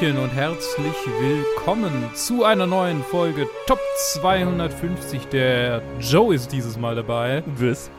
Hallöchen 0.00 0.18
und 0.18 0.30
herzlich 0.30 0.94
willkommen 1.20 1.92
zu 2.14 2.44
einer 2.44 2.66
neuen 2.66 3.02
Folge 3.02 3.46
Top 3.66 3.80
250. 4.14 5.26
Der 5.26 5.82
Joe 6.00 6.34
ist 6.34 6.52
dieses 6.52 6.78
Mal 6.78 6.94
dabei. 6.94 7.42
Wiss. 7.56 7.90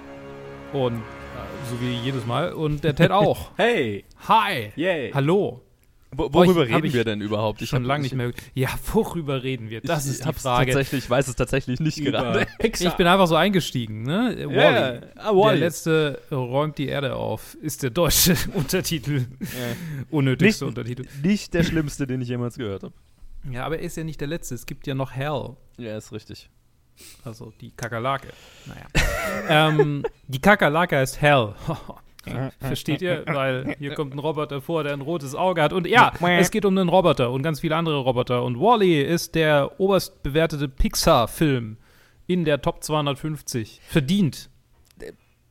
Und 0.74 0.96
äh, 0.96 1.70
so 1.70 1.80
wie 1.80 1.92
jedes 1.92 2.26
Mal. 2.26 2.54
Und 2.54 2.84
der 2.84 2.96
Ted 2.96 3.12
auch. 3.12 3.52
Hey. 3.56 4.04
Hi. 4.28 4.72
Yay. 4.76 5.12
Hallo. 5.14 5.62
Wo, 6.14 6.34
worüber 6.34 6.62
hab 6.64 6.76
reden 6.76 6.88
ich 6.88 6.94
wir 6.94 7.06
denn 7.06 7.22
überhaupt? 7.22 7.62
Schon 7.62 7.84
hab- 7.84 7.88
lange 7.88 8.04
nicht 8.04 8.16
mehr. 8.16 8.32
Ja, 8.54 8.70
worüber 8.94 9.44
reden 9.44 9.70
wir? 9.70 9.80
Das 9.82 10.06
ich 10.06 10.12
ist 10.14 10.26
die 10.26 10.34
Frage. 10.34 10.72
Tatsächlich, 10.74 11.10
weiß 11.10 11.28
es 11.30 11.36
tatsächlich 11.36 11.80
nicht 11.80 12.04
gerade. 12.04 12.48
Ich 12.60 12.94
bin 12.96 13.08
einfach 13.08 13.28
so 13.28 13.36
eingestiegen, 13.36 14.04
ne? 14.04 14.36
Ja, 14.42 14.48
Wally. 14.50 14.58
ah, 14.58 15.24
Der 15.24 15.36
Wall-E. 15.38 15.60
letzte 15.60 16.22
räumt 16.32 16.78
die 16.78 16.88
Erde 16.88 17.16
auf. 17.16 17.56
Ist 17.62 17.84
der 17.84 17.92
deutsche 17.92 18.36
Untertitel. 18.54 19.26
Unnötigste 20.10 20.66
Nicht- 20.66 20.70
Untertitel. 20.78 21.06
Nicht 21.24 21.54
der 21.54 21.64
schlimmste, 21.64 22.06
den 22.08 22.22
ich 22.22 22.28
jemals 22.28 22.58
gehört 22.58 22.84
habe. 22.84 22.94
Ja, 23.50 23.66
aber 23.66 23.80
er 23.80 23.86
ist 23.86 23.96
ja 23.98 24.04
nicht 24.04 24.20
der 24.20 24.28
letzte. 24.28 24.54
Es 24.56 24.66
gibt 24.66 24.88
ja 24.88 24.94
noch 24.96 25.12
Hell. 25.14 25.56
Ja, 25.78 25.98
ist 25.98 26.12
richtig. 26.12 26.50
Also 27.24 27.54
die 27.62 27.72
Kakerlake. 27.72 28.28
Naja. 28.68 28.86
ähm, 29.70 30.04
die 30.28 30.40
Kakerlake 30.40 30.98
heißt 30.98 31.22
Hell. 31.22 31.56
Versteht 32.60 33.02
ihr? 33.02 33.24
Weil 33.26 33.76
hier 33.80 33.94
kommt 33.96 34.14
ein 34.14 34.20
Roboter 34.20 34.62
vor, 34.62 34.84
der 34.84 34.94
ein 34.94 35.02
rotes 35.02 35.36
Auge 35.36 35.62
hat. 35.62 35.74
Und 35.74 35.88
ja, 35.88 36.14
es 36.40 36.52
geht 36.52 36.66
um 36.66 36.78
einen 36.78 36.90
Roboter 36.90 37.32
und 37.32 37.42
ganz 37.42 37.62
viele 37.62 37.76
andere 37.76 37.98
Roboter. 38.00 38.44
Und 38.44 38.60
Wally 38.60 39.02
ist 39.02 39.36
der 39.36 39.80
oberst 39.80 40.22
bewertete 40.24 40.68
Pixar-Film 40.68 41.78
in 42.28 42.46
der 42.46 42.62
Top 42.62 42.84
250. 42.84 43.82
Verdient. 43.88 44.50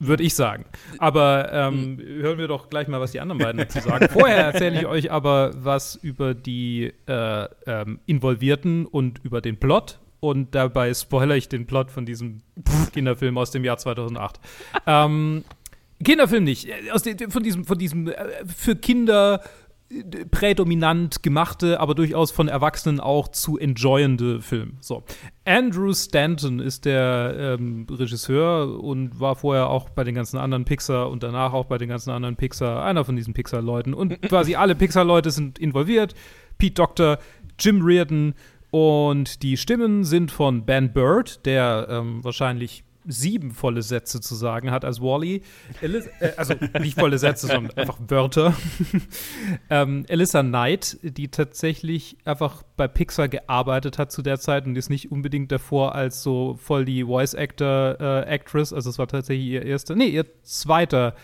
Würde 0.03 0.23
ich 0.23 0.35
sagen. 0.35 0.65
Aber 0.99 1.53
ähm, 1.53 1.99
hören 2.01 2.39
wir 2.39 2.49
doch 2.49 2.71
gleich 2.71 2.89
mal, 2.89 3.01
was 3.01 3.13
die 3.13 3.21
anderen 3.21 3.39
beiden 3.39 3.59
dazu 3.59 3.81
sagen. 3.87 4.09
Vorher 4.09 4.39
erzähle 4.47 4.81
ich 4.81 4.87
euch 4.87 5.13
aber 5.13 5.51
was 5.55 5.95
über 5.97 6.33
die 6.33 6.91
äh, 7.07 7.49
ähm, 7.67 8.01
Involvierten 8.07 8.87
und 8.87 9.21
über 9.25 9.43
den 9.43 9.59
Plot. 9.59 9.99
Und 10.21 10.55
dabei 10.55 10.93
spoilere 10.95 11.37
ich 11.37 11.49
den 11.51 11.67
Plot 11.67 11.91
von 11.91 12.07
diesem 12.07 12.41
Kinderfilm 12.95 13.37
aus 13.37 13.51
dem 13.51 13.63
Jahr 13.65 13.77
2008. 13.77 14.41
ähm, 14.87 15.45
Kinderfilm 16.03 16.45
nicht. 16.45 16.69
Aus 16.93 17.03
dem, 17.03 17.31
von 17.31 17.43
diesem, 17.43 17.65
von 17.65 17.79
diesem 17.79 18.09
äh, 18.09 18.15
für 18.47 18.75
Kinder 18.77 19.43
äh, 19.91 20.25
prädominant 20.25 21.23
gemachte, 21.23 21.81
aber 21.81 21.95
durchaus 21.95 22.31
von 22.31 22.49
Erwachsenen 22.49 23.01
auch 23.01 23.29
zu 23.29 23.59
enjoyende 23.59 24.41
Film. 24.41 24.79
So. 24.81 25.05
Andrew 25.45 25.93
Stanton 25.93 26.59
ist 26.59 26.85
der 26.85 27.57
ähm, 27.59 27.87
Regisseur 27.91 28.81
und 28.83 29.21
war 29.21 29.37
vorher 29.37 29.69
auch 29.69 29.91
bei 29.91 30.05
den 30.05 30.15
ganzen 30.15 30.39
anderen 30.39 30.65
Pixar 30.65 31.11
und 31.11 31.23
danach 31.23 31.53
auch 31.53 31.67
bei 31.67 31.77
den 31.77 31.89
ganzen 31.89 32.11
anderen 32.11 32.37
Pixar, 32.37 32.85
einer 32.85 33.05
von 33.05 33.17
diesen 33.17 33.35
Pixar-Leuten. 33.35 33.93
Und 33.93 34.23
quasi 34.29 34.55
alle 34.55 34.75
Pixar-Leute 34.75 35.31
sind 35.31 35.59
involviert. 35.59 36.15
Pete 36.57 36.75
Doctor, 36.75 37.19
Jim 37.59 37.83
Reardon 37.83 38.35
und 38.71 39.43
die 39.43 39.57
Stimmen 39.57 40.05
sind 40.05 40.31
von 40.31 40.65
Ben 40.65 40.93
Bird, 40.93 41.45
der 41.45 41.89
ähm, 41.91 42.23
wahrscheinlich 42.23 42.85
sieben 43.11 43.51
volle 43.53 43.83
Sätze 43.83 44.21
zu 44.21 44.35
sagen 44.35 44.71
hat 44.71 44.85
als 44.85 45.01
Wally. 45.01 45.43
Elis 45.81 46.07
äh, 46.21 46.33
also 46.37 46.55
nicht 46.81 46.99
volle 46.99 47.19
Sätze, 47.19 47.47
sondern 47.47 47.77
einfach 47.77 47.99
Wörter. 48.09 48.55
ähm, 49.71 50.07
Alyssa 50.09 50.43
Knight, 50.43 50.99
die 51.03 51.29
tatsächlich 51.29 52.17
einfach 52.25 52.63
bei 52.77 52.89
Pixar 52.89 53.29
gearbeitet 53.29 53.99
hat 53.99 54.13
zu 54.13 54.23
der 54.23 54.39
Zeit 54.39 54.67
und 54.67 54.77
ist 54.77 54.91
nicht 54.91 55.11
unbedingt 55.11 55.53
davor 55.53 55.95
als 55.95 56.23
so 56.23 56.57
voll 56.61 56.85
die 56.85 57.05
Voice 57.05 57.35
Actor 57.35 57.97
äh, 58.01 58.23
Actress. 58.23 58.73
Also 58.73 58.91
es 58.91 58.99
war 58.99 59.09
tatsächlich 59.09 59.47
ihr 59.47 59.65
erster, 59.65 59.95
nee, 59.95 60.09
ihr 60.09 60.27
zweiter, 60.43 61.15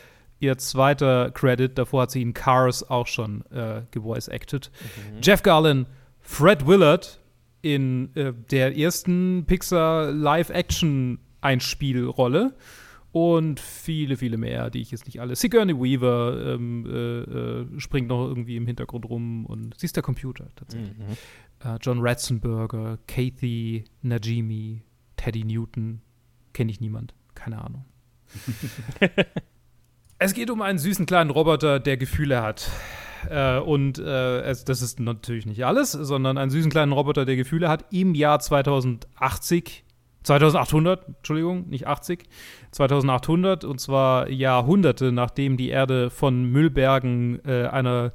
ihr 0.40 0.58
zweiter 0.58 1.30
Credit. 1.30 1.76
Davor 1.76 2.02
hat 2.02 2.10
sie 2.10 2.22
in 2.22 2.34
Cars 2.34 2.88
auch 2.88 3.06
schon 3.06 3.44
äh, 3.50 3.82
gevoice 3.90 4.28
acted. 4.28 4.70
Jeff 5.22 5.42
Garlin, 5.42 5.86
Fred 6.20 6.66
Willard 6.66 7.20
in 7.62 8.14
äh, 8.14 8.32
der 8.50 8.76
ersten 8.76 9.44
Pixar 9.46 10.12
Live-Action-Einspielrolle 11.46 12.54
und 13.12 13.60
viele, 13.60 14.16
viele 14.16 14.36
mehr, 14.36 14.70
die 14.70 14.80
ich 14.80 14.90
jetzt 14.90 15.06
nicht 15.06 15.20
alle. 15.20 15.36
Sigourney 15.36 15.74
Weaver 15.74 16.54
ähm, 16.54 16.86
äh, 16.86 17.20
äh, 17.20 17.80
springt 17.80 18.08
noch 18.08 18.26
irgendwie 18.26 18.56
im 18.56 18.66
Hintergrund 18.66 19.08
rum 19.08 19.46
und 19.46 19.78
sie 19.78 19.86
ist 19.86 19.96
der 19.96 20.02
Computer 20.02 20.48
tatsächlich. 20.56 20.96
Äh, 21.64 21.78
John 21.80 22.00
Ratzenberger, 22.00 22.98
Kathy 23.06 23.84
Najimy, 24.02 24.82
Teddy 25.16 25.44
Newton, 25.44 26.02
kenne 26.52 26.70
ich 26.70 26.80
niemand, 26.80 27.14
keine 27.34 27.62
Ahnung. 27.62 27.86
es 30.18 30.34
geht 30.34 30.50
um 30.50 30.60
einen 30.60 30.78
süßen 30.78 31.06
kleinen 31.06 31.30
Roboter, 31.30 31.80
der 31.80 31.96
Gefühle 31.96 32.42
hat. 32.42 32.70
Äh, 33.30 33.58
und 33.58 33.98
äh, 33.98 34.40
es, 34.42 34.64
das 34.64 34.82
ist 34.82 35.00
natürlich 35.00 35.46
nicht 35.46 35.64
alles, 35.64 35.92
sondern 35.92 36.36
einen 36.36 36.50
süßen 36.50 36.70
kleinen 36.70 36.92
Roboter, 36.92 37.24
der 37.24 37.36
Gefühle 37.36 37.68
hat, 37.70 37.86
im 37.90 38.14
Jahr 38.14 38.40
2080, 38.40 39.85
2800, 40.26 41.06
Entschuldigung, 41.18 41.68
nicht 41.68 41.86
80, 41.86 42.24
2800, 42.72 43.64
und 43.64 43.80
zwar 43.80 44.28
Jahrhunderte, 44.28 45.12
nachdem 45.12 45.56
die 45.56 45.68
Erde 45.68 46.10
von 46.10 46.50
Müllbergen 46.50 47.40
äh, 47.46 47.66
einer, 47.66 48.12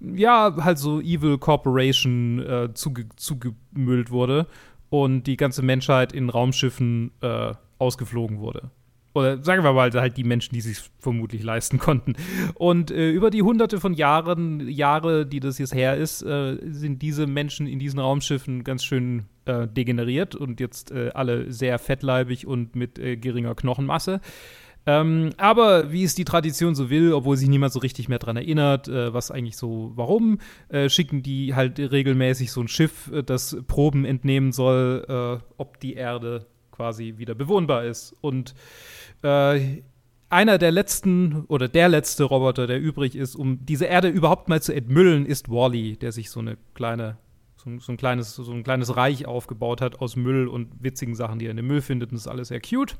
ja, 0.00 0.56
halt 0.60 0.78
so 0.78 1.00
Evil 1.00 1.38
Corporation 1.38 2.40
äh, 2.40 2.74
zuge 2.74 3.08
zugemüllt 3.14 4.10
wurde 4.10 4.48
und 4.90 5.28
die 5.28 5.36
ganze 5.36 5.62
Menschheit 5.62 6.12
in 6.12 6.30
Raumschiffen 6.30 7.12
äh, 7.20 7.52
ausgeflogen 7.78 8.40
wurde 8.40 8.70
oder 9.14 9.42
sagen 9.42 9.62
wir 9.62 9.72
mal 9.72 9.90
halt 9.92 10.16
die 10.16 10.24
Menschen, 10.24 10.54
die 10.54 10.60
sich 10.60 10.78
vermutlich 10.98 11.42
leisten 11.42 11.78
konnten. 11.78 12.14
Und 12.54 12.90
äh, 12.90 13.10
über 13.10 13.30
die 13.30 13.42
hunderte 13.42 13.80
von 13.80 13.94
Jahren, 13.94 14.68
Jahre, 14.68 15.26
die 15.26 15.40
das 15.40 15.58
jetzt 15.58 15.74
her 15.74 15.96
ist, 15.96 16.22
äh, 16.22 16.58
sind 16.62 17.02
diese 17.02 17.26
Menschen 17.26 17.66
in 17.66 17.78
diesen 17.78 17.98
Raumschiffen 17.98 18.64
ganz 18.64 18.84
schön 18.84 19.26
äh, 19.44 19.66
degeneriert 19.66 20.34
und 20.34 20.60
jetzt 20.60 20.90
äh, 20.90 21.10
alle 21.14 21.52
sehr 21.52 21.78
fettleibig 21.78 22.46
und 22.46 22.76
mit 22.76 22.98
äh, 22.98 23.16
geringer 23.16 23.54
Knochenmasse. 23.54 24.20
Ähm, 24.84 25.30
aber 25.36 25.92
wie 25.92 26.02
es 26.02 26.16
die 26.16 26.24
Tradition 26.24 26.74
so 26.74 26.90
will, 26.90 27.12
obwohl 27.12 27.36
sich 27.36 27.48
niemand 27.48 27.72
so 27.72 27.78
richtig 27.78 28.08
mehr 28.08 28.18
dran 28.18 28.36
erinnert, 28.36 28.88
äh, 28.88 29.14
was 29.14 29.30
eigentlich 29.30 29.56
so, 29.56 29.92
warum, 29.94 30.38
äh, 30.70 30.88
schicken 30.88 31.22
die 31.22 31.54
halt 31.54 31.78
regelmäßig 31.78 32.50
so 32.50 32.60
ein 32.60 32.68
Schiff, 32.68 33.10
äh, 33.12 33.22
das 33.22 33.56
Proben 33.68 34.04
entnehmen 34.04 34.50
soll, 34.50 35.04
äh, 35.08 35.44
ob 35.56 35.78
die 35.78 35.94
Erde 35.94 36.46
quasi 36.72 37.14
wieder 37.18 37.34
bewohnbar 37.34 37.84
ist. 37.84 38.16
Und 38.20 38.54
äh, 39.22 39.82
einer 40.28 40.58
der 40.58 40.72
letzten 40.72 41.44
oder 41.44 41.68
der 41.68 41.88
letzte 41.88 42.24
Roboter, 42.24 42.66
der 42.66 42.80
übrig 42.80 43.14
ist, 43.14 43.36
um 43.36 43.64
diese 43.64 43.84
Erde 43.84 44.08
überhaupt 44.08 44.48
mal 44.48 44.62
zu 44.62 44.74
entmüllen, 44.74 45.26
ist 45.26 45.50
Wally, 45.50 45.96
der 45.96 46.10
sich 46.10 46.30
so 46.30 46.40
eine 46.40 46.56
kleine, 46.74 47.18
so, 47.56 47.78
so 47.78 47.92
ein 47.92 47.98
kleines, 47.98 48.34
so 48.34 48.50
ein 48.50 48.64
kleines 48.64 48.96
Reich 48.96 49.26
aufgebaut 49.26 49.80
hat 49.80 50.00
aus 50.00 50.16
Müll 50.16 50.48
und 50.48 50.82
witzigen 50.82 51.14
Sachen, 51.14 51.38
die 51.38 51.46
er 51.46 51.50
in 51.50 51.58
dem 51.58 51.66
Müll 51.66 51.82
findet. 51.82 52.10
Und 52.10 52.16
das 52.16 52.26
ist 52.26 52.32
alles 52.32 52.48
sehr 52.48 52.60
cute. 52.60 52.96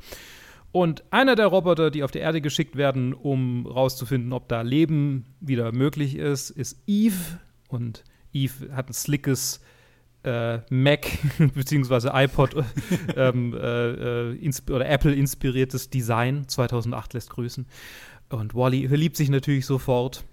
Und 0.72 1.04
einer 1.10 1.34
der 1.34 1.46
Roboter, 1.46 1.90
die 1.90 2.02
auf 2.02 2.10
die 2.10 2.18
Erde 2.18 2.40
geschickt 2.40 2.76
werden, 2.76 3.12
um 3.12 3.66
rauszufinden, 3.66 4.32
ob 4.32 4.48
da 4.48 4.62
Leben 4.62 5.26
wieder 5.40 5.72
möglich 5.72 6.16
ist, 6.16 6.50
ist 6.50 6.82
Eve. 6.86 7.38
Und 7.68 8.04
Eve 8.32 8.74
hat 8.74 8.88
ein 8.88 8.94
slickes 8.94 9.60
äh, 10.24 10.58
Mac 10.70 11.06
beziehungsweise 11.54 12.10
iPod 12.14 12.56
ähm, 13.16 13.54
äh, 13.54 14.32
äh, 14.32 14.52
oder 14.70 14.88
Apple 14.88 15.14
inspiriertes 15.14 15.90
Design 15.90 16.48
2008 16.48 17.14
lässt 17.14 17.30
grüßen. 17.30 17.66
Und 18.28 18.54
Wally 18.54 18.88
verliebt 18.88 19.16
sich 19.16 19.28
natürlich 19.28 19.66
sofort 19.66 20.24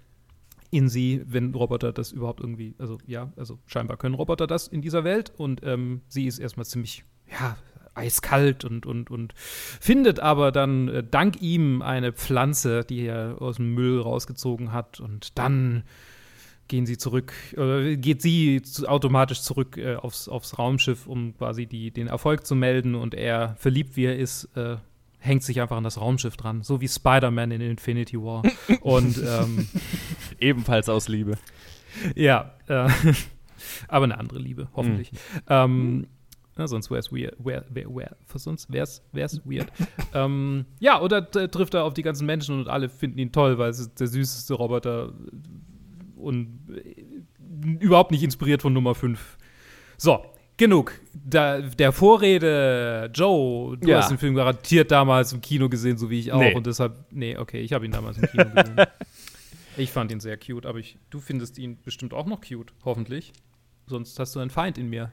in 0.70 0.88
sie, 0.88 1.22
wenn 1.26 1.54
Roboter 1.54 1.92
das 1.92 2.12
überhaupt 2.12 2.40
irgendwie, 2.40 2.74
also 2.78 2.98
ja, 3.06 3.32
also 3.36 3.58
scheinbar 3.66 3.96
können 3.96 4.14
Roboter 4.14 4.46
das 4.46 4.68
in 4.68 4.82
dieser 4.82 5.04
Welt 5.04 5.32
und 5.36 5.62
ähm, 5.64 6.02
sie 6.08 6.26
ist 6.26 6.38
erstmal 6.38 6.64
ziemlich, 6.64 7.04
ja, 7.28 7.56
eiskalt 7.94 8.64
und, 8.64 8.86
und, 8.86 9.10
und 9.10 9.34
findet 9.34 10.20
aber 10.20 10.52
dann 10.52 10.88
äh, 10.88 11.04
dank 11.08 11.42
ihm 11.42 11.82
eine 11.82 12.12
Pflanze, 12.12 12.84
die 12.84 13.04
er 13.06 13.42
aus 13.42 13.56
dem 13.56 13.74
Müll 13.74 14.00
rausgezogen 14.00 14.72
hat 14.72 15.00
und 15.00 15.36
dann 15.38 15.82
gehen 16.70 16.86
sie 16.86 16.96
zurück, 16.96 17.34
äh, 17.58 17.96
geht 17.96 18.22
sie 18.22 18.62
zu, 18.62 18.88
automatisch 18.88 19.42
zurück 19.42 19.76
äh, 19.76 19.96
aufs, 19.96 20.28
aufs 20.28 20.58
Raumschiff, 20.58 21.06
um 21.06 21.36
quasi 21.36 21.66
die, 21.66 21.90
den 21.90 22.06
Erfolg 22.06 22.46
zu 22.46 22.54
melden 22.54 22.94
und 22.94 23.14
er, 23.14 23.56
verliebt 23.58 23.96
wie 23.96 24.06
er 24.06 24.16
ist, 24.16 24.44
äh, 24.56 24.76
hängt 25.18 25.42
sich 25.42 25.60
einfach 25.60 25.76
an 25.76 25.84
das 25.84 26.00
Raumschiff 26.00 26.36
dran, 26.38 26.62
so 26.62 26.80
wie 26.80 26.88
Spider-Man 26.88 27.50
in 27.50 27.60
Infinity 27.60 28.16
War. 28.18 28.42
und 28.80 29.18
ähm, 29.18 29.68
Ebenfalls 30.38 30.88
aus 30.88 31.08
Liebe. 31.08 31.36
ja, 32.14 32.54
äh, 32.68 32.88
aber 33.88 34.04
eine 34.04 34.16
andere 34.16 34.38
Liebe, 34.38 34.68
hoffentlich. 34.74 35.10
Ähm, 35.48 36.06
na, 36.56 36.68
sonst 36.68 36.90
wäre 36.90 37.00
es 37.00 37.10
weird. 37.12 37.34
Wär, 37.38 37.64
wär, 37.70 37.86
wär, 37.94 38.16
sonst 38.34 38.72
wäre 38.72 38.84
es 38.84 39.40
weird. 39.44 39.72
ähm, 40.14 40.66
ja, 40.78 41.00
oder 41.00 41.30
trifft 41.30 41.74
er 41.74 41.84
auf 41.84 41.94
die 41.94 42.02
ganzen 42.02 42.26
Menschen 42.26 42.60
und 42.60 42.68
alle 42.68 42.88
finden 42.88 43.18
ihn 43.18 43.32
toll, 43.32 43.58
weil 43.58 43.70
es 43.70 43.80
ist 43.80 43.98
der 43.98 44.06
süßeste 44.06 44.54
Roboter 44.54 45.12
und 46.20 46.60
äh, 46.70 47.04
überhaupt 47.84 48.10
nicht 48.10 48.22
inspiriert 48.22 48.62
von 48.62 48.72
Nummer 48.72 48.94
5. 48.94 49.38
So, 49.96 50.24
genug. 50.56 50.92
Da, 51.12 51.60
der 51.60 51.92
Vorrede, 51.92 53.10
Joe, 53.14 53.76
du 53.76 53.88
Ja. 53.88 53.98
hast 53.98 54.10
den 54.10 54.18
Film 54.18 54.34
garantiert 54.34 54.90
damals 54.90 55.32
im 55.32 55.40
Kino 55.40 55.68
gesehen, 55.68 55.96
so 55.98 56.10
wie 56.10 56.20
ich 56.20 56.32
auch. 56.32 56.38
Nee. 56.40 56.54
Und 56.54 56.66
deshalb, 56.66 57.06
nee, 57.10 57.36
okay, 57.36 57.60
ich 57.60 57.72
habe 57.72 57.84
ihn 57.84 57.92
damals 57.92 58.18
im 58.18 58.28
Kino 58.28 58.44
gesehen. 58.54 58.76
Ich 59.76 59.92
fand 59.92 60.10
ihn 60.10 60.20
sehr 60.20 60.36
cute, 60.36 60.66
aber 60.66 60.78
ich, 60.78 60.98
du 61.10 61.20
findest 61.20 61.56
ihn 61.56 61.80
bestimmt 61.82 62.12
auch 62.12 62.26
noch 62.26 62.40
cute, 62.42 62.72
hoffentlich. 62.84 63.32
Sonst 63.86 64.18
hast 64.18 64.34
du 64.34 64.40
einen 64.40 64.50
Feind 64.50 64.76
in 64.76 64.90
mir. 64.90 65.12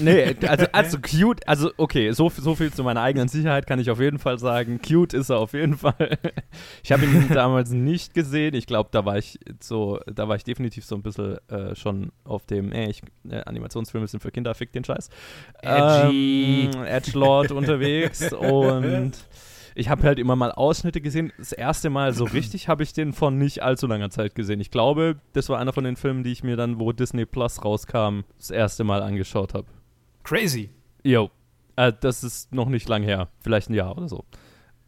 Nee, 0.00 0.36
also, 0.46 0.66
also 0.72 0.98
cute, 0.98 1.46
also 1.46 1.70
okay, 1.76 2.12
so, 2.12 2.28
so 2.28 2.54
viel 2.54 2.72
zu 2.72 2.84
meiner 2.84 3.02
eigenen 3.02 3.28
Sicherheit 3.28 3.66
kann 3.66 3.78
ich 3.78 3.90
auf 3.90 4.00
jeden 4.00 4.18
Fall 4.18 4.38
sagen. 4.38 4.80
Cute 4.80 5.14
ist 5.14 5.30
er 5.30 5.38
auf 5.38 5.52
jeden 5.52 5.76
Fall. 5.76 6.18
Ich 6.82 6.92
habe 6.92 7.04
ihn 7.04 7.28
damals 7.34 7.70
nicht 7.70 8.14
gesehen. 8.14 8.54
Ich 8.54 8.66
glaube, 8.66 8.90
da 8.92 9.04
war 9.04 9.16
ich 9.16 9.38
so, 9.60 10.00
da 10.06 10.28
war 10.28 10.36
ich 10.36 10.44
definitiv 10.44 10.84
so 10.84 10.94
ein 10.94 11.02
bisschen 11.02 11.38
äh, 11.48 11.74
schon 11.74 12.12
auf 12.24 12.46
dem, 12.46 12.72
äh, 12.72 12.90
ich, 12.90 13.02
äh, 13.28 13.40
Animationsfilme 13.44 14.06
sind 14.06 14.20
für 14.20 14.30
Kinder, 14.30 14.54
fick 14.54 14.72
den 14.72 14.84
Scheiß. 14.84 15.08
Edgy. 15.62 16.70
Ähm, 16.72 16.84
Edgelord 16.84 17.52
unterwegs 17.52 18.32
und 18.32 19.12
ich 19.74 19.88
habe 19.88 20.02
halt 20.04 20.18
immer 20.18 20.36
mal 20.36 20.52
Ausschnitte 20.52 21.00
gesehen. 21.00 21.32
Das 21.38 21.52
erste 21.52 21.90
Mal 21.90 22.12
so 22.12 22.24
richtig 22.32 22.68
habe 22.68 22.82
ich 22.82 22.92
den 22.92 23.12
vor 23.12 23.30
nicht 23.30 23.62
allzu 23.62 23.86
langer 23.86 24.10
Zeit 24.10 24.34
gesehen. 24.34 24.60
Ich 24.60 24.70
glaube, 24.70 25.16
das 25.32 25.48
war 25.48 25.58
einer 25.58 25.72
von 25.72 25.84
den 25.84 25.96
Filmen, 25.96 26.22
die 26.22 26.32
ich 26.32 26.44
mir 26.44 26.56
dann, 26.56 26.78
wo 26.78 26.92
Disney 26.92 27.26
Plus 27.26 27.64
rauskam, 27.64 28.20
das 28.38 28.50
erste 28.50 28.84
Mal 28.84 29.02
angeschaut 29.02 29.54
habe. 29.54 29.66
Crazy. 30.22 30.70
Jo. 31.02 31.30
Äh, 31.76 31.92
das 32.00 32.24
ist 32.24 32.54
noch 32.54 32.68
nicht 32.68 32.88
lang 32.88 33.02
her. 33.02 33.28
Vielleicht 33.40 33.70
ein 33.70 33.74
Jahr 33.74 33.96
oder 33.96 34.08
so. 34.08 34.24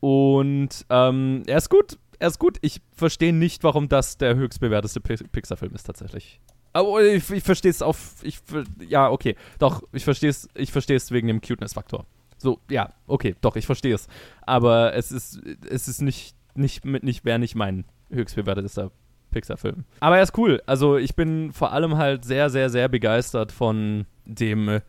Und 0.00 0.87
ähm, 0.88 1.43
er 1.47 1.59
ist 1.59 1.69
gut. 1.69 1.99
Er 2.19 2.29
ist 2.29 2.38
gut. 2.38 2.59
Ich 2.62 2.81
verstehe 2.93 3.33
nicht, 3.33 3.65
warum 3.65 3.88
das 3.88 4.19
der 4.19 4.37
höchstbewerteste 4.37 5.00
Pi 5.00 5.17
Pixar-Film 5.17 5.75
ist 5.75 5.85
tatsächlich. 5.85 6.41
Aber 6.73 7.03
ich, 7.03 7.29
ich 7.31 7.43
verstehe 7.43 7.71
es 7.71 7.83
auf. 7.83 8.17
Ich, 8.23 8.38
ja, 8.87 9.11
okay. 9.11 9.35
Doch, 9.59 9.83
ich 9.93 10.05
verstehe 10.05 10.31
es 10.31 10.49
ich 10.55 10.73
versteh's 10.73 11.11
wegen 11.11 11.27
dem 11.27 11.41
Cuteness-Faktor. 11.41 12.06
So, 12.38 12.61
ja, 12.71 12.93
okay, 13.06 13.35
doch, 13.41 13.56
ich 13.56 13.67
verstehe 13.67 13.94
es. 13.94 14.09
Aber 14.43 14.94
es 14.94 15.11
ist, 15.11 15.41
es 15.69 15.88
ist 15.88 16.03
nicht, 16.03 16.37
nicht, 16.55 16.85
nicht, 16.85 17.25
wäre 17.25 17.38
nicht 17.38 17.55
mein 17.55 17.85
höchstbewertetester 18.11 18.91
Pixar-Film. 19.31 19.85
Aber 20.00 20.17
er 20.17 20.23
ist 20.23 20.37
cool. 20.38 20.62
Also 20.67 20.97
ich 20.97 21.15
bin 21.15 21.53
vor 21.53 21.73
allem 21.73 21.97
halt 21.97 22.25
sehr, 22.25 22.50
sehr, 22.50 22.71
sehr 22.71 22.88
begeistert 22.88 23.53
von 23.53 24.06
dem 24.25 24.69
äh, 24.69 24.81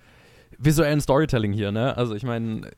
visuellen 0.57 1.01
Storytelling 1.01 1.53
hier, 1.53 1.71
ne? 1.71 1.95
Also 1.97 2.15
ich 2.15 2.23
meine, 2.23 2.69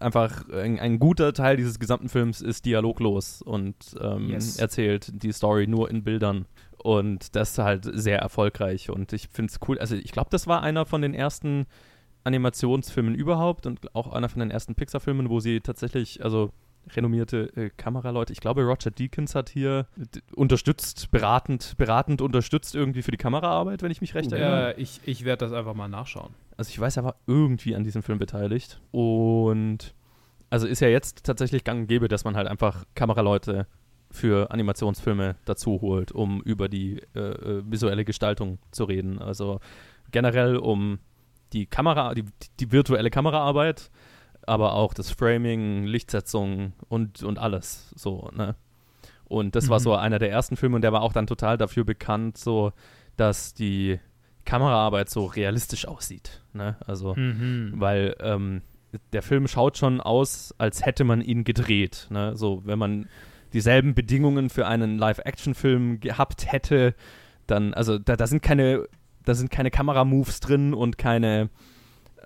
einfach 0.00 0.48
ein, 0.50 0.78
ein, 0.78 0.98
guter 0.98 1.32
Teil 1.32 1.56
dieses 1.56 1.78
gesamten 1.78 2.08
Films 2.08 2.40
ist 2.40 2.64
dialoglos 2.64 3.42
und 3.42 3.76
ähm, 4.00 4.30
yes. 4.30 4.56
erzählt 4.56 5.22
die 5.22 5.32
Story 5.32 5.66
nur 5.66 5.90
in 5.90 6.02
Bildern. 6.04 6.46
Und 6.82 7.36
das 7.36 7.52
ist 7.52 7.58
halt 7.58 7.88
sehr 7.92 8.18
erfolgreich 8.18 8.90
und 8.90 9.12
ich 9.12 9.28
finde 9.28 9.52
es 9.52 9.60
cool. 9.68 9.78
Also 9.78 9.94
ich 9.94 10.10
glaube, 10.10 10.30
das 10.30 10.48
war 10.48 10.62
einer 10.62 10.84
von 10.84 11.00
den 11.00 11.14
ersten 11.14 11.66
Animationsfilmen 12.24 13.14
überhaupt 13.14 13.66
und 13.66 13.94
auch 13.94 14.12
einer 14.12 14.28
von 14.28 14.40
den 14.40 14.50
ersten 14.50 14.74
Pixar-Filmen, 14.74 15.28
wo 15.28 15.40
sie 15.40 15.60
tatsächlich, 15.60 16.24
also 16.24 16.52
renommierte 16.96 17.56
äh, 17.56 17.70
Kameraleute, 17.76 18.32
ich 18.32 18.40
glaube, 18.40 18.62
Roger 18.64 18.90
Deakins 18.90 19.34
hat 19.34 19.48
hier 19.50 19.86
unterstützt, 20.34 21.10
beratend, 21.10 21.74
beratend 21.78 22.20
unterstützt 22.20 22.74
irgendwie 22.74 23.02
für 23.02 23.10
die 23.12 23.16
Kameraarbeit, 23.16 23.82
wenn 23.82 23.90
ich 23.90 24.00
mich 24.00 24.14
recht 24.14 24.32
erinnere. 24.32 24.70
Ja, 24.72 24.78
ich, 24.78 25.00
ich 25.04 25.24
werde 25.24 25.44
das 25.46 25.52
einfach 25.52 25.74
mal 25.74 25.88
nachschauen. 25.88 26.34
Also 26.56 26.70
ich 26.70 26.78
weiß, 26.78 26.96
er 26.96 27.04
war 27.04 27.16
irgendwie 27.26 27.74
an 27.74 27.84
diesem 27.84 28.02
Film 28.02 28.18
beteiligt 28.18 28.80
und 28.90 29.94
also 30.50 30.66
ist 30.66 30.80
ja 30.80 30.88
jetzt 30.88 31.24
tatsächlich 31.24 31.64
gang 31.64 31.82
und 31.82 31.86
gäbe, 31.86 32.08
dass 32.08 32.24
man 32.24 32.36
halt 32.36 32.46
einfach 32.46 32.84
Kameraleute 32.94 33.66
für 34.10 34.50
Animationsfilme 34.50 35.36
dazu 35.46 35.80
holt, 35.80 36.12
um 36.12 36.42
über 36.42 36.68
die 36.68 37.00
äh, 37.14 37.20
äh 37.20 37.62
visuelle 37.64 38.04
Gestaltung 38.04 38.58
zu 38.70 38.84
reden. 38.84 39.18
Also 39.18 39.60
generell 40.10 40.56
um 40.56 40.98
die 41.52 41.66
Kamera, 41.66 42.14
die, 42.14 42.24
die 42.60 42.72
virtuelle 42.72 43.10
Kameraarbeit, 43.10 43.90
aber 44.46 44.74
auch 44.74 44.94
das 44.94 45.10
Framing, 45.10 45.84
Lichtsetzung 45.84 46.72
und, 46.88 47.22
und 47.22 47.38
alles 47.38 47.90
so, 47.96 48.30
ne? 48.34 48.56
Und 49.24 49.56
das 49.56 49.66
mhm. 49.66 49.70
war 49.70 49.80
so 49.80 49.94
einer 49.94 50.18
der 50.18 50.30
ersten 50.30 50.56
Filme 50.56 50.76
und 50.76 50.82
der 50.82 50.92
war 50.92 51.00
auch 51.00 51.12
dann 51.12 51.26
total 51.26 51.56
dafür 51.56 51.84
bekannt, 51.84 52.36
so, 52.36 52.72
dass 53.16 53.54
die 53.54 53.98
Kameraarbeit 54.44 55.08
so 55.08 55.26
realistisch 55.26 55.86
aussieht, 55.86 56.42
ne? 56.52 56.76
Also, 56.86 57.14
mhm. 57.14 57.74
weil 57.76 58.16
ähm, 58.20 58.62
der 59.12 59.22
Film 59.22 59.48
schaut 59.48 59.78
schon 59.78 60.00
aus, 60.00 60.54
als 60.58 60.84
hätte 60.84 61.04
man 61.04 61.20
ihn 61.20 61.44
gedreht, 61.44 62.08
ne? 62.10 62.36
So, 62.36 62.62
wenn 62.64 62.78
man 62.78 63.08
dieselben 63.52 63.94
Bedingungen 63.94 64.50
für 64.50 64.66
einen 64.66 64.98
Live-Action-Film 64.98 66.00
gehabt 66.00 66.50
hätte, 66.50 66.94
dann, 67.46 67.74
also 67.74 67.98
da, 67.98 68.16
da 68.16 68.26
sind 68.26 68.42
keine 68.42 68.86
da 69.24 69.34
sind 69.34 69.50
keine 69.50 69.70
Kameramoves 69.70 70.40
drin 70.40 70.74
und 70.74 70.98
keine 70.98 71.50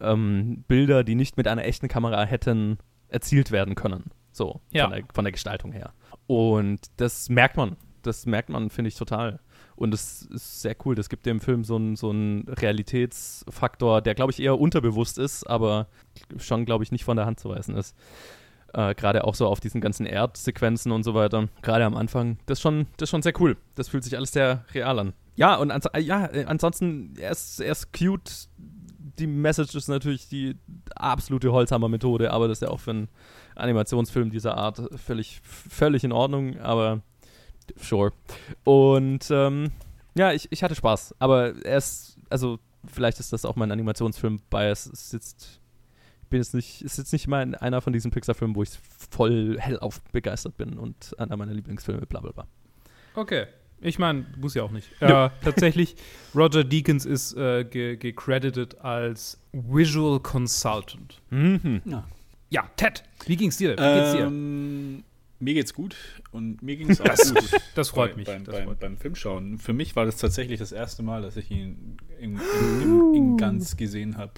ähm, 0.00 0.64
Bilder, 0.68 1.04
die 1.04 1.14
nicht 1.14 1.36
mit 1.36 1.48
einer 1.48 1.64
echten 1.64 1.88
Kamera 1.88 2.24
hätten 2.24 2.78
erzielt 3.08 3.50
werden 3.50 3.74
können. 3.74 4.10
So, 4.32 4.60
ja. 4.70 4.84
von, 4.84 4.92
der, 4.92 5.04
von 5.14 5.24
der 5.24 5.32
Gestaltung 5.32 5.72
her. 5.72 5.92
Und 6.26 6.80
das 6.96 7.28
merkt 7.28 7.56
man. 7.56 7.76
Das 8.02 8.26
merkt 8.26 8.50
man, 8.50 8.70
finde 8.70 8.88
ich, 8.88 8.94
total. 8.94 9.40
Und 9.74 9.92
es 9.94 10.22
ist 10.22 10.62
sehr 10.62 10.76
cool. 10.84 10.94
Das 10.94 11.08
gibt 11.08 11.26
dem 11.26 11.40
Film 11.40 11.64
so 11.64 11.76
einen 11.76 11.96
so 11.96 12.10
Realitätsfaktor, 12.10 14.00
der, 14.02 14.14
glaube 14.14 14.32
ich, 14.32 14.40
eher 14.40 14.58
unterbewusst 14.58 15.18
ist, 15.18 15.44
aber 15.44 15.88
schon, 16.38 16.64
glaube 16.64 16.84
ich, 16.84 16.92
nicht 16.92 17.04
von 17.04 17.16
der 17.16 17.26
Hand 17.26 17.40
zu 17.40 17.48
weisen 17.48 17.76
ist. 17.76 17.96
Äh, 18.72 18.94
Gerade 18.94 19.24
auch 19.24 19.34
so 19.34 19.46
auf 19.46 19.60
diesen 19.60 19.80
ganzen 19.80 20.06
Erdsequenzen 20.06 20.92
und 20.92 21.02
so 21.02 21.14
weiter. 21.14 21.48
Gerade 21.62 21.84
am 21.84 21.96
Anfang. 21.96 22.38
Das 22.46 22.58
ist, 22.58 22.62
schon, 22.62 22.86
das 22.96 23.06
ist 23.06 23.10
schon 23.10 23.22
sehr 23.22 23.38
cool. 23.40 23.56
Das 23.74 23.88
fühlt 23.88 24.04
sich 24.04 24.16
alles 24.16 24.32
sehr 24.32 24.64
real 24.74 24.98
an. 24.98 25.12
Ja, 25.36 25.56
und 25.56 25.70
ans 25.70 25.86
äh, 25.92 26.00
ja, 26.00 26.26
äh, 26.26 26.44
ansonsten, 26.46 27.14
er 27.18 27.30
ist, 27.30 27.60
er 27.60 27.72
ist 27.72 27.92
cute. 27.92 28.48
Die 29.18 29.26
Message 29.26 29.74
ist 29.74 29.88
natürlich 29.88 30.28
die 30.28 30.56
absolute 30.94 31.50
Holzhammer-Methode, 31.52 32.30
aber 32.32 32.48
das 32.48 32.58
ist 32.58 32.62
ja 32.62 32.68
auch 32.68 32.80
für 32.80 32.90
einen 32.90 33.08
Animationsfilm 33.54 34.30
dieser 34.30 34.56
Art 34.56 34.82
völlig, 34.96 35.40
völlig 35.42 36.04
in 36.04 36.12
Ordnung, 36.12 36.58
aber 36.60 37.00
sure. 37.76 38.12
Und 38.64 39.30
ähm, 39.30 39.72
ja, 40.16 40.32
ich, 40.32 40.48
ich 40.50 40.62
hatte 40.62 40.74
Spaß, 40.74 41.14
aber 41.18 41.54
er 41.64 41.78
ist, 41.78 42.18
also 42.28 42.58
vielleicht 42.86 43.20
ist 43.20 43.32
das 43.32 43.44
auch 43.44 43.56
mein 43.56 43.72
Animationsfilm-Bias. 43.72 44.86
Es 44.86 45.14
ist 45.14 45.60
bin 46.28 46.40
jetzt 46.40 46.54
nicht, 46.54 46.82
ist 46.82 46.98
jetzt 46.98 47.12
nicht 47.12 47.28
mal 47.28 47.54
einer 47.56 47.80
von 47.80 47.92
diesen 47.92 48.10
Pixar-Filmen, 48.10 48.54
wo 48.54 48.62
ich 48.62 48.70
voll 49.10 49.56
hellauf 49.58 50.02
begeistert 50.12 50.56
bin 50.56 50.78
und 50.78 51.14
einer 51.18 51.36
meiner 51.36 51.54
Lieblingsfilme, 51.54 52.06
bla 52.06 52.20
bla 52.20 52.32
bla. 52.32 52.46
Okay. 53.14 53.46
Ich 53.80 53.98
meine, 53.98 54.24
muss 54.38 54.54
ja 54.54 54.62
auch 54.62 54.70
nicht. 54.70 54.88
Ja. 55.00 55.26
Äh, 55.26 55.30
tatsächlich, 55.44 55.96
Roger 56.34 56.64
Deakins 56.64 57.04
ist 57.04 57.36
äh, 57.36 57.64
gecredited 57.64 58.70
ge 58.70 58.80
als 58.80 59.38
Visual 59.52 60.20
Consultant. 60.20 61.20
Mhm. 61.30 61.82
Ja. 61.84 62.04
ja, 62.50 62.70
Ted, 62.76 63.04
wie 63.26 63.36
ging's 63.36 63.58
dir? 63.58 63.72
Wie 63.72 63.76
geht's 63.76 64.12
dir? 64.12 64.26
Ähm, 64.26 65.04
mir 65.38 65.54
geht's 65.54 65.74
gut 65.74 65.96
und 66.30 66.62
mir 66.62 66.76
ging 66.76 66.90
es 66.90 67.00
auch 67.00 67.04
das, 67.04 67.34
gut. 67.34 67.60
Das 67.74 67.90
freut 67.90 68.12
bei, 68.12 68.16
mich. 68.16 68.26
Beim, 68.26 68.44
das 68.44 68.54
beim, 68.54 68.64
freut 68.64 68.80
beim 68.80 68.96
Filmschauen. 68.96 69.58
Für 69.58 69.72
mich 69.72 69.96
war 69.96 70.06
das 70.06 70.16
tatsächlich 70.16 70.58
das 70.58 70.72
erste 70.72 71.02
Mal, 71.02 71.22
dass 71.22 71.36
ich 71.36 71.50
ihn 71.50 71.98
in, 72.18 72.36
in, 72.36 72.82
in, 72.82 73.14
in 73.14 73.36
ganz 73.36 73.76
gesehen 73.76 74.16
habe. 74.16 74.32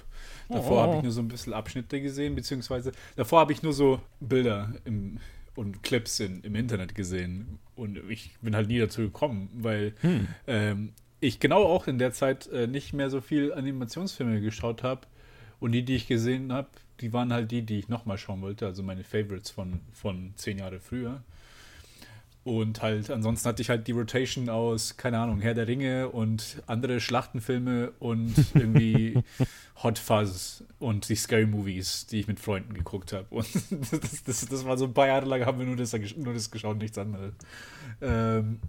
Davor 0.49 0.77
oh. 0.77 0.81
habe 0.81 0.97
ich 0.97 1.03
nur 1.03 1.11
so 1.11 1.21
ein 1.21 1.27
bisschen 1.27 1.53
Abschnitte 1.53 2.01
gesehen, 2.01 2.35
beziehungsweise 2.35 2.91
davor 3.15 3.39
habe 3.39 3.53
ich 3.53 3.63
nur 3.63 3.73
so 3.73 4.01
Bilder 4.19 4.73
im, 4.83 5.19
und 5.55 5.83
Clips 5.83 6.19
in, 6.19 6.41
im 6.41 6.55
Internet 6.55 6.95
gesehen. 6.95 7.59
Und 7.75 7.99
ich 8.09 8.31
bin 8.41 8.55
halt 8.55 8.67
nie 8.67 8.79
dazu 8.79 9.01
gekommen, 9.01 9.49
weil 9.53 9.93
hm. 10.01 10.27
ähm, 10.47 10.93
ich 11.19 11.39
genau 11.39 11.63
auch 11.63 11.87
in 11.87 11.99
der 11.99 12.13
Zeit 12.13 12.47
äh, 12.47 12.67
nicht 12.67 12.93
mehr 12.93 13.09
so 13.09 13.21
viel 13.21 13.53
Animationsfilme 13.53 14.41
geschaut 14.41 14.83
habe. 14.83 15.01
Und 15.59 15.73
die, 15.73 15.83
die 15.83 15.95
ich 15.95 16.07
gesehen 16.07 16.53
habe, 16.53 16.69
die 17.01 17.13
waren 17.13 17.33
halt 17.33 17.51
die, 17.51 17.63
die 17.63 17.79
ich 17.79 17.89
nochmal 17.89 18.17
schauen 18.17 18.41
wollte. 18.41 18.65
Also 18.65 18.83
meine 18.83 19.03
Favorites 19.03 19.49
von, 19.49 19.79
von 19.93 20.33
zehn 20.35 20.59
Jahre 20.59 20.79
früher. 20.79 21.23
Und 22.43 22.81
halt, 22.81 23.11
ansonsten 23.11 23.47
hatte 23.49 23.61
ich 23.61 23.69
halt 23.69 23.87
die 23.87 23.91
Rotation 23.91 24.49
aus, 24.49 24.97
keine 24.97 25.19
Ahnung, 25.19 25.41
Herr 25.41 25.53
der 25.53 25.67
Ringe 25.67 26.09
und 26.09 26.61
andere 26.67 26.99
Schlachtenfilme 26.99 27.91
und 27.99 28.33
irgendwie 28.55 29.21
Hot 29.83 29.99
Fuzz 29.99 30.63
und 30.79 31.09
die 31.09 31.15
Scary 31.15 31.45
Movies, 31.45 32.07
die 32.07 32.21
ich 32.21 32.27
mit 32.27 32.39
Freunden 32.39 32.73
geguckt 32.73 33.13
habe. 33.13 33.27
Und 33.29 33.47
das, 33.91 34.23
das, 34.23 34.45
das, 34.47 34.65
war 34.65 34.77
so 34.77 34.85
ein 34.85 34.93
paar 34.93 35.07
Jahre 35.07 35.25
lang, 35.25 35.45
haben 35.45 35.59
wir 35.59 35.65
nur 35.65 35.75
das, 35.75 35.93
nur 36.15 36.33
das 36.33 36.49
geschaut, 36.49 36.77
nichts 36.77 36.97
anderes. 36.97 37.33
Ähm, 38.01 38.59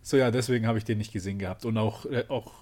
so 0.00 0.16
ja, 0.16 0.30
deswegen 0.30 0.66
habe 0.66 0.78
ich 0.78 0.84
den 0.84 0.98
nicht 0.98 1.12
gesehen 1.12 1.38
gehabt. 1.38 1.64
Und 1.64 1.76
auch, 1.78 2.06
äh, 2.06 2.24
auch 2.28 2.52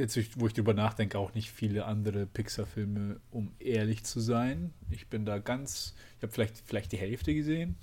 jetzt, 0.00 0.40
wo 0.40 0.46
ich 0.46 0.54
drüber 0.54 0.74
nachdenke, 0.74 1.18
auch 1.18 1.34
nicht 1.34 1.50
viele 1.50 1.84
andere 1.84 2.26
Pixar-Filme, 2.26 3.20
um 3.30 3.52
ehrlich 3.58 4.04
zu 4.04 4.20
sein. 4.20 4.72
Ich 4.90 5.06
bin 5.08 5.24
da 5.24 5.38
ganz, 5.38 5.94
ich 6.16 6.22
habe 6.22 6.32
vielleicht, 6.32 6.62
vielleicht 6.66 6.92
die 6.92 6.98
Hälfte 6.98 7.34
gesehen 7.34 7.76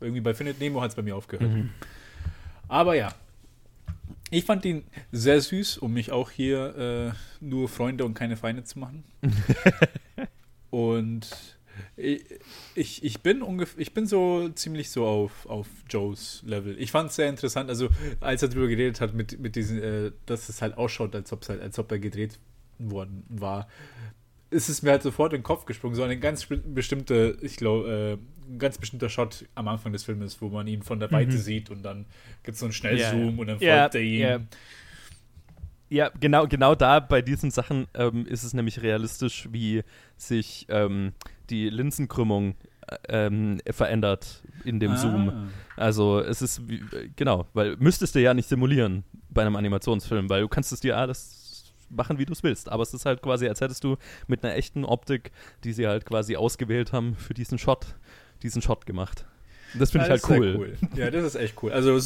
irgendwie 0.00 0.20
bei 0.20 0.34
Findet 0.34 0.60
Nemo 0.60 0.80
hat 0.80 0.90
es 0.90 0.96
bei 0.96 1.02
mir 1.02 1.16
aufgehört. 1.16 1.50
Mhm. 1.50 1.70
Aber 2.68 2.94
ja, 2.94 3.12
ich 4.30 4.44
fand 4.44 4.64
ihn 4.64 4.84
sehr 5.12 5.40
süß, 5.40 5.78
um 5.78 5.92
mich 5.92 6.12
auch 6.12 6.30
hier 6.30 6.76
äh, 6.76 7.44
nur 7.44 7.68
Freunde 7.68 8.04
und 8.04 8.14
keine 8.14 8.36
Feinde 8.36 8.64
zu 8.64 8.78
machen. 8.78 9.04
und 10.70 11.58
ich, 11.96 13.04
ich, 13.04 13.20
bin 13.20 13.42
ungefähr, 13.42 13.80
ich 13.80 13.94
bin 13.94 14.06
so 14.06 14.48
ziemlich 14.50 14.90
so 14.90 15.06
auf, 15.06 15.46
auf 15.46 15.66
Joes 15.88 16.42
Level. 16.46 16.76
Ich 16.78 16.90
fand 16.90 17.10
es 17.10 17.16
sehr 17.16 17.28
interessant, 17.28 17.68
also 17.70 17.88
als 18.20 18.42
er 18.42 18.48
darüber 18.48 18.68
geredet 18.68 19.00
hat, 19.00 19.14
mit, 19.14 19.38
mit 19.38 19.56
diesen, 19.56 19.82
äh, 19.82 20.12
dass 20.26 20.48
es 20.48 20.62
halt 20.62 20.76
ausschaut, 20.76 21.14
als 21.14 21.32
ob 21.32 21.46
halt, 21.48 21.60
als 21.60 21.78
ob 21.78 21.90
er 21.92 21.98
gedreht 21.98 22.38
worden 22.78 23.24
war. 23.28 23.68
ist 24.50 24.68
es 24.68 24.82
mir 24.82 24.90
halt 24.90 25.02
sofort 25.02 25.32
in 25.32 25.40
den 25.40 25.44
Kopf 25.44 25.64
gesprungen, 25.64 25.94
so 25.94 26.02
eine 26.02 26.18
ganz 26.18 26.46
bestimmte, 26.46 27.36
ich 27.42 27.56
glaube, 27.56 28.18
äh, 28.18 28.52
ein 28.52 28.58
ganz 28.58 28.78
bestimmter 28.78 29.08
Shot 29.08 29.44
am 29.54 29.68
Anfang 29.68 29.92
des 29.92 30.04
Filmes, 30.04 30.40
wo 30.40 30.48
man 30.48 30.66
ihn 30.66 30.82
von 30.82 30.98
der 30.98 31.10
Weite 31.12 31.32
mhm. 31.32 31.38
sieht 31.38 31.70
und 31.70 31.82
dann 31.82 32.06
gibt 32.42 32.54
es 32.54 32.60
so 32.60 32.66
einen 32.66 32.72
Schnellzoom 32.72 33.20
yeah, 33.20 33.40
und 33.40 33.46
dann 33.46 33.60
yeah, 33.60 33.80
folgt 33.82 33.94
er 33.94 34.00
ihm. 34.00 34.20
Yeah. 34.20 34.40
Ja, 35.92 36.08
genau, 36.20 36.46
genau 36.46 36.76
da 36.76 37.00
bei 37.00 37.20
diesen 37.20 37.50
Sachen 37.50 37.88
ähm, 37.94 38.24
ist 38.26 38.44
es 38.44 38.54
nämlich 38.54 38.80
realistisch, 38.80 39.48
wie 39.50 39.82
sich 40.16 40.66
ähm, 40.68 41.12
die 41.50 41.68
Linsenkrümmung 41.68 42.54
äh, 42.86 43.26
ähm, 43.26 43.60
verändert 43.70 44.42
in 44.64 44.80
dem 44.80 44.92
ah. 44.92 44.96
Zoom. 44.96 45.50
Also 45.76 46.20
es 46.20 46.42
ist, 46.42 46.68
wie, 46.68 46.82
genau, 47.16 47.46
weil 47.52 47.76
müsstest 47.76 48.14
du 48.14 48.20
ja 48.20 48.34
nicht 48.34 48.48
simulieren 48.48 49.04
bei 49.30 49.42
einem 49.42 49.56
Animationsfilm, 49.56 50.28
weil 50.28 50.42
du 50.42 50.48
kannst 50.48 50.72
es 50.72 50.80
dir 50.80 50.96
alles 50.96 51.72
machen, 51.88 52.18
wie 52.18 52.26
du 52.26 52.32
es 52.32 52.42
willst. 52.42 52.68
Aber 52.68 52.82
es 52.82 52.94
ist 52.94 53.04
halt 53.06 53.22
quasi, 53.22 53.48
als 53.48 53.60
hättest 53.60 53.84
du 53.84 53.96
mit 54.26 54.44
einer 54.44 54.54
echten 54.54 54.84
Optik, 54.84 55.32
die 55.64 55.72
sie 55.72 55.86
halt 55.86 56.04
quasi 56.04 56.36
ausgewählt 56.36 56.92
haben 56.92 57.16
für 57.16 57.34
diesen 57.34 57.58
Shot, 57.58 57.94
diesen 58.42 58.62
Shot 58.62 58.86
gemacht. 58.86 59.24
Und 59.72 59.80
das 59.80 59.90
finde 59.90 60.08
ja, 60.08 60.14
ich 60.14 60.22
halt 60.22 60.40
cool. 60.40 60.56
cool. 60.56 60.78
Ja, 60.96 61.10
das 61.10 61.24
ist 61.24 61.34
echt 61.36 61.62
cool. 61.62 61.72
Also 61.72 61.98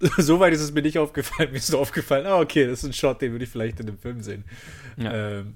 Soweit 0.18 0.52
ist 0.52 0.60
es 0.60 0.72
mir 0.72 0.82
nicht 0.82 0.98
aufgefallen. 0.98 1.50
Mir 1.52 1.58
ist 1.58 1.68
so 1.68 1.78
aufgefallen, 1.78 2.26
ah, 2.26 2.40
okay, 2.40 2.66
das 2.66 2.80
ist 2.80 2.84
ein 2.84 2.92
Shot, 2.92 3.22
den 3.22 3.32
würde 3.32 3.44
ich 3.44 3.50
vielleicht 3.50 3.80
in 3.80 3.86
dem 3.86 3.98
Film 3.98 4.20
sehen. 4.20 4.44
Ja. 4.96 5.12
Ähm, 5.12 5.54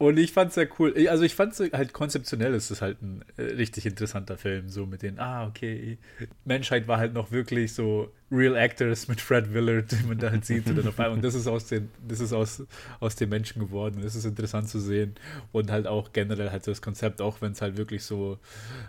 und 0.00 0.16
ich 0.16 0.32
fand 0.32 0.48
es 0.48 0.54
sehr 0.54 0.66
cool. 0.78 0.94
Also 1.08 1.24
ich 1.24 1.34
fand 1.34 1.52
es 1.52 1.72
halt 1.74 1.92
konzeptionell 1.92 2.54
ist 2.54 2.70
es 2.70 2.80
halt 2.80 3.02
ein 3.02 3.22
äh, 3.36 3.42
richtig 3.42 3.84
interessanter 3.84 4.38
Film. 4.38 4.70
So 4.70 4.86
mit 4.86 5.02
den, 5.02 5.18
ah, 5.18 5.46
okay, 5.46 5.98
Menschheit 6.46 6.88
war 6.88 6.96
halt 6.96 7.12
noch 7.12 7.32
wirklich 7.32 7.74
so 7.74 8.10
Real 8.32 8.56
Actors 8.56 9.08
mit 9.08 9.20
Fred 9.20 9.52
Willard, 9.52 9.92
den 9.92 10.08
man 10.08 10.16
da 10.16 10.30
halt 10.30 10.46
sieht. 10.46 10.66
Auf 10.70 10.98
einmal, 10.98 11.10
und 11.10 11.22
das 11.22 11.34
ist 11.34 11.46
aus 11.46 11.66
den, 11.66 11.90
das 12.08 12.20
ist 12.20 12.32
aus, 12.32 12.62
aus 12.98 13.14
den 13.16 13.28
Menschen 13.28 13.60
geworden. 13.60 14.00
Das 14.02 14.14
ist 14.14 14.24
interessant 14.24 14.70
zu 14.70 14.80
sehen. 14.80 15.16
Und 15.52 15.70
halt 15.70 15.86
auch 15.86 16.14
generell 16.14 16.50
halt 16.50 16.64
so 16.64 16.70
das 16.70 16.80
Konzept, 16.80 17.20
auch 17.20 17.42
wenn 17.42 17.52
es 17.52 17.60
halt 17.60 17.76
wirklich 17.76 18.02
so 18.02 18.38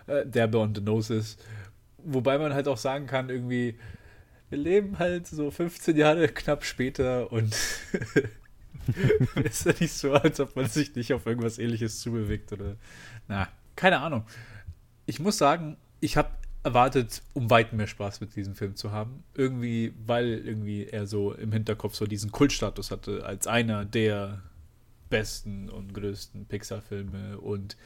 äh, 0.06 0.24
derbe 0.24 0.60
on 0.60 0.74
the 0.74 0.80
nose 0.80 1.14
ist. 1.14 1.44
Wobei 1.98 2.38
man 2.38 2.54
halt 2.54 2.68
auch 2.68 2.78
sagen 2.78 3.06
kann, 3.06 3.28
irgendwie, 3.28 3.74
wir 4.48 4.56
leben 4.56 4.98
halt 4.98 5.26
so 5.26 5.50
15 5.50 5.94
Jahre 5.94 6.28
knapp 6.28 6.64
später 6.64 7.30
und 7.30 7.54
ist 9.44 9.66
ja 9.66 9.72
nicht 9.78 9.92
so, 9.92 10.12
als 10.12 10.40
ob 10.40 10.56
man 10.56 10.66
sich 10.66 10.94
nicht 10.94 11.12
auf 11.12 11.26
irgendwas 11.26 11.58
ähnliches 11.58 12.00
zubewegt 12.00 12.52
oder. 12.52 12.76
Na, 13.28 13.48
keine 13.76 14.00
Ahnung. 14.00 14.24
Ich 15.06 15.20
muss 15.20 15.38
sagen, 15.38 15.76
ich 16.00 16.16
habe 16.16 16.30
erwartet, 16.64 17.22
um 17.32 17.50
weit 17.50 17.72
mehr 17.72 17.86
Spaß 17.86 18.20
mit 18.20 18.36
diesem 18.36 18.54
Film 18.54 18.76
zu 18.76 18.92
haben. 18.92 19.24
Irgendwie, 19.34 19.94
weil 20.06 20.28
irgendwie 20.28 20.86
er 20.86 21.06
so 21.06 21.32
im 21.32 21.52
Hinterkopf 21.52 21.94
so 21.94 22.06
diesen 22.06 22.30
Kultstatus 22.30 22.90
hatte, 22.90 23.24
als 23.24 23.46
einer 23.46 23.84
der 23.84 24.42
besten 25.10 25.68
und 25.68 25.92
größten 25.92 26.46
Pixar-Filme 26.46 27.38
und 27.38 27.76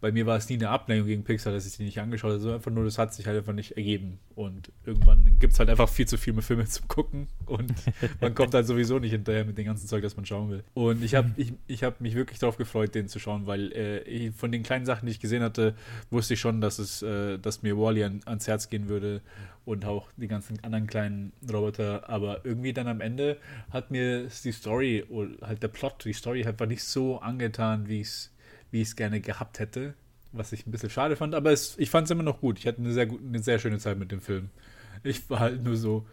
bei 0.00 0.12
mir 0.12 0.26
war 0.26 0.36
es 0.36 0.48
nie 0.48 0.54
eine 0.54 0.68
Ablenkung 0.68 1.08
gegen 1.08 1.24
Pixar, 1.24 1.52
dass 1.52 1.66
ich 1.66 1.76
die 1.76 1.82
nicht 1.82 2.00
angeschaut 2.00 2.30
habe, 2.30 2.40
sondern 2.40 2.58
einfach 2.58 2.70
nur, 2.70 2.84
das 2.84 2.98
hat 2.98 3.12
sich 3.12 3.26
halt 3.26 3.36
einfach 3.36 3.52
nicht 3.52 3.76
ergeben. 3.76 4.18
Und 4.36 4.70
irgendwann 4.84 5.38
gibt 5.40 5.54
es 5.54 5.58
halt 5.58 5.68
einfach 5.68 5.88
viel 5.88 6.06
zu 6.06 6.16
viele 6.16 6.40
Filme 6.40 6.66
zum 6.66 6.86
Gucken 6.86 7.26
und 7.46 7.72
man 8.20 8.34
kommt 8.34 8.54
halt 8.54 8.66
sowieso 8.66 9.00
nicht 9.00 9.10
hinterher 9.10 9.44
mit 9.44 9.58
dem 9.58 9.64
ganzen 9.64 9.88
Zeug, 9.88 10.02
das 10.02 10.16
man 10.16 10.24
schauen 10.24 10.50
will. 10.50 10.62
Und 10.74 11.02
ich 11.02 11.16
habe 11.16 11.30
ich, 11.36 11.52
ich 11.66 11.82
hab 11.82 12.00
mich 12.00 12.14
wirklich 12.14 12.38
darauf 12.38 12.56
gefreut, 12.56 12.94
den 12.94 13.08
zu 13.08 13.18
schauen, 13.18 13.46
weil 13.46 13.72
äh, 13.72 14.30
von 14.30 14.52
den 14.52 14.62
kleinen 14.62 14.86
Sachen, 14.86 15.06
die 15.06 15.12
ich 15.12 15.20
gesehen 15.20 15.42
hatte, 15.42 15.74
wusste 16.10 16.34
ich 16.34 16.40
schon, 16.40 16.60
dass 16.60 16.78
es, 16.78 17.02
äh, 17.02 17.38
dass 17.38 17.62
mir 17.62 17.76
Wally 17.76 18.04
an, 18.04 18.20
ans 18.24 18.46
Herz 18.46 18.68
gehen 18.70 18.88
würde 18.88 19.20
und 19.64 19.84
auch 19.84 20.08
die 20.16 20.28
ganzen 20.28 20.62
anderen 20.62 20.86
kleinen 20.86 21.32
Roboter. 21.52 22.08
Aber 22.08 22.44
irgendwie 22.44 22.72
dann 22.72 22.86
am 22.86 23.00
Ende 23.00 23.36
hat 23.70 23.90
mir 23.90 24.28
die 24.44 24.52
Story, 24.52 25.04
oder 25.08 25.30
halt 25.46 25.62
der 25.62 25.68
Plot, 25.68 26.04
die 26.04 26.12
Story 26.12 26.46
einfach 26.46 26.66
nicht 26.66 26.84
so 26.84 27.18
angetan, 27.18 27.88
wie 27.88 28.00
ich 28.00 28.08
es 28.08 28.30
wie 28.70 28.82
ich 28.82 28.88
es 28.88 28.96
gerne 28.96 29.20
gehabt 29.20 29.58
hätte, 29.58 29.94
was 30.32 30.52
ich 30.52 30.66
ein 30.66 30.70
bisschen 30.70 30.90
schade 30.90 31.16
fand, 31.16 31.34
aber 31.34 31.52
es, 31.52 31.76
ich 31.78 31.90
fand 31.90 32.06
es 32.06 32.10
immer 32.10 32.22
noch 32.22 32.40
gut. 32.40 32.58
Ich 32.58 32.66
hatte 32.66 32.78
eine 32.78 32.92
sehr, 32.92 33.06
gut, 33.06 33.20
eine 33.26 33.42
sehr 33.42 33.58
schöne 33.58 33.78
Zeit 33.78 33.98
mit 33.98 34.12
dem 34.12 34.20
Film. 34.20 34.50
Ich 35.02 35.28
war 35.30 35.40
halt 35.40 35.62
nur 35.62 35.76
so 35.76 36.06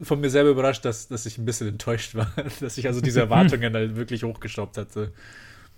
von 0.00 0.20
mir 0.20 0.30
selber 0.30 0.50
überrascht, 0.50 0.84
dass, 0.84 1.08
dass 1.08 1.26
ich 1.26 1.38
ein 1.38 1.44
bisschen 1.44 1.68
enttäuscht 1.68 2.14
war, 2.14 2.30
dass 2.60 2.78
ich 2.78 2.86
also 2.86 3.00
diese 3.00 3.20
Erwartungen 3.26 3.74
halt 3.74 3.96
wirklich 3.96 4.24
hochgestoppt 4.24 4.76
hatte, 4.76 5.12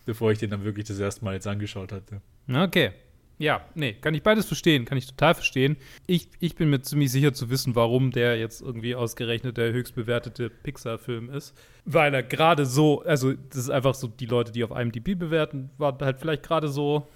bevor 0.07 0.33
ich 0.33 0.38
den 0.38 0.50
dann 0.50 0.64
wirklich 0.64 0.87
das 0.87 0.99
erste 0.99 1.25
Mal 1.25 1.35
jetzt 1.35 1.47
angeschaut 1.47 1.93
hatte. 1.93 2.21
Okay. 2.52 2.93
Ja, 3.38 3.61
nee, 3.75 3.92
kann 3.92 4.14
ich 4.14 4.23
beides 4.23 4.47
verstehen, 4.47 4.85
kann 4.85 4.99
ich 4.99 5.07
total 5.07 5.35
verstehen. 5.35 5.76
Ich, 6.07 6.28
ich 6.40 6.57
bin 6.57 6.71
mir 6.71 6.83
ziemlich 6.83 7.12
sicher 7.12 7.33
zu 7.33 7.50
wissen, 7.50 7.76
warum 7.76 8.11
der 8.11 8.37
jetzt 8.37 8.61
irgendwie 8.61 8.97
ausgerechnet 8.97 9.57
der 9.57 9.73
höchst 9.73 9.95
bewertete 9.95 10.50
Pixar-Film 10.50 11.30
ist. 11.30 11.57
Weil 11.85 12.12
er 12.14 12.25
gerade 12.25 12.66
so, 12.66 13.02
also 13.02 13.33
das 13.33 13.59
ist 13.59 13.71
einfach 13.71 13.95
so, 13.95 14.09
die 14.09 14.26
Leute, 14.26 14.50
die 14.50 14.64
auf 14.64 14.73
IMDb 14.73 15.16
bewerten, 15.16 15.71
waren 15.78 15.99
halt 16.00 16.18
vielleicht 16.18 16.42
gerade 16.42 16.68
so, 16.68 17.07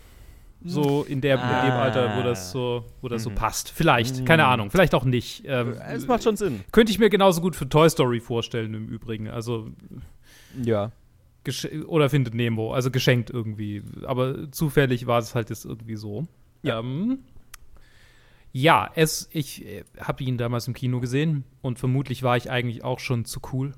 so 0.65 1.03
in, 1.03 1.21
der, 1.21 1.43
ah. 1.43 1.61
in 1.61 1.71
dem 1.71 1.77
Alter, 1.77 2.17
wo 2.17 2.23
das 2.23 2.53
so, 2.53 2.85
wo 3.01 3.09
das 3.09 3.23
mhm. 3.23 3.31
so 3.31 3.35
passt. 3.35 3.71
Vielleicht, 3.71 4.21
mhm. 4.21 4.25
keine 4.25 4.47
Ahnung, 4.47 4.71
vielleicht 4.71 4.95
auch 4.95 5.05
nicht. 5.05 5.43
Ähm, 5.45 5.75
es 5.89 6.07
macht 6.07 6.23
schon 6.23 6.37
Sinn. 6.37 6.61
Könnte 6.71 6.93
ich 6.93 7.01
mir 7.01 7.11
genauso 7.11 7.41
gut 7.41 7.57
für 7.57 7.69
Toy 7.69 7.91
Story 7.91 8.21
vorstellen 8.21 8.75
im 8.75 8.89
Übrigen. 8.89 9.29
Also 9.29 9.71
ja 10.63 10.93
oder 11.87 12.09
findet 12.09 12.35
Nemo, 12.35 12.73
also 12.73 12.91
geschenkt 12.91 13.31
irgendwie. 13.31 13.83
Aber 14.05 14.51
zufällig 14.51 15.07
war 15.07 15.19
es 15.19 15.35
halt 15.35 15.51
jetzt 15.51 15.65
irgendwie 15.65 15.97
so. 15.97 16.27
Ja. 16.63 16.79
Ähm, 16.79 17.21
ja, 18.53 18.91
es, 18.95 19.29
ich 19.33 19.65
äh, 19.65 19.85
habe 19.99 20.23
ihn 20.25 20.37
damals 20.37 20.69
im 20.69 20.75
Kino 20.75 21.01
gesehen 21.01 21.45
und 21.63 21.79
vermutlich 21.79 22.23
war 22.23 22.37
ich 22.37 22.51
eigentlich 22.51 22.85
auch 22.85 22.99
schon 22.99 23.25
zu 23.25 23.41
cool 23.53 23.73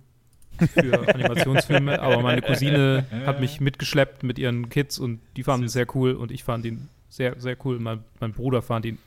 für 0.58 1.08
Animationsfilme, 1.14 2.00
aber 2.00 2.22
meine 2.22 2.42
Cousine 2.42 3.06
hat 3.24 3.40
mich 3.40 3.60
mitgeschleppt 3.60 4.24
mit 4.24 4.38
ihren 4.38 4.68
Kids 4.68 4.98
und 4.98 5.20
die 5.36 5.44
fanden 5.44 5.66
ihn 5.66 5.68
sehr 5.68 5.86
cool 5.94 6.12
und 6.12 6.32
ich 6.32 6.44
fand 6.44 6.64
ihn 6.64 6.88
sehr, 7.08 7.40
sehr 7.40 7.56
cool. 7.64 7.78
Mein, 7.78 8.04
mein 8.20 8.32
Bruder 8.32 8.62
fand 8.62 8.84
ihn 8.84 8.98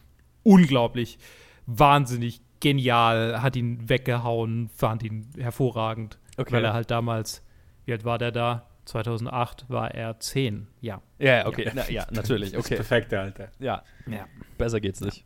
unglaublich, 0.43 1.19
wahnsinnig 1.65 2.41
genial, 2.59 3.41
hat 3.41 3.55
ihn 3.55 3.89
weggehauen, 3.89 4.69
fand 4.73 5.03
ihn 5.03 5.27
hervorragend, 5.37 6.17
okay. 6.37 6.53
weil 6.53 6.65
er 6.65 6.73
halt 6.73 6.91
damals 6.91 7.43
wie 7.87 7.93
alt 7.93 8.05
war 8.05 8.17
der 8.17 8.31
da? 8.31 8.67
2008 8.85 9.65
war 9.69 9.93
er 9.93 10.19
10, 10.19 10.67
ja. 10.81 11.01
Ja, 11.19 11.47
okay, 11.47 11.65
ja, 11.65 11.71
Na, 11.73 11.89
ja 11.89 12.07
natürlich, 12.11 12.57
okay. 12.57 12.75
Perfekte 12.75 13.19
Alter. 13.19 13.49
Ja. 13.59 13.83
ja, 14.09 14.25
besser 14.57 14.79
geht's 14.79 15.01
nicht. 15.01 15.25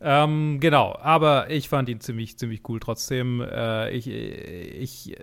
Ähm, 0.00 0.58
genau, 0.60 0.96
aber 1.00 1.50
ich 1.50 1.68
fand 1.68 1.88
ihn 1.88 2.00
ziemlich, 2.00 2.38
ziemlich 2.38 2.68
cool 2.68 2.80
trotzdem. 2.80 3.40
Äh, 3.40 3.90
ich, 3.90 4.08
ich, 4.08 5.16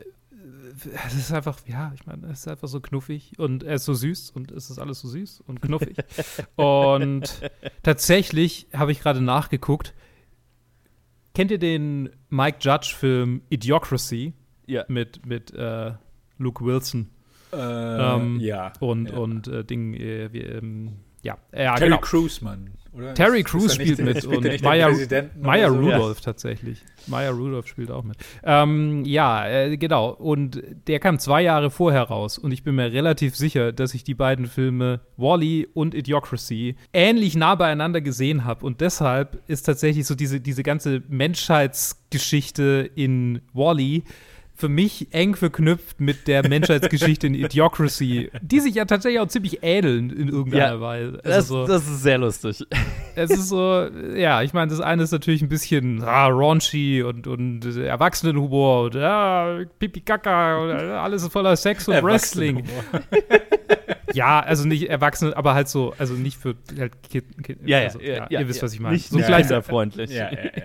es 1.05 1.13
ist 1.13 1.31
einfach, 1.33 1.59
ja, 1.67 1.91
ich 1.95 2.05
meine, 2.05 2.27
es 2.27 2.39
ist 2.39 2.47
einfach 2.47 2.67
so 2.67 2.79
knuffig 2.79 3.33
und 3.37 3.63
er 3.63 3.75
ist 3.75 3.85
so 3.85 3.93
süß 3.93 4.31
und 4.31 4.51
es 4.51 4.69
ist 4.69 4.79
alles 4.79 5.01
so 5.01 5.07
süß 5.07 5.41
und 5.41 5.61
knuffig. 5.61 5.97
und 6.55 7.41
tatsächlich 7.83 8.67
habe 8.73 8.91
ich 8.91 9.01
gerade 9.01 9.21
nachgeguckt. 9.21 9.93
Kennt 11.33 11.51
ihr 11.51 11.59
den 11.59 12.09
Mike 12.29 12.57
Judge-Film 12.61 13.41
Idiocracy? 13.49 14.33
Ja. 14.67 14.85
Mit, 14.87 15.25
mit, 15.25 15.53
äh, 15.53 15.93
Luke 16.41 16.63
Wilson. 16.63 17.09
Äh, 17.53 17.57
ähm, 17.57 18.39
ja. 18.39 18.73
Und, 18.79 19.09
ja. 19.09 19.17
und 19.17 19.47
äh, 19.47 19.63
Ding, 19.63 19.93
äh, 19.93 20.31
wie, 20.31 20.41
ähm, 20.41 20.93
ja, 21.23 21.37
ja, 21.53 21.75
Terry 21.75 21.89
genau. 21.89 22.01
Crews, 22.01 22.41
Mann. 22.41 22.71
Oder? 22.93 23.13
Terry 23.13 23.43
Crews 23.43 23.75
spielt 23.75 23.99
mit 23.99 24.25
und 24.25 24.43
Maya, 24.63 24.89
Maya 25.39 25.69
so? 25.69 25.75
Rudolph 25.75 26.17
ja. 26.17 26.23
tatsächlich. 26.25 26.83
Maya 27.07 27.29
Rudolph 27.29 27.67
spielt 27.67 27.89
auch 27.89 28.03
mit. 28.03 28.17
Ähm, 28.43 29.05
ja, 29.05 29.47
äh, 29.47 29.77
genau. 29.77 30.09
Und 30.09 30.61
der 30.87 30.99
kam 30.99 31.17
zwei 31.17 31.41
Jahre 31.41 31.71
vorher 31.71 32.03
raus 32.03 32.37
und 32.37 32.51
ich 32.51 32.63
bin 32.63 32.75
mir 32.75 32.91
relativ 32.91 33.35
sicher, 33.37 33.71
dass 33.71 33.93
ich 33.93 34.03
die 34.03 34.13
beiden 34.13 34.45
Filme 34.45 34.99
Wally 35.15 35.69
und 35.73 35.95
Idiocracy 35.95 36.75
ähnlich 36.91 37.37
nah 37.37 37.55
beieinander 37.55 38.01
gesehen 38.01 38.43
habe 38.43 38.65
und 38.65 38.81
deshalb 38.81 39.41
ist 39.47 39.63
tatsächlich 39.63 40.05
so 40.05 40.15
diese, 40.15 40.41
diese 40.41 40.63
ganze 40.63 41.01
Menschheitsgeschichte 41.07 42.89
in 42.93 43.41
Wally 43.53 44.03
für 44.61 44.69
mich 44.69 45.07
eng 45.11 45.35
verknüpft 45.35 45.99
mit 45.99 46.27
der 46.27 46.47
Menschheitsgeschichte 46.47 47.25
in 47.25 47.33
Idiocracy, 47.33 48.29
die 48.41 48.59
sich 48.59 48.75
ja 48.75 48.85
tatsächlich 48.85 49.19
auch 49.19 49.27
ziemlich 49.27 49.63
ähneln 49.63 50.11
in 50.11 50.29
irgendeiner 50.29 50.73
ja, 50.73 50.81
Weise. 50.81 51.19
Also 51.23 51.29
das, 51.35 51.47
so, 51.47 51.67
das, 51.67 51.87
ist 51.87 52.03
sehr 52.03 52.19
lustig. 52.19 52.63
Es 53.15 53.31
ist 53.31 53.49
so, 53.49 53.87
ja, 54.15 54.43
ich 54.43 54.53
meine, 54.53 54.69
das 54.69 54.79
eine 54.79 55.01
ist 55.01 55.11
natürlich 55.11 55.41
ein 55.41 55.49
bisschen 55.49 56.03
ah, 56.03 56.27
raunchy 56.27 57.01
und, 57.01 57.25
und 57.25 57.65
Erwachsenenhumor 57.75 58.83
und 58.85 58.95
ja, 58.95 59.61
Pipi 59.79 60.01
Kaka 60.01 60.59
und 60.59 60.71
alles 60.71 61.23
ist 61.23 61.31
voller 61.33 61.55
Sex 61.55 61.87
und 61.87 62.01
Wrestling. 62.03 62.63
ja, 64.13 64.39
also 64.39 64.67
nicht 64.67 64.89
Erwachsene, 64.89 65.35
aber 65.35 65.53
halt 65.53 65.69
so, 65.69 65.93
also 65.97 66.13
nicht 66.13 66.37
für 66.37 66.55
halt 66.77 66.93
Kind, 67.09 67.43
kind 67.43 67.59
ja, 67.67 67.79
also, 67.79 67.99
ja, 67.99 68.27
ja, 68.29 68.39
ihr 68.39 68.47
wisst, 68.47 68.61
was 68.61 68.73
ich 68.73 68.79
meine. 68.79 68.93
Nicht, 68.93 69.09
so 69.09 69.19
kinderfreundlich. 69.19 70.11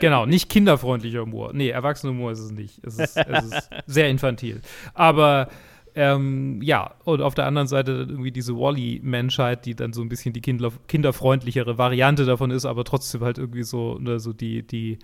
Genau, 0.00 0.26
nicht 0.26 0.48
kinderfreundlicher 0.48 1.22
Humor. 1.22 1.50
Nee, 1.52 1.70
Erwachsenenhumor 1.70 2.32
ist 2.32 2.40
es 2.40 2.50
nicht. 2.50 2.84
Es 2.84 2.98
ist, 2.98 3.16
es 3.16 3.44
ist 3.44 3.70
sehr 3.86 4.08
infantil. 4.10 4.60
Aber 4.94 5.48
ähm, 5.94 6.60
ja, 6.60 6.94
und 7.04 7.22
auf 7.22 7.34
der 7.34 7.46
anderen 7.46 7.68
Seite 7.68 7.92
irgendwie 8.08 8.30
diese 8.30 8.54
Wally-Menschheit, 8.54 9.64
die 9.64 9.74
dann 9.74 9.94
so 9.94 10.02
ein 10.02 10.10
bisschen 10.10 10.34
die 10.34 10.42
kinder 10.42 10.70
kinderfreundlichere 10.88 11.78
Variante 11.78 12.26
davon 12.26 12.50
ist, 12.50 12.66
aber 12.66 12.84
trotzdem 12.84 13.22
halt 13.22 13.38
irgendwie 13.38 13.62
so, 13.62 13.98
ne, 13.98 14.20
so 14.20 14.34
die, 14.34 14.66
die, 14.66 14.98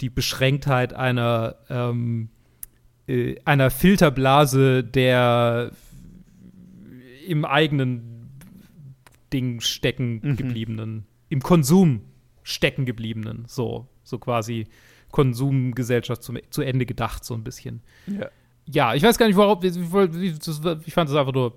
die 0.00 0.10
Beschränktheit 0.10 0.92
einer, 0.92 1.54
ähm, 1.70 2.30
äh, 3.06 3.36
einer 3.44 3.70
Filterblase 3.70 4.82
der 4.82 5.70
im 7.28 7.44
eigenen 7.44 8.28
Ding 9.32 9.60
stecken 9.60 10.20
Mhm. 10.22 10.36
gebliebenen, 10.36 11.06
im 11.28 11.42
Konsum 11.42 12.02
stecken 12.42 12.86
gebliebenen, 12.86 13.44
so, 13.46 13.88
so 14.02 14.18
quasi 14.18 14.66
Konsumgesellschaft 15.14 16.24
zum, 16.24 16.38
zu 16.50 16.60
Ende 16.60 16.86
gedacht, 16.86 17.24
so 17.24 17.34
ein 17.34 17.44
bisschen. 17.44 17.82
Ja. 18.08 18.28
Ja, 18.66 18.94
ich 18.94 19.02
weiß 19.02 19.16
gar 19.16 19.26
nicht, 19.26 19.38
das, 19.38 19.76
ich 19.76 20.94
fand 20.94 21.08
das 21.08 21.16
einfach 21.16 21.32
nur 21.32 21.52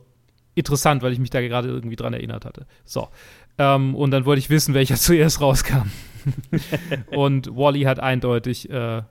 interessant, 0.54 1.02
weil 1.02 1.12
ich 1.12 1.20
mich 1.20 1.32
da 1.32 1.42
gerade 1.42 1.70
irgendwie 1.70 1.96
dran 1.96 2.14
erinnert 2.14 2.46
hatte. 2.46 2.68
So. 2.86 3.08
Ähm, 3.58 3.96
und 3.96 4.12
dann 4.12 4.26
wollte 4.26 4.40
ich 4.40 4.52
wissen, 4.52 4.76
welcher 4.76 4.96
zuerst 4.98 5.42
rauskam. 5.42 5.90
und 7.12 7.48
Wally 7.56 7.84
hat 7.84 8.00
eindeutig, 8.00 8.70
äh, 8.70 9.02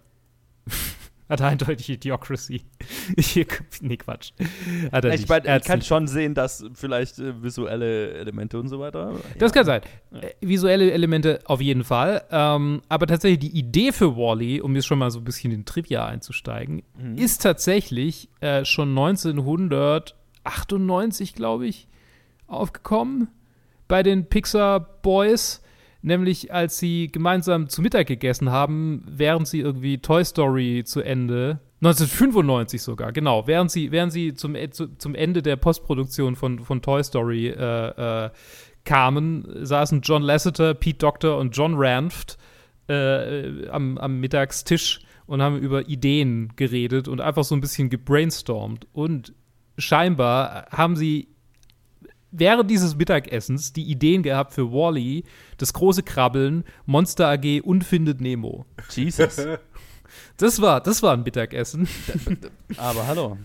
hat 1.28 1.40
eindeutig 1.42 1.88
Idiocracy. 1.90 2.62
Hier, 3.18 3.47
nee, 3.80 3.97
Quatsch. 3.97 4.30
Hat 4.92 5.04
er 5.04 5.12
Ich, 5.14 5.21
nicht. 5.23 5.28
mein, 5.28 5.45
Er 5.45 5.61
kann 5.61 5.78
nicht. 5.80 5.88
schon 5.88 6.06
sehen, 6.06 6.35
dass 6.35 6.64
vielleicht 6.75 7.18
äh, 7.18 7.42
visuelle 7.42 8.12
Elemente 8.14 8.59
und 8.61 8.68
so 8.68 8.78
weiter. 8.78 9.14
Das 9.38 9.50
ja. 9.50 9.54
kann 9.54 9.64
sein. 9.66 9.80
Äh, 10.12 10.30
visuelle 10.40 10.90
Elemente 10.92 11.40
auf 11.47 11.61
jeden 11.61 11.83
Fall. 11.85 12.23
Ähm, 12.30 12.83
aber 12.88 13.06
tatsächlich 13.06 13.40
die 13.50 13.59
Idee 13.59 13.92
für 13.92 14.16
Wally, 14.16 14.61
um 14.61 14.75
jetzt 14.76 14.87
schon 14.87 14.99
mal 14.99 15.11
so 15.11 15.18
ein 15.18 15.25
bisschen 15.25 15.52
in 15.52 15.64
Trivia 15.64 16.06
einzusteigen, 16.06 16.83
Mhm. 16.99 17.16
ist 17.18 17.42
tatsächlich 17.42 18.28
äh, 18.40 18.64
schon 18.64 18.90
1998, 20.45 21.35
glaube 21.35 21.66
ich, 21.66 21.88
aufgekommen 22.47 23.28
bei 23.88 24.02
den 24.02 24.26
Pixar 24.26 24.80
Boys. 25.02 25.62
Nämlich 26.06 26.54
als 26.54 26.78
sie 26.78 27.10
gemeinsam 27.10 27.68
zu 27.68 27.82
Mittag 27.82 28.06
gegessen 28.06 28.52
haben, 28.52 29.02
während 29.08 29.48
sie 29.48 29.58
irgendwie 29.58 29.98
Toy 29.98 30.25
Story 30.25 30.84
zu 30.86 31.00
Ende 31.00 31.58
1995 31.80 32.80
sogar, 32.80 33.10
genau. 33.10 33.48
Während 33.48 33.72
sie, 33.72 33.90
während 33.90 34.12
sie 34.12 34.32
zum, 34.34 34.54
zu, 34.70 34.96
zum 34.98 35.16
Ende 35.16 35.42
der 35.42 35.56
Postproduktion 35.56 36.36
von, 36.36 36.60
von 36.60 36.80
Toy 36.80 37.02
Story 37.02 37.48
äh, 37.48 38.26
äh, 38.26 38.30
kamen, 38.84 39.48
saßen 39.66 40.02
John 40.02 40.22
Lasseter, 40.22 40.75
Pete 40.75 40.98
Doctor 40.98 41.38
und 41.38 41.56
John 41.56 41.75
Ranft 41.76 42.38
äh, 42.88 43.66
am, 43.66 43.98
am 43.98 44.20
Mittagstisch 44.20 45.00
und 45.26 45.42
haben 45.42 45.58
über 45.58 45.88
Ideen 45.88 46.52
geredet 46.54 47.08
und 47.08 47.20
einfach 47.20 47.42
so 47.42 47.56
ein 47.56 47.60
bisschen 47.60 47.90
gebrainstormt. 47.90 48.86
Und 48.92 49.34
scheinbar 49.76 50.68
haben 50.70 50.94
sie 50.94 51.26
während 52.38 52.70
dieses 52.70 52.96
Mittagessens 52.96 53.72
die 53.72 53.84
Ideen 53.84 54.22
gehabt 54.22 54.52
für 54.52 54.72
Wally, 54.72 55.24
das 55.58 55.72
große 55.72 56.02
Krabbeln, 56.02 56.64
Monster 56.84 57.28
AG 57.28 57.60
und 57.62 57.84
Findet 57.84 58.20
Nemo. 58.20 58.66
Jesus. 58.90 59.36
Das 60.38 60.60
war, 60.60 60.80
das 60.80 61.02
war 61.02 61.14
ein 61.14 61.22
Mittagessen. 61.22 61.88
Aber 62.76 63.06
hallo. 63.06 63.38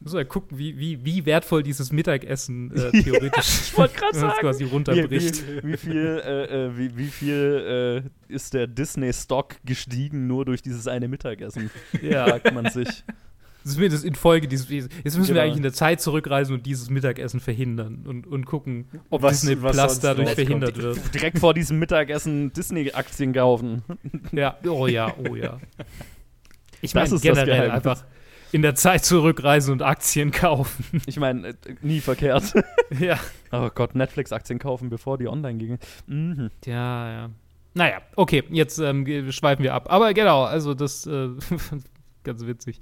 Muss 0.00 0.12
mal 0.12 0.24
gucken, 0.24 0.58
wie, 0.58 0.78
wie, 0.78 1.04
wie 1.04 1.26
wertvoll 1.26 1.62
dieses 1.62 1.90
Mittagessen 1.90 2.70
äh, 2.70 2.90
theoretisch 3.02 3.46
es 3.48 3.72
sagen. 3.72 4.32
quasi 4.40 4.64
Wie, 4.64 4.68
runterbricht. 4.68 5.42
wie, 5.64 5.72
wie 5.72 5.76
viel, 5.76 6.22
äh, 6.24 6.66
äh, 6.66 6.78
wie, 6.78 6.96
wie 6.96 7.06
viel 7.08 8.04
äh, 8.28 8.32
ist 8.32 8.54
der 8.54 8.66
Disney-Stock 8.68 9.56
gestiegen 9.64 10.26
nur 10.26 10.44
durch 10.44 10.62
dieses 10.62 10.86
eine 10.86 11.08
Mittagessen? 11.08 11.70
Ja, 12.00 12.26
Fragt 12.28 12.54
man 12.54 12.70
sich. 12.70 13.04
Das 13.64 14.04
in 14.04 14.14
Folge 14.14 14.48
dieses. 14.48 14.68
Jetzt 14.70 14.90
müssen 15.04 15.18
wir 15.18 15.26
Genau. 15.26 15.40
eigentlich 15.40 15.56
in 15.56 15.62
der 15.62 15.72
Zeit 15.72 16.00
zurückreisen 16.00 16.54
und 16.54 16.64
dieses 16.66 16.90
Mittagessen 16.90 17.40
verhindern 17.40 18.04
und, 18.06 18.26
und 18.26 18.46
gucken, 18.46 18.86
ob 19.10 19.22
Was- 19.22 19.40
Disney 19.40 19.62
was 19.62 19.76
Plus 19.76 20.00
dadurch 20.00 20.30
verhindert 20.30 20.76
wird. 20.80 20.98
Direkt 21.14 21.38
vor 21.38 21.54
diesem 21.54 21.78
Mittagessen 21.78 22.52
Disney-Aktien 22.52 23.32
kaufen. 23.32 23.82
Ja, 24.32 24.56
oh 24.66 24.86
ja, 24.86 25.12
oh 25.28 25.34
ja. 25.34 25.58
Ich 26.80 26.94
meine 26.94 27.18
generell 27.18 27.70
einfach 27.70 28.04
in 28.52 28.62
der 28.62 28.74
Zeit 28.74 29.04
zurückreisen 29.04 29.72
und 29.72 29.82
Aktien 29.82 30.30
kaufen. 30.30 31.02
Ich 31.06 31.18
meine, 31.18 31.48
äh, 31.48 31.54
nie 31.82 32.00
verkehrt. 32.00 32.54
ja. 32.98 33.18
Oh 33.52 33.68
Gott, 33.74 33.94
Netflix-Aktien 33.94 34.58
kaufen, 34.58 34.88
bevor 34.88 35.18
die 35.18 35.28
online 35.28 35.58
gingen. 35.58 35.78
Mhm. 36.06 36.50
Ja, 36.64 37.10
ja. 37.12 37.30
Naja, 37.74 38.00
okay, 38.16 38.42
jetzt 38.50 38.78
ähm, 38.78 39.30
schweifen 39.30 39.62
wir 39.62 39.74
ab. 39.74 39.92
Aber 39.92 40.14
genau, 40.14 40.44
also 40.44 40.72
das 40.74 41.06
äh, 41.06 41.28
ganz 42.24 42.46
witzig. 42.46 42.80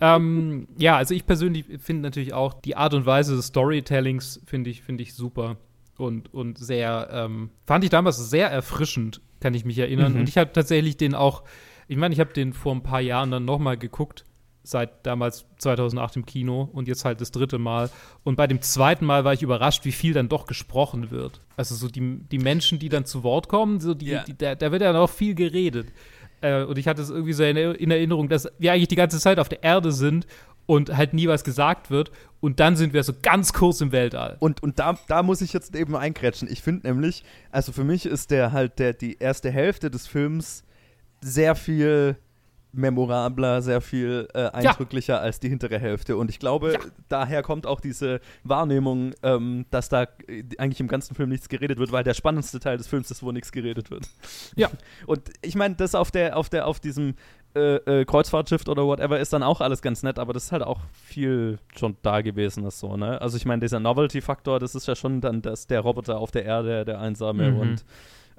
ähm, 0.00 0.68
ja, 0.78 0.96
also 0.96 1.14
ich 1.14 1.26
persönlich 1.26 1.64
finde 1.78 2.02
natürlich 2.02 2.32
auch 2.32 2.54
die 2.54 2.76
Art 2.76 2.94
und 2.94 3.06
Weise 3.06 3.36
des 3.36 3.46
Storytellings 3.46 4.40
finde 4.46 4.70
ich, 4.70 4.82
finde 4.82 5.02
ich 5.02 5.14
super 5.14 5.56
und, 5.98 6.32
und 6.32 6.58
sehr, 6.58 7.08
ähm, 7.12 7.50
fand 7.66 7.84
ich 7.84 7.90
damals 7.90 8.18
sehr 8.30 8.50
erfrischend, 8.50 9.20
kann 9.40 9.54
ich 9.54 9.64
mich 9.64 9.78
erinnern. 9.78 10.14
Mhm. 10.14 10.20
Und 10.20 10.28
ich 10.28 10.38
habe 10.38 10.52
tatsächlich 10.52 10.96
den 10.96 11.14
auch, 11.14 11.42
ich 11.88 11.96
meine, 11.96 12.12
ich 12.14 12.20
habe 12.20 12.32
den 12.32 12.52
vor 12.52 12.74
ein 12.74 12.82
paar 12.82 13.00
Jahren 13.00 13.30
dann 13.30 13.44
nochmal 13.44 13.76
geguckt, 13.76 14.24
seit 14.64 15.04
damals 15.06 15.44
2008 15.58 16.16
im 16.16 16.26
Kino 16.26 16.68
und 16.72 16.86
jetzt 16.86 17.04
halt 17.04 17.20
das 17.20 17.32
dritte 17.32 17.58
Mal. 17.58 17.90
Und 18.22 18.36
bei 18.36 18.46
dem 18.46 18.62
zweiten 18.62 19.04
Mal 19.04 19.24
war 19.24 19.32
ich 19.32 19.42
überrascht, 19.42 19.84
wie 19.84 19.92
viel 19.92 20.12
dann 20.12 20.28
doch 20.28 20.46
gesprochen 20.46 21.10
wird. 21.10 21.40
Also 21.56 21.74
so 21.74 21.88
die, 21.88 22.20
die 22.30 22.38
Menschen, 22.38 22.78
die 22.78 22.88
dann 22.88 23.04
zu 23.04 23.24
Wort 23.24 23.48
kommen, 23.48 23.80
so 23.80 23.92
die, 23.94 24.06
Ja. 24.06 24.22
die, 24.22 24.38
da, 24.38 24.54
da 24.54 24.70
wird 24.70 24.82
ja 24.82 24.92
noch 24.92 25.10
viel 25.10 25.34
geredet. 25.34 25.88
Äh, 26.42 26.64
und 26.64 26.78
ich 26.78 26.86
hatte 26.86 27.02
es 27.02 27.10
irgendwie 27.10 27.32
so 27.32 27.44
in, 27.44 27.56
in 27.56 27.90
Erinnerung, 27.90 28.28
dass 28.28 28.48
wir 28.58 28.72
eigentlich 28.72 28.88
die 28.88 28.96
ganze 28.96 29.18
Zeit 29.18 29.38
auf 29.38 29.48
der 29.48 29.62
Erde 29.62 29.92
sind 29.92 30.26
und 30.66 30.96
halt 30.96 31.14
nie 31.14 31.28
was 31.28 31.44
gesagt 31.44 31.90
wird. 31.90 32.10
Und 32.40 32.60
dann 32.60 32.76
sind 32.76 32.92
wir 32.92 33.02
so 33.02 33.12
ganz 33.22 33.52
kurz 33.52 33.80
im 33.80 33.92
Weltall. 33.92 34.36
Und, 34.40 34.62
und 34.62 34.78
da, 34.78 34.98
da 35.08 35.22
muss 35.22 35.40
ich 35.40 35.52
jetzt 35.52 35.74
eben 35.74 35.96
eingrätschen. 35.96 36.48
Ich 36.50 36.62
finde 36.62 36.88
nämlich, 36.88 37.24
also 37.50 37.72
für 37.72 37.84
mich 37.84 38.06
ist 38.06 38.30
der 38.30 38.52
halt 38.52 38.78
der, 38.78 38.92
die 38.92 39.18
erste 39.18 39.50
Hälfte 39.50 39.90
des 39.90 40.06
Films 40.06 40.64
sehr 41.20 41.54
viel 41.54 42.16
memorabler, 42.72 43.62
sehr 43.62 43.80
viel 43.80 44.28
äh, 44.34 44.46
eindrücklicher 44.50 45.20
als 45.20 45.40
die 45.40 45.48
hintere 45.48 45.78
Hälfte. 45.78 46.16
Und 46.16 46.30
ich 46.30 46.38
glaube, 46.38 46.72
Ja. 46.74 46.78
daher 47.08 47.42
kommt 47.42 47.66
auch 47.66 47.80
diese 47.80 48.20
Wahrnehmung, 48.44 49.12
ähm, 49.22 49.66
dass 49.70 49.88
da 49.88 50.04
äh, 50.26 50.44
eigentlich 50.58 50.80
im 50.80 50.88
ganzen 50.88 51.14
Film 51.14 51.28
nichts 51.28 51.48
geredet 51.48 51.78
wird, 51.78 51.92
weil 51.92 52.04
der 52.04 52.14
spannendste 52.14 52.60
Teil 52.60 52.78
des 52.78 52.86
Films 52.88 53.10
ist, 53.10 53.22
wo 53.22 53.32
nichts 53.32 53.52
geredet 53.52 53.90
wird. 53.90 54.08
Ja. 54.56 54.70
Und 55.06 55.30
ich 55.42 55.54
meine, 55.54 55.74
das 55.74 55.94
auf 55.94 56.10
der, 56.10 56.36
auf 56.36 56.48
der, 56.48 56.66
auf 56.66 56.80
diesem 56.80 57.14
äh, 57.54 57.76
äh, 58.00 58.04
Kreuzfahrtschiff 58.06 58.66
oder 58.66 58.86
whatever 58.86 59.20
ist 59.20 59.32
dann 59.34 59.42
auch 59.42 59.60
alles 59.60 59.82
ganz 59.82 60.02
nett, 60.02 60.18
aber 60.18 60.32
das 60.32 60.44
ist 60.44 60.52
halt 60.52 60.62
auch 60.62 60.80
viel 61.04 61.58
schon 61.76 61.98
da 62.00 62.22
gewesen 62.22 62.64
ist 62.64 62.80
so, 62.80 62.96
ne? 62.96 63.20
Also 63.20 63.36
ich 63.36 63.44
meine, 63.44 63.60
dieser 63.60 63.78
Novelty-Faktor, 63.78 64.58
das 64.58 64.74
ist 64.74 64.88
ja 64.88 64.96
schon 64.96 65.20
dann 65.20 65.42
das, 65.42 65.66
der 65.66 65.80
Roboter 65.80 66.16
auf 66.18 66.30
der 66.30 66.46
Erde, 66.46 66.86
der 66.86 66.98
einsame 67.00 67.50
Mhm. 67.50 67.58
und 67.58 67.84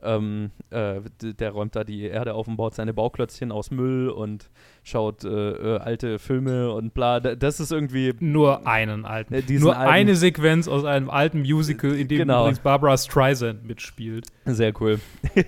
ähm, 0.04 0.52
äh, 0.70 1.02
der 1.22 1.52
räumt 1.52 1.76
da 1.76 1.84
die 1.84 2.04
Erde 2.04 2.34
auf 2.34 2.48
und 2.48 2.58
baut 2.58 2.76
seine 2.76 2.94
Bauklötzchen 2.94 3.52
aus 3.52 3.72
Müll 3.72 4.10
und 4.10 4.50
schaut 4.84 5.24
äh, 5.24 5.30
äh, 5.30 5.78
alte 5.80 6.20
Filme 6.20 6.72
und 6.74 6.94
bla. 6.94 7.20
Das 7.20 7.60
ist 7.60 7.72
irgendwie 7.72 8.14
Nur 8.20 8.68
einen 8.68 9.06
alten. 9.06 9.34
Äh, 9.34 9.44
Nur 9.60 9.78
alten- 9.78 9.92
eine 9.92 10.16
Sequenz 10.16 10.68
aus 10.68 10.84
einem 10.86 11.10
alten 11.10 11.40
Musical, 11.42 11.92
in 11.96 12.08
dem 12.08 12.20
Genau. 12.20 12.42
übrigens 12.42 12.60
Barbara 12.60 12.98
Streisand 12.98 13.66
mitspielt. 13.66 14.28
sehr 14.46 14.74
cool. 14.82 15.00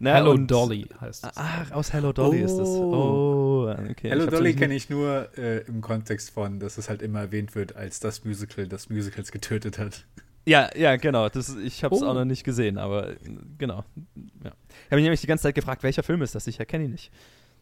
Na, 0.00 0.14
Hello 0.14 0.32
und- 0.32 0.50
Dolly 0.50 0.86
heißt 1.00 1.24
es. 1.26 1.32
Ach, 1.36 1.70
aus 1.72 1.92
Hello 1.92 2.12
Dolly 2.12 2.40
ist 2.40 2.56
das. 2.56 2.68
Oh. 2.68 3.66
Oh, 3.68 3.70
okay. 3.90 4.08
Hello 4.10 4.26
Dolly 4.26 4.54
kenne 4.54 4.74
ich 4.74 4.90
nur 4.90 5.28
äh, 5.38 5.58
im 5.68 5.80
Kontext 5.80 6.30
von, 6.30 6.58
dass 6.58 6.78
es 6.78 6.88
halt 6.88 7.02
immer 7.02 7.20
erwähnt 7.20 7.54
wird 7.54 7.76
als 7.76 8.00
das 8.00 8.24
Musical, 8.24 8.66
das 8.66 8.88
Musicals 8.90 9.30
getötet 9.30 9.78
hat. 9.78 10.04
Ja, 10.46 10.70
ja, 10.76 10.96
genau. 10.96 11.28
Das, 11.28 11.54
ich 11.56 11.84
habe 11.84 11.94
es 11.94 12.02
Oh. 12.02 12.06
auch 12.06 12.14
noch 12.14 12.24
nicht 12.24 12.42
gesehen, 12.44 12.78
aber 12.78 13.14
genau. 13.58 13.84
Ja. 14.42 14.50
Ich 14.68 14.86
habe 14.86 14.96
mich 14.96 15.04
nämlich 15.04 15.20
die 15.20 15.26
ganze 15.28 15.42
Zeit 15.42 15.54
gefragt, 15.54 15.82
welcher 15.82 16.02
Film 16.02 16.22
ist 16.22 16.34
das? 16.34 16.46
Ich 16.46 16.58
erkenne 16.58 16.84
ihn 16.84 16.90
nicht. 16.90 17.12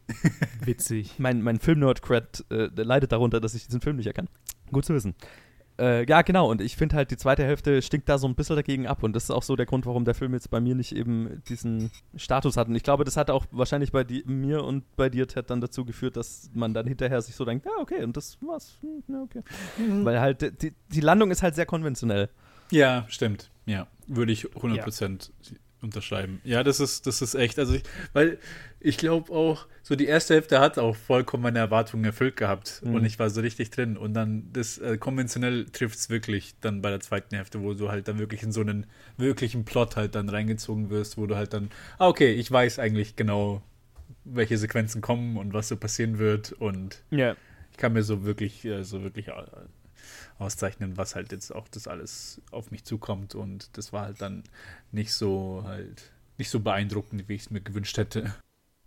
Witzig. 0.65 1.19
Mein, 1.19 1.41
mein 1.41 1.59
Film-Nerd-Cred 1.59 2.45
äh, 2.49 2.69
leidet 2.81 3.11
darunter, 3.11 3.39
dass 3.39 3.53
ich 3.53 3.65
diesen 3.65 3.81
Film 3.81 3.97
nicht 3.97 4.07
erkenne. 4.07 4.27
Gut 4.71 4.85
zu 4.85 4.93
wissen. 4.93 5.15
Äh, 5.79 6.05
ja, 6.07 6.21
genau. 6.21 6.49
Und 6.49 6.59
ich 6.61 6.75
finde 6.75 6.95
halt, 6.95 7.11
die 7.11 7.17
zweite 7.17 7.43
Hälfte 7.43 7.81
stinkt 7.81 8.09
da 8.09 8.17
so 8.17 8.27
ein 8.27 8.35
bisschen 8.35 8.55
dagegen 8.55 8.87
ab. 8.87 9.03
Und 9.03 9.13
das 9.15 9.25
ist 9.25 9.31
auch 9.31 9.43
so 9.43 9.55
der 9.55 9.65
Grund, 9.65 9.85
warum 9.85 10.03
der 10.03 10.13
Film 10.15 10.33
jetzt 10.33 10.49
bei 10.49 10.59
mir 10.59 10.75
nicht 10.75 10.93
eben 10.95 11.41
diesen 11.47 11.91
Status 12.15 12.57
hat. 12.57 12.67
Und 12.67 12.75
ich 12.75 12.83
glaube, 12.83 13.03
das 13.03 13.15
hat 13.15 13.29
auch 13.29 13.45
wahrscheinlich 13.51 13.91
bei 13.91 14.03
di 14.03 14.23
mir 14.25 14.63
und 14.63 14.83
bei 14.95 15.09
dir, 15.09 15.27
Ted, 15.27 15.49
dann 15.49 15.61
dazu 15.61 15.85
geführt, 15.85 16.17
dass 16.17 16.49
man 16.53 16.73
dann 16.73 16.87
hinterher 16.87 17.21
sich 17.21 17.35
so 17.35 17.45
denkt, 17.45 17.65
ja, 17.65 17.71
okay, 17.79 18.03
und 18.03 18.17
das 18.17 18.37
war's. 18.41 18.77
Hm, 18.81 19.03
ja, 19.07 19.21
okay. 19.21 19.43
Weil 20.03 20.19
halt, 20.19 20.61
die, 20.61 20.73
die 20.89 21.01
Landung 21.01 21.31
ist 21.31 21.41
halt 21.43 21.55
sehr 21.55 21.65
konventionell. 21.65 22.29
Ja, 22.71 23.05
stimmt. 23.09 23.49
Ja, 23.65 23.87
würde 24.07 24.31
ich 24.31 24.45
100% 24.55 25.31
unterschreiben. 25.81 26.41
Ja, 26.43 26.63
das 26.63 26.79
ist, 26.79 27.07
das 27.07 27.21
ist 27.21 27.33
echt. 27.35 27.57
Also, 27.59 27.73
ich, 27.75 27.83
weil 28.13 28.37
ich 28.79 28.97
glaube 28.97 29.31
auch, 29.31 29.67
so 29.83 29.95
die 29.95 30.05
erste 30.05 30.35
Hälfte 30.35 30.59
hat 30.59 30.77
auch 30.77 30.95
vollkommen 30.95 31.43
meine 31.43 31.59
Erwartungen 31.59 32.03
erfüllt 32.05 32.35
gehabt 32.37 32.81
Mhm. 32.83 32.95
und 32.95 33.05
ich 33.05 33.17
war 33.19 33.29
so 33.29 33.41
richtig 33.41 33.71
drin. 33.71 33.97
Und 33.97 34.13
dann 34.13 34.49
das 34.53 34.77
äh, 34.77 34.97
konventionell 34.97 35.65
trifft 35.65 35.97
es 35.97 36.09
wirklich 36.09 36.53
dann 36.61 36.81
bei 36.81 36.89
der 36.91 36.99
zweiten 36.99 37.35
Hälfte, 37.35 37.61
wo 37.61 37.73
du 37.73 37.89
halt 37.89 38.07
dann 38.07 38.19
wirklich 38.19 38.43
in 38.43 38.51
so 38.51 38.61
einen 38.61 38.85
wirklichen 39.17 39.65
Plot 39.65 39.95
halt 39.95 40.15
dann 40.15 40.29
reingezogen 40.29 40.89
wirst, 40.89 41.17
wo 41.17 41.25
du 41.25 41.35
halt 41.35 41.53
dann, 41.53 41.69
ah, 41.97 42.07
okay, 42.07 42.31
ich 42.33 42.51
weiß 42.51 42.77
eigentlich 42.79 43.15
genau, 43.15 43.61
welche 44.23 44.57
Sequenzen 44.59 45.01
kommen 45.01 45.37
und 45.37 45.53
was 45.53 45.67
so 45.67 45.77
passieren 45.77 46.19
wird 46.19 46.51
und 46.51 47.01
Ja. 47.09 47.35
ich 47.71 47.77
kann 47.77 47.93
mir 47.93 48.03
so 48.03 48.23
wirklich, 48.23 48.63
äh, 48.65 48.83
so 48.83 49.01
wirklich 49.03 49.29
äh, 49.29 49.33
auszeichnen, 50.41 50.97
was 50.97 51.15
halt 51.15 51.31
jetzt 51.31 51.53
auch 51.55 51.67
das 51.69 51.87
alles 51.87 52.41
auf 52.51 52.71
mich 52.71 52.83
zukommt. 52.83 53.35
Und 53.35 53.69
das 53.77 53.93
war 53.93 54.03
halt 54.05 54.21
dann 54.21 54.43
nicht 54.91 55.13
so 55.13 55.63
halt, 55.65 56.11
nicht 56.37 56.49
so 56.49 56.59
beeindruckend, 56.59 57.29
wie 57.29 57.35
ich 57.35 57.41
es 57.43 57.49
mir 57.51 57.61
gewünscht 57.61 57.97
hätte. 57.97 58.33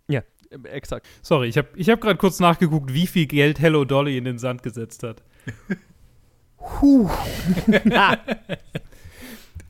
Ja, 0.07 0.21
exakt. 0.63 1.07
Sorry, 1.21 1.47
ich 1.47 1.57
habe 1.57 1.69
ich 1.75 1.89
hab 1.89 2.01
gerade 2.01 2.17
kurz 2.17 2.39
nachgeguckt, 2.39 2.93
wie 2.93 3.07
viel 3.07 3.25
Geld 3.25 3.59
Hello 3.59 3.85
Dolly 3.85 4.17
in 4.17 4.25
den 4.25 4.37
Sand 4.37 4.61
gesetzt 4.63 5.03
hat. 5.03 5.23
Huh. 6.81 7.07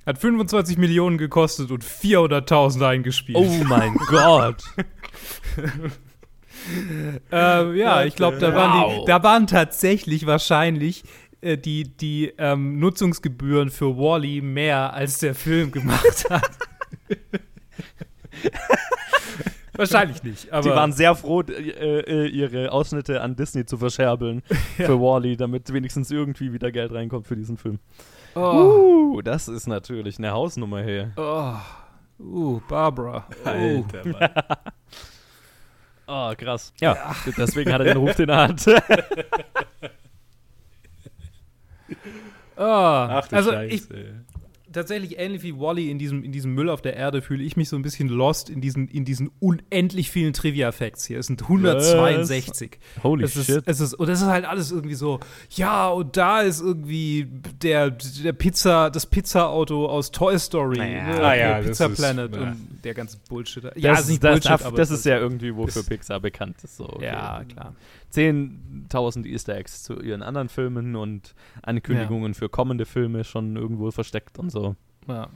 Hat 0.05 0.17
25 0.17 0.77
Millionen 0.77 1.17
gekostet 1.17 1.71
und 1.71 1.83
400.000 1.83 2.87
eingespielt. 2.87 3.37
Oh 3.37 3.63
mein 3.65 3.93
Gott. 4.07 4.63
Ähm, 7.31 7.75
ja, 7.75 8.03
ich 8.05 8.15
glaube, 8.15 8.37
da, 8.37 8.55
waren 8.55 8.89
die- 9.01 9.05
da 9.07 9.21
waren 9.23 9.45
tatsächlich 9.47 10.25
wahrscheinlich 10.25 11.03
äh, 11.41 11.57
die, 11.57 11.83
die 11.83 12.33
ähm, 12.37 12.79
Nutzungsgebühren 12.79 13.69
für 13.69 13.97
Wally 13.97 14.41
mehr, 14.41 14.93
als 14.93 15.19
der 15.19 15.35
Film 15.35 15.71
gemacht 15.71 16.25
hat. 16.29 16.51
wahrscheinlich 19.73 20.23
nicht, 20.23 20.51
aber 20.51 20.69
Die 20.69 20.69
waren 20.75 20.91
sehr 20.91 21.15
froh, 21.15 21.41
äh, 21.41 21.99
äh, 21.99 22.27
ihre 22.27 22.71
Ausschnitte 22.71 23.21
an 23.21 23.35
Disney 23.35 23.65
zu 23.65 23.77
verscherbeln 23.77 24.41
für 24.77 24.99
Wally, 24.99 25.37
damit 25.37 25.71
wenigstens 25.73 26.11
irgendwie 26.11 26.53
wieder 26.53 26.71
Geld 26.71 26.91
reinkommt 26.93 27.27
für 27.27 27.35
diesen 27.35 27.57
Film. 27.57 27.79
oh, 28.35 28.39
Uh, 29.15 29.21
das 29.21 29.47
ist 29.47 29.67
natürlich 29.67 30.17
eine 30.17 30.31
Hausnummer 30.31 30.83
hier. 30.83 31.11
oh, 31.15 31.53
uh, 32.19 32.59
Barbara. 32.67 33.25
Oh. 33.45 33.49
Alter, 33.49 34.07
Mann. 34.07 34.29
Oh, 36.07 36.33
krass. 36.37 36.73
Ja, 36.81 37.15
deswegen 37.37 37.71
hat 37.71 37.81
er 37.81 37.85
den 37.93 37.97
Ruf, 37.97 38.15
den 38.15 38.29
er 38.29 38.47
hat. 38.49 38.65
Ah, 42.57 43.19
Ach 43.19 43.27
du 43.27 43.35
also 43.35 43.51
Scheiße. 43.51 43.73
ich, 43.75 43.83
tatsächlich 44.71 45.17
ähnlich 45.19 45.41
wie 45.43 45.57
Wally 45.57 45.89
in 45.89 45.99
diesem, 45.99 46.23
in 46.23 46.31
diesem 46.33 46.53
Müll 46.53 46.69
auf 46.69 46.81
der 46.81 46.95
Erde 46.97 47.21
fühle 47.21 47.43
ich 47.43 47.55
mich 47.55 47.69
so 47.69 47.75
ein 47.77 47.81
bisschen 47.81 48.09
lost 48.09 48.49
in 48.49 48.59
diesen, 48.59 48.87
in 48.89 49.05
diesen 49.05 49.29
unendlich 49.39 50.11
vielen 50.11 50.33
Trivia-Facts 50.33 51.05
hier. 51.05 51.19
Es 51.19 51.27
sind 51.27 51.41
162. 51.43 52.77
Holy 53.03 53.23
es 53.23 53.35
ist, 53.37 53.45
shit. 53.45 53.63
Es 53.65 53.79
ist, 53.79 53.93
und 53.93 54.07
das 54.09 54.21
ist 54.21 54.27
halt 54.27 54.43
alles 54.45 54.71
irgendwie 54.71 54.95
so, 54.95 55.19
ja, 55.51 55.87
und 55.89 56.17
da 56.17 56.41
ist 56.41 56.61
irgendwie 56.61 57.27
der, 57.61 57.91
der 57.91 58.33
Pizza, 58.33 58.89
das 58.89 59.05
Pizza-Auto 59.05 59.85
aus 59.87 60.11
Toy 60.11 60.37
Story, 60.39 60.77
Naja. 60.77 61.03
ne, 61.07 61.23
Ah 61.23 61.35
ja, 61.35 61.59
Pizza 61.61 61.87
ist- 61.87 61.95
Planet 61.97 62.35
ja. 62.35 62.41
und 62.41 62.57
der 62.83 62.93
ganze 62.93 63.17
Bullshit. 63.29 63.63
Ja, 63.75 63.91
das, 63.91 64.01
ist 64.01 64.09
nicht 64.09 64.23
das, 64.23 64.31
Bullshit, 64.33 64.51
das, 64.51 64.63
aber 64.65 64.77
das 64.77 64.91
ist 64.91 65.05
ja 65.05 65.17
irgendwie, 65.19 65.55
wofür 65.55 65.81
ist- 65.83 65.89
Pixar 65.89 66.19
bekannt 66.19 66.57
ist. 66.63 66.75
So, 66.77 66.87
okay. 66.89 67.05
Ja, 67.05 67.43
klar. 67.45 67.75
10.000 68.13 69.25
Easter 69.25 69.55
Eggs 69.55 69.83
zu 69.83 69.99
ihren 70.01 70.21
anderen 70.23 70.49
Filmen 70.49 70.95
und 70.95 71.35
Ankündigungen 71.61 72.33
für 72.33 72.49
kommende 72.49 72.85
Filme 72.85 73.23
schon 73.23 73.55
irgendwo 73.55 73.91
versteckt 73.91 74.39
und 74.39 74.51
so. 74.51 74.75
Ja. 75.07 75.27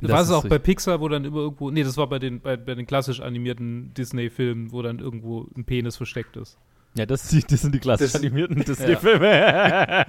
Das 0.00 0.10
war 0.12 0.20
es 0.20 0.30
auch 0.30 0.46
bei 0.46 0.58
Pixar, 0.60 1.00
wo 1.00 1.08
dann 1.08 1.24
immer 1.24 1.38
irgendwo, 1.38 1.70
nee, 1.72 1.82
das 1.82 1.96
war 1.96 2.06
bei 2.08 2.20
den, 2.20 2.40
bei, 2.40 2.56
bei 2.56 2.74
den 2.76 2.86
klassisch 2.86 3.20
animierten 3.20 3.92
Disney-Filmen, 3.94 4.70
wo 4.70 4.80
dann 4.82 5.00
irgendwo 5.00 5.48
ein 5.56 5.64
Penis 5.64 5.96
versteckt 5.96 6.36
ist. 6.36 6.56
Ja, 6.94 7.04
das, 7.04 7.28
das 7.28 7.60
sind 7.62 7.74
die 7.74 7.80
klassisch 7.80 8.12
Das- 8.12 8.20
animierten 8.22 8.64
Disney-Filme. 8.64 9.26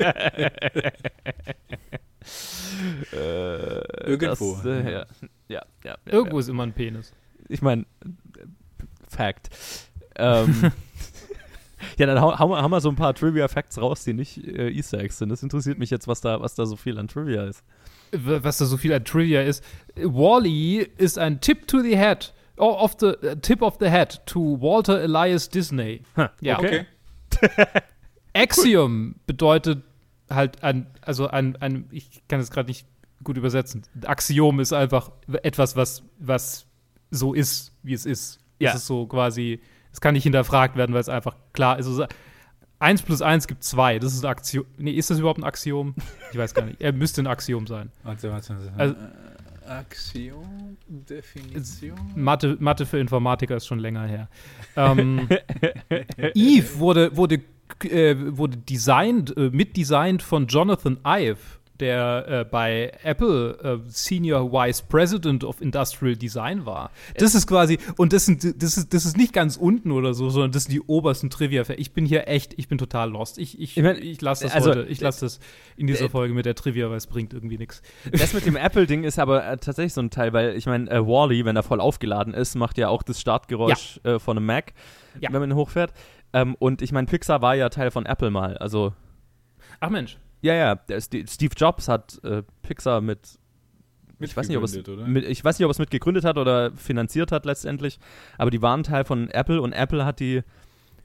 äh, 3.13 4.08
Irgendwo. 4.08 4.56
Das, 4.56 4.65
äh, 4.65 4.91
ja, 4.91 5.06
ja, 5.47 5.62
ja, 5.84 5.97
Irgendwo 6.06 6.38
Ja. 6.38 6.39
ist 6.41 6.49
immer 6.49 6.63
ein 6.63 6.73
Penis. 6.73 7.13
Ich 7.47 7.62
meine, 7.62 7.86
Fact. 9.08 9.49
Ähm, 10.15 10.71
ja, 11.97 12.05
dann 12.05 12.19
hau, 12.21 12.37
hau, 12.37 12.47
mal- 12.47 12.61
hau 12.61 12.69
mal 12.69 12.81
so 12.81 12.89
ein 12.89 12.95
paar 12.95 13.13
Trivia-Facts 13.13 13.79
raus, 13.81 14.03
die 14.03 14.13
nicht 14.13 14.37
äh, 14.45 14.69
Easter 14.69 14.99
Eggs 14.99 15.17
sind. 15.17 15.29
Das 15.29 15.43
interessiert 15.43 15.79
mich 15.79 15.89
jetzt, 15.89 16.07
was 16.07 16.21
da, 16.21 16.41
was 16.41 16.55
da 16.55 16.65
so 16.65 16.75
viel 16.75 16.97
an 16.97 17.07
Trivia 17.07 17.43
ist. 17.43 17.63
Was 18.11 18.57
da 18.57 18.65
so 18.65 18.77
viel 18.77 18.91
an 18.93 19.03
Trivia 19.05 19.41
ist. 19.41 19.63
Wally 19.95 20.79
ist 20.97 21.17
ein 21.19 21.39
Tip 21.41 21.67
to 21.67 21.81
the 21.81 21.95
Head. 21.97 22.33
Oh, 22.57 22.71
of 22.73 22.95
the, 22.99 23.13
uh, 23.23 23.35
tip 23.41 23.61
of 23.61 23.77
the 23.79 23.89
Head 23.89 24.21
to 24.25 24.59
Walter 24.59 25.01
Elias 25.01 25.47
Disney. 25.49 26.01
Ja. 26.41 26.59
Okay. 26.59 26.85
Axiom 28.33 29.15
bedeutet 29.25 29.83
halt 30.29 30.63
ein, 30.63 30.87
also 31.01 31.27
ein, 31.27 31.55
ein 31.57 31.87
ich 31.91 32.21
kann 32.27 32.39
es 32.39 32.51
gerade 32.51 32.67
nicht 32.67 32.85
gut 33.23 33.37
übersetzen. 33.37 33.83
Axiom 34.05 34.59
ist 34.59 34.73
einfach 34.73 35.11
etwas, 35.43 35.75
was, 35.75 36.03
was 36.19 36.67
so 37.11 37.33
ist, 37.33 37.73
wie 37.83 37.93
es 37.93 38.05
ist. 38.05 38.39
Ja. 38.59 38.69
Es 38.71 38.77
ist 38.77 38.87
so 38.87 39.07
quasi, 39.07 39.61
es 39.91 40.02
kann 40.02 40.13
nicht 40.13 40.23
hinterfragt 40.23 40.75
werden, 40.75 40.93
weil 40.93 41.02
es 41.02 41.10
einfach 41.10 41.36
klar 41.54 41.80
ist. 41.80 41.88
Also, 41.88 42.06
1 42.80 43.02
plus 43.02 43.21
1 43.21 43.47
gibt 43.47 43.63
2. 43.63 43.99
Das 43.99 44.13
ist 44.13 44.23
ein 44.23 44.30
Axiom. 44.32 44.65
Nee, 44.78 44.91
ist 44.91 45.10
das 45.10 45.19
überhaupt 45.19 45.39
ein 45.39 45.43
Axiom? 45.43 45.95
Ich 46.32 46.38
weiß 46.38 46.54
gar 46.54 46.65
nicht. 46.65 46.80
Er 46.82 46.93
müsste 46.93 47.21
ein 47.21 47.28
Axiom 47.28 47.67
sein. 47.67 47.91
Warte, 48.04 48.32
warte, 48.32 48.56
warte. 48.56 48.73
Also- 48.78 48.95
Äh, 48.95 49.69
Axiom, 49.71 50.78
Definition. 50.88 51.95
Mathe, 52.15 52.58
Mathe 52.60 52.86
für 52.88 52.97
Informatiker 52.99 53.56
ist 53.58 53.67
schon 53.67 53.78
länger 53.80 54.06
her. 54.08 54.28
Ähm, 54.75 55.28
Eve 56.34 56.80
wurde, 56.80 57.15
wurde, 57.15 57.41
äh, 57.84 58.15
wurde 58.38 58.58
designt, 58.58 59.36
äh, 59.38 59.49
mitdesignt 59.52 60.23
von 60.23 60.47
Jonathan 60.47 60.97
Ive, 61.06 61.38
der 61.79 62.25
äh, 62.27 62.45
bei 62.45 62.91
Apple 63.03 63.57
äh, 63.85 63.89
Senior 63.89 64.51
Vice 64.51 64.81
President 64.83 65.43
of 65.43 65.61
Industrial 65.61 66.15
Design 66.15 66.65
war. 66.65 66.91
Das 67.17 67.35
ist 67.35 67.47
quasi, 67.47 67.79
und 67.97 68.13
das, 68.13 68.25
sind, 68.25 68.43
das, 68.61 68.77
ist, 68.77 68.93
das 68.93 69.05
ist 69.05 69.17
nicht 69.17 69.33
ganz 69.33 69.57
unten 69.57 69.91
oder 69.91 70.13
so, 70.13 70.29
sondern 70.29 70.51
das 70.51 70.63
sind 70.65 70.73
die 70.73 70.81
obersten 70.81 71.29
Trivia. 71.29 71.63
Ich 71.77 71.93
bin 71.93 72.05
hier 72.05 72.27
echt, 72.27 72.53
ich 72.57 72.67
bin 72.67 72.77
total 72.77 73.09
lost. 73.11 73.37
Ich, 73.37 73.59
ich, 73.59 73.77
Ich 73.77 73.83
mein, 73.83 73.97
ich 74.01 74.21
lasse 74.21 74.43
das 74.45 74.53
also, 74.53 74.71
heute, 74.71 74.83
ich 74.83 74.99
lasse 75.01 75.25
das 75.25 75.39
in 75.77 75.87
dieser 75.87 76.05
äh, 76.05 76.09
Folge 76.09 76.33
mit 76.33 76.45
der 76.45 76.55
Trivia, 76.55 76.89
weil 76.89 76.97
es 76.97 77.07
bringt 77.07 77.33
irgendwie 77.33 77.57
nichts. 77.57 77.81
Das 78.11 78.33
mit 78.33 78.45
dem 78.45 78.55
Apple-Ding 78.57 79.03
ist 79.03 79.19
aber 79.19 79.45
äh, 79.45 79.57
tatsächlich 79.57 79.93
so 79.93 80.01
ein 80.01 80.09
Teil, 80.09 80.33
weil 80.33 80.55
ich 80.55 80.65
meine, 80.65 80.89
äh, 80.89 81.05
Wally, 81.05 81.45
wenn 81.45 81.55
er 81.55 81.63
voll 81.63 81.79
aufgeladen 81.81 82.33
ist, 82.33 82.55
macht 82.55 82.77
ja 82.77 82.89
auch 82.89 83.03
das 83.03 83.19
Startgeräusch 83.19 83.99
äh, 84.03 84.19
von 84.19 84.37
einem 84.37 84.45
Mac, 84.45 84.73
Ja. 85.19 85.31
wenn 85.31 85.39
man 85.41 85.49
ihn 85.51 85.55
hochfährt. 85.55 85.93
Ähm, 86.33 86.55
und 86.59 86.81
ich 86.81 86.91
meine, 86.91 87.07
Pixar 87.07 87.41
war 87.41 87.55
ja 87.55 87.69
Teil 87.69 87.91
von 87.91 88.05
Apple 88.05 88.29
mal. 88.29 88.57
Also, 88.57 88.93
Ach 89.79 89.89
Mensch. 89.89 90.17
Ja, 90.41 90.54
ja, 90.54 90.80
Steve 90.99 91.54
Jobs 91.56 91.88
hat 91.88 92.19
äh, 92.23 92.43
Pixar 92.62 93.02
mit 93.02 93.39
ich 94.21 94.36
weiß, 94.36 94.49
nicht, 94.49 94.58
ob 94.58 94.63
es, 94.63 94.75
mit, 95.08 95.25
ich 95.25 95.43
weiß 95.45 95.58
nicht, 95.58 95.65
ob 95.65 95.71
es 95.71 95.80
mit 95.80 95.91
gegründet 95.91 96.25
hat 96.25 96.38
oder 96.38 96.71
finanziert 96.73 97.32
hat 97.32 97.45
letztendlich, 97.45 97.99
aber 98.38 98.52
die 98.52 98.62
waren 98.62 98.84
Teil 98.84 99.06
von 99.06 99.30
Apple 99.30 99.62
und 99.62 99.71
Apple 99.71 100.04
hat 100.04 100.19
die, 100.19 100.41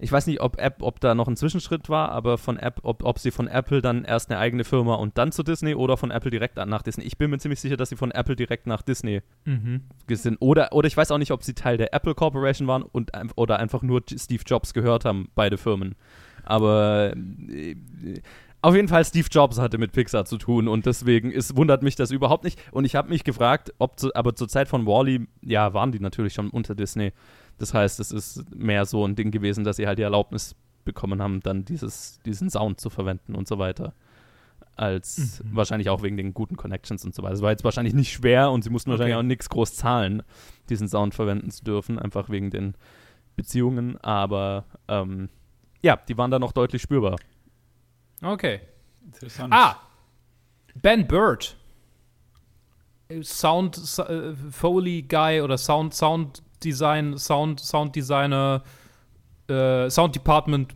ich 0.01 0.11
weiß 0.11 0.27
nicht, 0.27 0.41
ob, 0.41 0.59
App, 0.59 0.83
ob 0.83 0.99
da 0.99 1.15
noch 1.15 1.29
ein 1.29 1.37
Zwischenschritt 1.37 1.89
war, 1.89 2.11
aber 2.11 2.39
von 2.39 2.59
App, 2.59 2.81
ob, 2.83 3.05
ob 3.05 3.21
sie 3.21 3.31
von 3.31 3.47
Apple 3.47 3.83
dann 3.83 4.05
erst 4.05 4.31
eine 4.31 4.41
eigene 4.41 4.65
Firma 4.65 4.97
und 4.97 5.17
dann 5.17 5.31
zu 5.31 5.45
Disney 5.45 5.77
oder 5.77 5.97
von 5.97 6.11
Apple 6.11 6.33
direkt 6.33 6.57
nach 6.57 6.83
Disney. 6.83 7.05
Ich 7.05 7.17
bin 7.17 7.31
mir 7.31 7.39
ziemlich 7.39 7.61
sicher, 7.61 7.77
dass 7.77 7.91
sie 7.91 7.97
von 7.97 8.11
Apple 8.11 8.35
direkt 8.35 8.67
nach 8.67 8.83
Disney 8.83 9.23
Mhm. 9.45 9.83
sind. 10.09 10.39
Oder, 10.41 10.73
oder 10.73 10.89
ich 10.89 10.97
weiß 10.97 11.13
auch 11.13 11.19
nicht, 11.19 11.31
ob 11.31 11.45
sie 11.45 11.55
Teil 11.55 11.77
der 11.77 11.95
Apple 11.95 12.17
Corporation 12.17 12.67
waren 12.67 12.83
und, 12.83 13.13
oder 13.37 13.61
einfach 13.61 13.83
nur 13.83 14.03
Steve 14.09 14.43
Jobs 14.45 14.75
gehört 14.75 15.05
haben, 15.05 15.29
beide 15.37 15.57
Firmen. 15.57 15.95
Aber 16.43 17.15
äh, 17.49 17.77
auf 18.65 18.75
jeden 18.75 18.89
Fall 18.89 19.05
Steve 19.05 19.29
Jobs 19.31 19.59
hatte 19.59 19.79
mit 19.79 19.93
Pixar 19.93 20.25
zu 20.25 20.39
tun 20.39 20.69
und 20.69 20.87
deswegen 20.87 21.31
ist, 21.31 21.57
wundert 21.57 21.83
mich 21.83 21.97
das 21.97 22.11
überhaupt 22.11 22.45
nicht. 22.45 22.59
Und 22.73 22.85
ich 22.85 22.97
habe 22.97 23.09
mich 23.11 23.23
gefragt, 23.25 23.73
ob 23.79 23.99
zu, 23.99 24.15
aber 24.15 24.35
zur 24.35 24.49
Zeit 24.49 24.69
von 24.69 24.87
Wally, 24.87 25.27
ja, 25.43 25.75
waren 25.75 25.93
die 25.93 26.01
natürlich 26.01 26.35
schon 26.35 26.51
unter 26.51 26.75
Disney. 26.75 27.13
Das 27.59 27.75
heißt, 27.75 28.01
es 28.01 28.11
ist 28.11 28.55
mehr 28.55 28.85
so 28.87 29.07
ein 29.07 29.17
Ding 29.17 29.31
gewesen, 29.31 29.65
dass 29.65 29.77
sie 29.77 29.87
halt 29.87 29.99
die 29.99 30.03
Erlaubnis 30.03 30.57
bekommen 30.85 31.23
haben, 31.23 31.41
dann 31.41 31.65
dieses, 31.65 32.19
diesen 32.27 32.51
Sound 32.51 32.81
zu 32.81 32.91
verwenden 32.91 33.35
und 33.35 33.47
so 33.49 33.59
weiter. 33.59 33.95
Als 34.77 35.41
Mhm. 35.45 35.57
wahrscheinlich 35.57 35.89
auch 35.89 36.03
wegen 36.03 36.17
den 36.17 36.35
guten 36.35 36.57
Connections 36.57 37.05
und 37.05 37.15
so 37.15 37.23
weiter. 37.23 37.35
Es 37.35 37.43
war 37.43 37.51
jetzt 37.53 37.63
wahrscheinlich 37.65 37.95
nicht 37.95 38.13
schwer 38.13 38.51
und 38.51 38.65
sie 38.65 38.71
mussten 38.71 38.91
wahrscheinlich 38.91 39.15
Okay. 39.15 39.21
auch 39.25 39.29
nichts 39.29 39.49
groß 39.49 39.75
zahlen, 39.77 40.23
diesen 40.69 40.89
Sound 40.89 41.15
verwenden 41.15 41.51
zu 41.51 41.63
dürfen, 41.65 41.99
einfach 41.99 42.29
wegen 42.29 42.51
den 42.51 42.75
Beziehungen. 43.37 43.99
Aber 43.99 44.65
ähm, 44.89 45.29
ja, 45.83 45.97
die 45.97 46.19
waren 46.19 46.31
da 46.33 46.39
noch 46.41 46.53
deutlich 46.53 46.83
spürbar. 46.83 47.17
Okay. 48.25 48.61
Interessant. 49.05 49.53
Ah! 49.53 49.81
Ben 50.75 51.07
Bird. 51.07 51.57
Sound 53.23 53.77
äh, 53.99 54.35
Foley 54.51 55.03
Guy 55.03 55.41
oder 55.43 55.59
Sound 55.59 55.95
Sound 55.95 56.43
Design 56.65 57.19
Sound 57.19 57.61
Sound 57.61 57.95
Designer 57.95 58.63
äh, 59.49 59.91
Sound 59.91 60.15
Department 60.17 60.75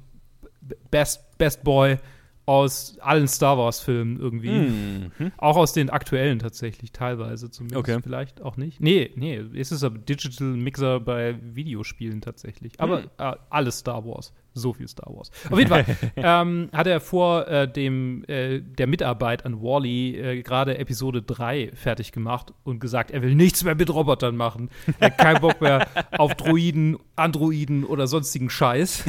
Best 0.91 1.39
Best 1.39 1.65
Boy 1.65 1.97
aus 2.45 2.97
allen 3.01 3.29
Star 3.29 3.59
Wars 3.59 3.81
Filmen 3.81 4.19
irgendwie. 4.21 4.51
Mhm. 4.51 5.33
Auch 5.37 5.57
aus 5.57 5.73
den 5.75 5.91
aktuellen 5.91 6.39
tatsächlich, 6.39 6.93
teilweise 6.93 7.51
zumindest. 7.51 7.79
Okay. 7.79 7.99
Vielleicht 8.03 8.41
auch 8.41 8.57
nicht. 8.57 8.81
Nee, 8.81 9.11
nee, 9.17 9.37
es 9.55 9.71
ist 9.71 9.83
aber 9.83 9.99
Digital 9.99 10.49
Mixer 10.49 11.01
bei 11.01 11.37
Videospielen 11.43 12.21
tatsächlich. 12.23 12.81
Aber 12.81 13.03
Hm. 13.03 13.11
äh, 13.19 13.35
alles 13.51 13.79
Star 13.81 14.05
Wars. 14.07 14.33
So 14.59 14.73
viel 14.73 14.89
Star 14.89 15.15
Wars. 15.15 15.31
Auf 15.51 15.59
jeden 15.59 15.71
Fall 15.71 15.85
ähm, 16.17 16.69
hat 16.73 16.87
er 16.87 17.01
vor 17.01 17.47
äh, 17.49 17.71
dem, 17.71 18.25
äh, 18.29 18.61
der 18.61 18.87
Mitarbeit 18.87 19.45
an 19.45 19.63
Wally 19.63 20.17
äh, 20.17 20.43
gerade 20.43 20.79
Episode 20.79 21.23
3 21.23 21.71
fertig 21.75 22.13
gemacht 22.13 22.53
und 22.65 22.81
gesagt, 22.81 23.11
er 23.11 23.23
will 23.23 23.35
nichts 23.35 23.65
mehr 23.65 23.75
mit 23.75 23.93
Robotern 23.93 24.37
machen. 24.37 24.71
Er 24.99 25.07
hat 25.07 25.19
keinen 25.19 25.41
Bock 25.41 25.61
mehr 25.61 25.87
auf 26.17 26.35
Droiden, 26.35 26.99
Androiden 27.17 27.85
oder 27.85 28.07
sonstigen 28.07 28.51
Scheiß. 28.51 29.05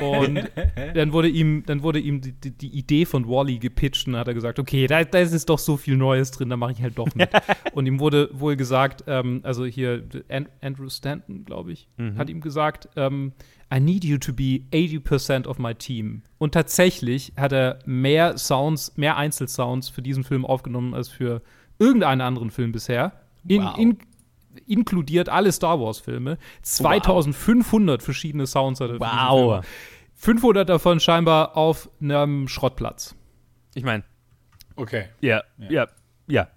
Und 0.00 0.50
dann 0.94 1.12
wurde 1.12 1.28
ihm, 1.28 1.64
dann 1.66 1.82
wurde 1.82 1.98
ihm 1.98 2.20
die, 2.20 2.32
die, 2.32 2.68
Idee 2.72 3.04
von 3.04 3.28
Wally 3.28 3.58
gepitcht 3.58 4.06
und 4.06 4.14
dann 4.14 4.20
hat 4.20 4.28
er 4.28 4.34
gesagt, 4.34 4.58
okay, 4.58 4.86
da, 4.86 5.04
da 5.04 5.18
ist 5.18 5.48
doch 5.48 5.58
so 5.58 5.76
viel 5.76 5.96
Neues 5.96 6.30
drin, 6.30 6.48
da 6.48 6.56
mache 6.56 6.72
ich 6.72 6.82
halt 6.82 6.98
doch 6.98 7.14
mit. 7.14 7.30
und 7.74 7.86
ihm 7.86 8.00
wurde 8.00 8.30
wohl 8.32 8.56
gesagt, 8.56 9.04
ähm, 9.06 9.40
also 9.42 9.64
hier 9.64 10.02
An 10.28 10.48
Andrew 10.60 10.88
Stanton, 10.88 11.44
glaube 11.44 11.72
ich, 11.72 11.88
Mhm. 11.96 12.18
hat 12.18 12.30
ihm 12.30 12.40
gesagt, 12.40 12.88
ähm, 12.96 13.32
I 13.72 13.80
need 13.80 14.04
you 14.04 14.18
to 14.18 14.32
be 14.32 14.64
80% 14.72 15.46
of 15.46 15.58
my 15.58 15.74
team. 15.74 16.22
Und 16.38 16.52
tatsächlich 16.52 17.32
hat 17.36 17.52
er 17.52 17.78
mehr 17.86 18.36
Sounds, 18.36 18.96
mehr 18.96 19.16
Einzelsounds 19.16 19.88
für 19.88 20.02
diesen 20.02 20.24
Film 20.24 20.44
aufgenommen 20.44 20.92
als 20.94 21.08
für 21.08 21.40
irgendeinen 21.78 22.20
anderen 22.20 22.50
Film 22.50 22.72
bisher. 22.72 23.12
In, 23.48 23.62
Wow. 23.64 23.78
in, 23.78 23.98
inkludiert 24.66 25.28
alle 25.28 25.50
Star 25.52 25.80
Wars-Filme. 25.80 26.36
2500 26.62 28.02
verschiedene 28.02 28.46
Sounds 28.46 28.80
hat 28.80 28.90
er 28.90 28.96
für 28.96 29.04
diesen 29.04 29.18
Wow. 29.18 29.64
Film. 29.64 29.74
500 30.14 30.68
davon 30.68 31.00
scheinbar 31.00 31.56
auf 31.56 31.90
einem 32.00 32.48
Schrottplatz. 32.48 33.14
Ich 33.74 33.84
meine, 33.84 34.04
Okay. 34.76 35.06
Ja. 35.20 35.42
ja, 35.58 35.86
ja. 36.26 36.48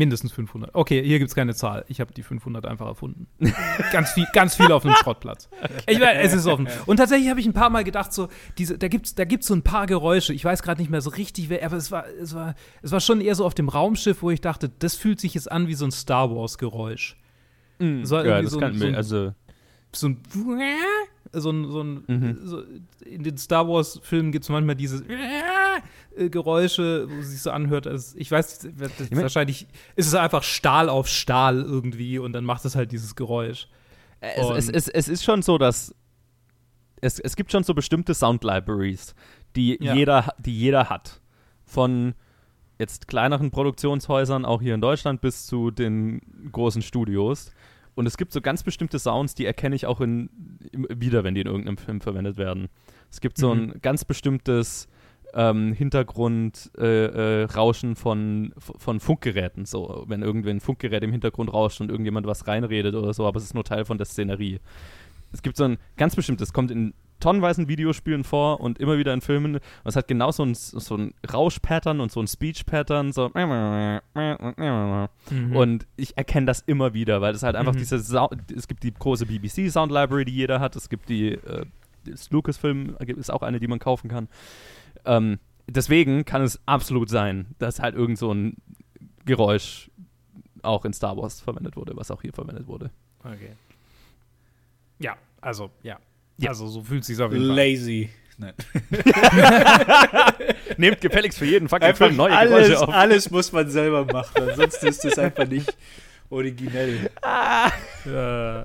Mindestens 0.00 0.32
500. 0.32 0.74
Okay, 0.74 1.02
hier 1.04 1.18
gibt 1.18 1.28
es 1.28 1.34
keine 1.34 1.54
Zahl. 1.54 1.84
Ich 1.88 2.00
habe 2.00 2.12
die 2.14 2.22
500 2.22 2.64
einfach 2.66 2.86
erfunden. 2.86 3.26
ganz, 3.92 4.12
viel, 4.12 4.26
ganz 4.32 4.56
viel 4.56 4.72
auf 4.72 4.84
einem 4.84 4.94
Schrottplatz. 4.96 5.48
Ich 5.86 5.98
meine, 5.98 6.20
es 6.20 6.32
ist 6.32 6.46
offen. 6.46 6.66
Und 6.86 6.96
tatsächlich 6.96 7.28
habe 7.28 7.38
ich 7.38 7.46
ein 7.46 7.52
paar 7.52 7.68
Mal 7.70 7.84
gedacht, 7.84 8.12
so, 8.12 8.28
diese, 8.58 8.78
da 8.78 8.88
gibt 8.88 9.06
es 9.06 9.14
da 9.14 9.24
gibt's 9.24 9.46
so 9.46 9.54
ein 9.54 9.62
paar 9.62 9.86
Geräusche. 9.86 10.32
Ich 10.32 10.44
weiß 10.44 10.62
gerade 10.62 10.80
nicht 10.80 10.90
mehr 10.90 11.02
so 11.02 11.10
richtig, 11.10 11.50
wer, 11.50 11.64
aber 11.66 11.76
es 11.76 11.90
war, 11.90 12.06
es, 12.08 12.34
war, 12.34 12.54
es 12.82 12.90
war 12.92 13.00
schon 13.00 13.20
eher 13.20 13.34
so 13.34 13.44
auf 13.44 13.54
dem 13.54 13.68
Raumschiff, 13.68 14.22
wo 14.22 14.30
ich 14.30 14.40
dachte, 14.40 14.70
das 14.78 14.94
fühlt 14.96 15.20
sich 15.20 15.34
jetzt 15.34 15.52
an 15.52 15.68
wie 15.68 15.74
so 15.74 15.84
ein 15.84 15.90
Star 15.92 16.34
Wars-Geräusch. 16.34 17.16
So 17.78 18.16
ja, 18.18 18.40
das 18.42 18.50
so- 18.52 18.58
kann 18.60 18.78
so 18.78 18.86
ein- 18.86 18.94
also, 18.94 19.34
So 19.92 20.06
ein. 20.08 20.22
So 21.32 21.50
ein, 21.50 21.70
so 21.70 21.80
ein 21.82 22.04
Mhm. 22.08 22.38
so, 22.42 22.62
in 23.04 23.22
den 23.22 23.38
Star 23.38 23.68
Wars-Filmen 23.68 24.32
gibt 24.32 24.44
es 24.44 24.48
manchmal 24.48 24.74
diese 24.74 25.04
äh, 26.16 26.28
Geräusche, 26.28 27.08
wo 27.08 27.20
es 27.20 27.30
sich 27.30 27.40
so 27.42 27.50
anhört, 27.52 27.86
als 27.86 28.14
ich 28.16 28.30
weiß, 28.30 28.58
das, 28.76 29.10
mein- 29.10 29.22
wahrscheinlich 29.22 29.66
ist 29.94 30.06
es 30.08 30.14
einfach 30.14 30.42
Stahl 30.42 30.88
auf 30.88 31.06
Stahl 31.06 31.60
irgendwie 31.62 32.18
und 32.18 32.32
dann 32.32 32.44
macht 32.44 32.64
es 32.64 32.74
halt 32.74 32.90
dieses 32.92 33.14
Geräusch. 33.14 33.68
es, 34.20 34.50
es, 34.50 34.68
es, 34.68 34.88
es 34.88 35.08
ist 35.08 35.24
schon 35.24 35.42
so, 35.42 35.56
dass 35.56 35.94
es, 37.00 37.18
es 37.20 37.36
gibt 37.36 37.52
schon 37.52 37.62
so 37.64 37.74
bestimmte 37.74 38.12
Sound-Libraries, 38.12 39.14
die, 39.56 39.78
Ja. 39.82 39.94
jeder, 39.94 40.34
die 40.38 40.56
jeder 40.58 40.90
hat. 40.90 41.20
Von 41.64 42.14
jetzt 42.78 43.06
kleineren 43.08 43.50
Produktionshäusern, 43.52 44.44
auch 44.44 44.60
hier 44.60 44.74
in 44.74 44.80
Deutschland, 44.80 45.20
bis 45.20 45.46
zu 45.46 45.70
den 45.70 46.20
großen 46.52 46.82
Studios. 46.82 47.52
Und 48.00 48.06
es 48.06 48.16
gibt 48.16 48.32
so 48.32 48.40
ganz 48.40 48.62
bestimmte 48.62 48.98
Sounds, 48.98 49.34
die 49.34 49.44
erkenne 49.44 49.76
ich 49.76 49.84
auch 49.84 50.00
in, 50.00 50.30
im, 50.72 50.86
wieder, 50.88 51.22
wenn 51.22 51.34
die 51.34 51.42
in 51.42 51.46
irgendeinem 51.46 51.76
Film 51.76 52.00
verwendet 52.00 52.38
werden. 52.38 52.68
Es 53.10 53.20
gibt 53.20 53.36
so 53.36 53.54
Mhm. 53.54 53.60
ein 53.60 53.74
ganz 53.82 54.06
bestimmtes 54.06 54.88
ähm, 55.34 55.74
Hintergrundrauschen 55.74 57.90
äh, 57.90 57.92
äh, 57.92 57.94
von, 57.94 58.54
von 58.56 59.00
Funkgeräten. 59.00 59.66
So, 59.66 60.06
wenn 60.08 60.22
irgendwie 60.22 60.48
ein 60.48 60.60
Funkgerät 60.60 61.04
im 61.04 61.12
Hintergrund 61.12 61.52
rauscht 61.52 61.82
und 61.82 61.90
irgendjemand 61.90 62.26
was 62.26 62.46
reinredet 62.46 62.94
oder 62.94 63.12
so, 63.12 63.26
aber 63.26 63.36
es 63.36 63.44
ist 63.44 63.52
nur 63.52 63.64
Teil 63.64 63.84
von 63.84 63.98
der 63.98 64.06
Szenerie. 64.06 64.60
Es 65.30 65.42
gibt 65.42 65.58
so 65.58 65.64
ein 65.64 65.76
ganz 65.98 66.16
bestimmtes, 66.16 66.54
kommt 66.54 66.70
in 66.70 66.94
tonnenweisen 67.20 67.68
Videospielen 67.68 68.24
vor 68.24 68.60
und 68.60 68.78
immer 68.78 68.98
wieder 68.98 69.12
in 69.14 69.20
Filmen. 69.20 69.56
Und 69.56 69.62
es 69.84 69.96
hat 69.96 70.08
genau 70.08 70.30
so 70.32 70.44
ein, 70.44 70.54
so 70.54 70.96
ein 70.96 71.14
Rausch-Pattern 71.32 72.00
und 72.00 72.10
so 72.10 72.20
ein 72.20 72.26
Speech-Pattern. 72.26 73.12
So. 73.12 73.30
Mhm. 75.30 75.56
Und 75.56 75.86
ich 75.96 76.16
erkenne 76.16 76.46
das 76.46 76.60
immer 76.60 76.94
wieder, 76.94 77.20
weil 77.20 77.34
es 77.34 77.42
halt 77.42 77.56
einfach 77.56 77.74
Mhm. 77.74 77.78
diese 77.78 77.98
Sau 77.98 78.30
es 78.54 78.66
gibt 78.66 78.82
die 78.82 78.92
große 78.92 79.26
BBC 79.26 79.70
Sound 79.70 79.92
Library, 79.92 80.24
die 80.24 80.32
jeder 80.34 80.60
hat, 80.60 80.74
es 80.76 80.88
gibt 80.88 81.08
die 81.08 81.32
äh, 81.32 81.66
Lucasfilm 82.30 82.96
ist 82.98 83.30
auch 83.30 83.42
eine, 83.42 83.60
die 83.60 83.68
man 83.68 83.78
kaufen 83.78 84.08
kann. 84.08 84.28
Ähm, 85.04 85.38
deswegen 85.66 86.24
kann 86.24 86.42
es 86.42 86.60
absolut 86.66 87.10
sein, 87.10 87.54
dass 87.58 87.80
halt 87.80 87.94
irgend 87.94 88.18
so 88.18 88.32
ein 88.32 88.56
Geräusch 89.26 89.90
auch 90.62 90.84
in 90.84 90.92
Star 90.92 91.16
Wars 91.16 91.40
verwendet 91.40 91.76
wurde, 91.76 91.96
was 91.96 92.10
auch 92.10 92.22
hier 92.22 92.32
verwendet 92.32 92.66
wurde. 92.66 92.90
Okay. 93.20 93.52
Ja, 94.98 95.16
also, 95.40 95.70
ja. 95.82 95.98
Ja. 96.40 96.50
Also, 96.50 96.66
so 96.68 96.82
fühlt 96.82 97.04
sich 97.04 97.20
auf 97.20 97.32
jeden 97.32 97.46
Fall. 97.46 97.56
Lazy. 97.56 98.10
Nein. 98.38 98.54
Nehmt 100.78 101.00
gefälligst 101.00 101.38
für 101.38 101.44
jeden 101.44 101.68
fucking 101.68 101.88
Einfach 101.88 102.06
Film 102.06 102.16
neue 102.16 102.34
alles, 102.34 102.50
Geräusche 102.68 102.80
auf. 102.80 102.88
alles 102.88 103.30
muss 103.30 103.52
man 103.52 103.68
selber 103.68 104.06
machen. 104.06 104.48
Ansonsten 104.48 104.86
ist 104.86 105.04
das 105.04 105.18
einfach 105.18 105.46
nicht 105.46 105.76
originell. 106.30 107.10
Äh, 108.06 108.08
ah. 108.14 108.64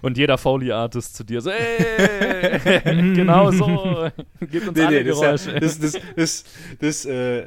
Und 0.00 0.16
jeder 0.16 0.38
Foley-Artist 0.38 1.16
zu 1.16 1.24
dir 1.24 1.42
so, 1.42 1.50
ey, 1.50 2.58
genau 3.14 3.50
so, 3.50 4.08
gib 4.50 4.68
uns 4.68 4.78
Nee, 4.78 4.84
alle 4.84 5.02
nee, 5.02 5.10
das, 5.10 5.20
Geräusche. 5.20 5.50
ist 5.50 5.54
ja, 5.54 5.60
das, 5.60 5.78
das, 5.78 6.02
das, 6.16 6.44
das, 6.80 7.04
äh, 7.04 7.44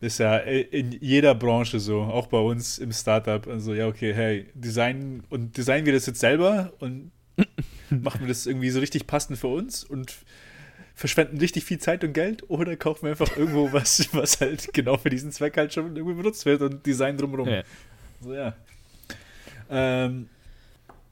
das 0.00 0.12
ist 0.12 0.18
ja 0.18 0.36
in 0.36 0.92
jeder 1.00 1.34
Branche 1.34 1.80
so, 1.80 2.02
auch 2.02 2.28
bei 2.28 2.38
uns 2.38 2.78
im 2.78 2.92
Startup. 2.92 3.44
Also, 3.48 3.74
ja, 3.74 3.88
okay, 3.88 4.14
hey, 4.14 4.46
designen 4.54 5.24
und 5.30 5.56
designen 5.56 5.86
wir 5.86 5.94
das 5.94 6.06
jetzt 6.06 6.20
selber 6.20 6.72
und 6.78 7.10
machen 8.02 8.20
wir 8.20 8.28
das 8.28 8.46
irgendwie 8.46 8.70
so 8.70 8.80
richtig 8.80 9.06
passend 9.06 9.38
für 9.38 9.48
uns 9.48 9.84
und 9.84 10.14
verschwenden 10.94 11.38
richtig 11.38 11.64
viel 11.64 11.78
Zeit 11.78 12.04
und 12.04 12.12
Geld 12.12 12.48
oder 12.48 12.76
kaufen 12.76 13.02
wir 13.02 13.10
einfach 13.10 13.36
irgendwo 13.36 13.72
was, 13.72 14.08
was 14.12 14.40
halt 14.40 14.72
genau 14.72 14.96
für 14.96 15.10
diesen 15.10 15.32
Zweck 15.32 15.56
halt 15.56 15.72
schon 15.72 15.96
irgendwie 15.96 16.14
benutzt 16.14 16.46
wird 16.46 16.62
und 16.62 16.84
Design 16.86 17.16
drumherum. 17.16 17.48
Ja. 17.48 17.62
So, 18.20 18.34
ja. 18.34 18.54
Ähm, 19.70 20.28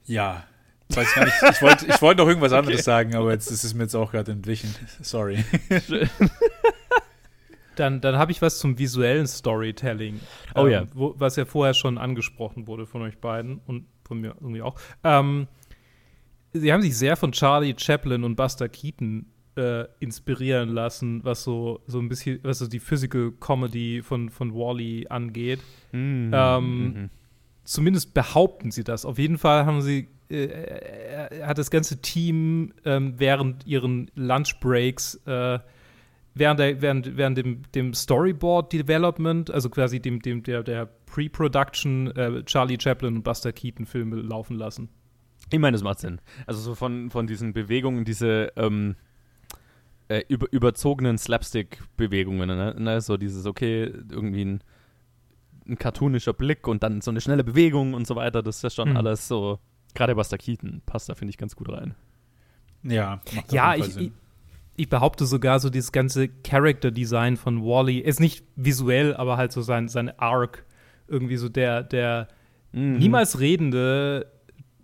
ja. 0.05 0.45
Ich 0.89 0.97
weiß 0.97 1.15
gar 1.15 1.25
nicht, 1.25 1.35
ich 1.51 1.61
wollte 1.61 1.85
ich 1.87 2.01
wollte 2.01 2.21
noch 2.21 2.27
irgendwas 2.27 2.53
anderes 2.53 2.83
sagen, 2.83 3.15
aber 3.15 3.31
jetzt 3.31 3.49
ist 3.49 3.63
es 3.63 3.73
mir 3.73 3.83
jetzt 3.83 3.95
auch 3.95 4.11
gerade 4.11 4.31
entwichen. 4.31 4.73
Sorry. 5.01 5.43
Dann, 7.75 8.01
dann 8.01 8.17
habe 8.17 8.31
ich 8.31 8.41
was 8.41 8.59
zum 8.59 8.77
visuellen 8.77 9.27
Storytelling. 9.27 10.19
Oh 10.55 10.67
ja. 10.67 10.85
Wo, 10.93 11.15
was 11.17 11.35
ja 11.35 11.45
vorher 11.45 11.73
schon 11.73 11.97
angesprochen 11.97 12.67
wurde 12.67 12.85
von 12.85 13.01
euch 13.01 13.17
beiden 13.17 13.61
und 13.65 13.87
von 14.03 14.19
mir 14.19 14.35
irgendwie 14.39 14.61
auch. 14.61 14.75
Ähm, 15.03 15.47
sie 16.53 16.71
haben 16.71 16.81
sich 16.81 16.97
sehr 16.97 17.15
von 17.15 17.31
Charlie 17.31 17.75
Chaplin 17.77 18.23
und 18.23 18.35
Buster 18.35 18.69
Keaton 18.69 19.25
äh, 19.55 19.85
inspirieren 19.99 20.69
lassen, 20.69 21.23
was 21.23 21.43
so, 21.43 21.81
so 21.87 21.99
ein 21.99 22.09
bisschen, 22.09 22.39
was 22.43 22.59
so 22.59 22.67
die 22.67 22.79
Physical 22.79 23.31
Comedy 23.39 24.01
von, 24.01 24.29
von 24.29 24.53
Wally 24.53 25.07
angeht. 25.09 25.59
Mhm. 25.91 26.31
Ähm, 26.33 26.93
Mhm. 26.93 27.09
Zumindest 27.65 28.13
behaupten 28.13 28.71
sie 28.71 28.83
das. 28.83 29.05
Auf 29.05 29.17
jeden 29.17 29.37
Fall 29.37 29.65
haben 29.65 29.81
sie, 29.81 30.09
äh, 30.29 30.43
äh, 30.43 31.43
hat 31.43 31.57
das 31.57 31.71
ganze 31.71 32.01
Team 32.01 32.73
ähm, 32.83 33.13
während 33.17 33.65
ihren 33.65 34.11
Lunchbreaks, 34.15 35.15
äh, 35.25 35.59
während, 36.33 36.59
der, 36.59 36.81
während, 36.81 37.15
während 37.15 37.37
dem, 37.37 37.61
dem 37.73 37.93
Storyboard 37.93 38.73
Development, 38.73 39.49
also 39.49 39.69
quasi 39.69 40.01
dem, 40.01 40.21
dem 40.21 40.43
der, 40.43 40.61
der 40.61 40.87
Pre-Production, 41.05 42.11
äh, 42.17 42.43
Charlie 42.43 42.77
Chaplin 42.77 43.15
und 43.15 43.23
Buster 43.23 43.53
Keaton 43.53 43.85
Filme 43.85 44.17
laufen 44.17 44.57
lassen. 44.57 44.89
Ich 45.51 45.59
meine, 45.59 45.75
das 45.75 45.83
macht 45.83 45.99
Sinn. 45.99 46.19
Also 46.47 46.61
so 46.61 46.75
von, 46.75 47.09
von 47.09 47.27
diesen 47.27 47.53
Bewegungen, 47.53 48.05
diese 48.05 48.51
ähm, 48.55 48.95
äh, 50.07 50.23
über, 50.27 50.47
überzogenen 50.51 51.17
Slapstick-Bewegungen, 51.17 52.47
ne? 52.47 52.75
ne? 52.77 53.01
So 53.01 53.17
dieses, 53.17 53.45
okay, 53.45 53.83
irgendwie 54.11 54.45
ein, 54.45 54.61
ein 55.67 55.77
cartoonischer 55.77 56.33
Blick 56.33 56.67
und 56.67 56.83
dann 56.83 57.01
so 57.01 57.11
eine 57.11 57.21
schnelle 57.21 57.43
Bewegung 57.43 57.93
und 57.93 58.07
so 58.07 58.15
weiter, 58.15 58.41
das 58.41 58.57
ist 58.57 58.63
ja 58.63 58.69
schon 58.69 58.89
Mhm. 58.91 58.97
alles 58.97 59.27
so, 59.27 59.59
gerade 59.93 60.15
Buster 60.15 60.37
Keaton 60.37 60.81
passt 60.85 61.09
da, 61.09 61.15
finde 61.15 61.29
ich, 61.29 61.37
ganz 61.37 61.55
gut 61.55 61.69
rein. 61.69 61.93
Ja, 62.83 63.21
macht 63.35 63.51
Ja, 63.53 63.75
ich, 63.75 63.85
Sinn. 63.93 64.03
ich, 64.05 64.11
ich 64.75 64.89
behaupte 64.89 65.25
sogar 65.25 65.59
so 65.59 65.69
dieses 65.69 65.91
ganze 65.91 66.27
Character-Design 66.27 67.37
von 67.37 67.63
Wally 67.63 67.99
ist 67.99 68.19
nicht 68.19 68.43
visuell, 68.55 69.15
aber 69.15 69.37
halt 69.37 69.51
so 69.51 69.61
sein, 69.61 69.87
sein 69.87 70.09
Arc. 70.19 70.65
Irgendwie 71.07 71.37
so 71.37 71.47
der, 71.47 71.83
der 71.83 72.27
Mhm. 72.75 72.97
niemals 72.97 73.39
redende, 73.39 74.31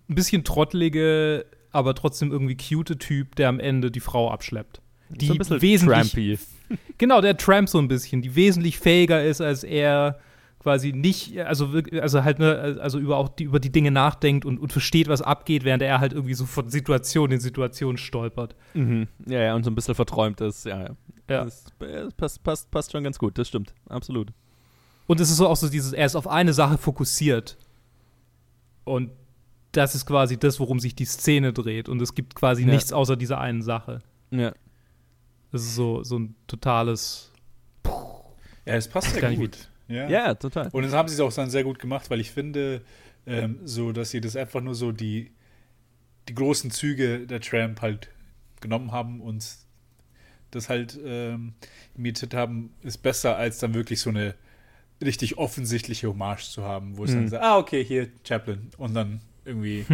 ein 0.09 0.15
bisschen 0.15 0.43
trottelige, 0.43 1.45
aber 1.71 1.95
trotzdem 1.95 2.31
irgendwie 2.31 2.57
cute 2.57 2.97
Typ, 2.97 3.35
der 3.35 3.49
am 3.49 3.59
Ende 3.59 3.91
die 3.91 3.99
Frau 3.99 4.31
abschleppt. 4.31 4.81
Die 5.09 5.27
so 5.27 5.33
ein 5.33 5.37
bisschen 5.37 5.61
wesentlich, 5.61 6.11
trampy. 6.11 6.39
genau, 6.97 7.21
der 7.21 7.37
Tramp 7.37 7.69
so 7.69 7.79
ein 7.79 7.87
bisschen, 7.87 8.21
die 8.21 8.35
wesentlich 8.35 8.77
fähiger 8.79 9.23
ist 9.23 9.41
als 9.41 9.63
er, 9.63 10.19
quasi 10.59 10.91
nicht, 10.91 11.39
also 11.39 11.71
also 12.01 12.23
halt, 12.23 12.39
ne, 12.39 12.77
also 12.81 12.99
über 12.99 13.17
auch 13.17 13.29
die, 13.29 13.45
über 13.45 13.59
die 13.59 13.71
Dinge 13.71 13.91
nachdenkt 13.91 14.45
und, 14.45 14.59
und 14.59 14.71
versteht, 14.71 15.07
was 15.07 15.21
abgeht, 15.21 15.63
während 15.63 15.81
er 15.81 15.99
halt 15.99 16.13
irgendwie 16.13 16.33
so 16.33 16.45
von 16.45 16.69
Situation 16.69 17.31
in 17.31 17.39
Situation 17.39 17.97
stolpert. 17.97 18.55
Mhm. 18.73 19.07
Ja, 19.25 19.39
ja, 19.39 19.55
und 19.55 19.63
so 19.63 19.71
ein 19.71 19.75
bisschen 19.75 19.95
verträumt 19.95 20.41
ist, 20.41 20.65
ja, 20.65 20.81
ja. 20.81 20.89
Ja. 21.29 21.43
Das, 21.45 21.65
das 21.79 22.13
passt, 22.13 22.43
passt, 22.43 22.71
passt 22.71 22.91
schon 22.91 23.03
ganz 23.03 23.19
gut, 23.19 23.37
das 23.37 23.47
stimmt, 23.47 23.73
absolut. 23.87 24.33
Und 25.07 25.19
es 25.19 25.29
ist 25.29 25.37
so 25.37 25.47
auch 25.47 25.55
so 25.55 25.69
dieses, 25.69 25.93
er 25.93 26.05
ist 26.05 26.15
auf 26.15 26.27
eine 26.27 26.53
Sache 26.53 26.77
fokussiert. 26.77 27.57
Und 28.83 29.11
das 29.79 29.95
ist 29.95 30.05
quasi 30.05 30.37
das, 30.37 30.59
worum 30.59 30.79
sich 30.79 30.93
die 30.93 31.05
Szene 31.05 31.53
dreht. 31.53 31.87
Und 31.89 32.01
es 32.01 32.13
gibt 32.13 32.35
quasi 32.35 32.63
Ja. 32.63 32.67
nichts 32.73 32.91
außer 32.93 33.15
dieser 33.15 33.39
einen 33.39 33.61
Sache. 33.61 34.01
Ja. 34.29 34.53
Das 35.51 35.61
ist 35.63 35.75
so, 35.75 36.03
so 36.03 36.19
ein 36.19 36.35
totales. 36.47 37.31
Ja, 38.65 38.75
es 38.75 38.87
passt 38.87 39.15
nicht 39.15 39.37
gut. 39.39 39.69
Ja. 39.87 40.07
ja, 40.09 40.35
total. 40.35 40.69
Und 40.71 40.83
das 40.83 40.93
haben 40.93 41.07
sie 41.07 41.15
es 41.15 41.19
auch 41.21 41.33
dann 41.33 41.49
sehr 41.49 41.63
gut 41.63 41.79
gemacht, 41.79 42.09
weil 42.11 42.19
ich 42.19 42.29
finde, 42.31 42.81
ähm, 43.25 43.57
so, 43.63 43.91
dass 43.91 44.11
sie 44.11 44.21
das 44.21 44.35
einfach 44.35 44.61
nur 44.61 44.75
so 44.75 44.91
die, 44.91 45.31
die 46.27 46.35
großen 46.35 46.69
Züge 46.69 47.25
der 47.25 47.41
Tramp 47.41 47.81
halt 47.81 48.09
genommen 48.61 48.91
haben 48.91 49.21
und 49.21 49.43
das 50.51 50.69
halt 50.69 50.99
ähm, 51.03 51.53
imitiert 51.95 52.33
haben, 52.35 52.71
ist 52.83 52.99
besser, 52.99 53.37
als 53.37 53.57
dann 53.59 53.73
wirklich 53.73 54.01
so 54.01 54.09
eine 54.11 54.35
richtig 55.01 55.37
offensichtliche 55.37 56.07
Hommage 56.09 56.51
zu 56.51 56.63
haben, 56.63 56.97
wo 56.97 57.05
es 57.05 57.11
Mhm. 57.11 57.15
dann 57.15 57.27
sagt, 57.29 57.43
ah, 57.43 57.57
okay, 57.57 57.83
hier 57.83 58.09
Chaplin 58.27 58.69
und 58.77 58.93
dann 58.93 59.21
irgendwie 59.45 59.85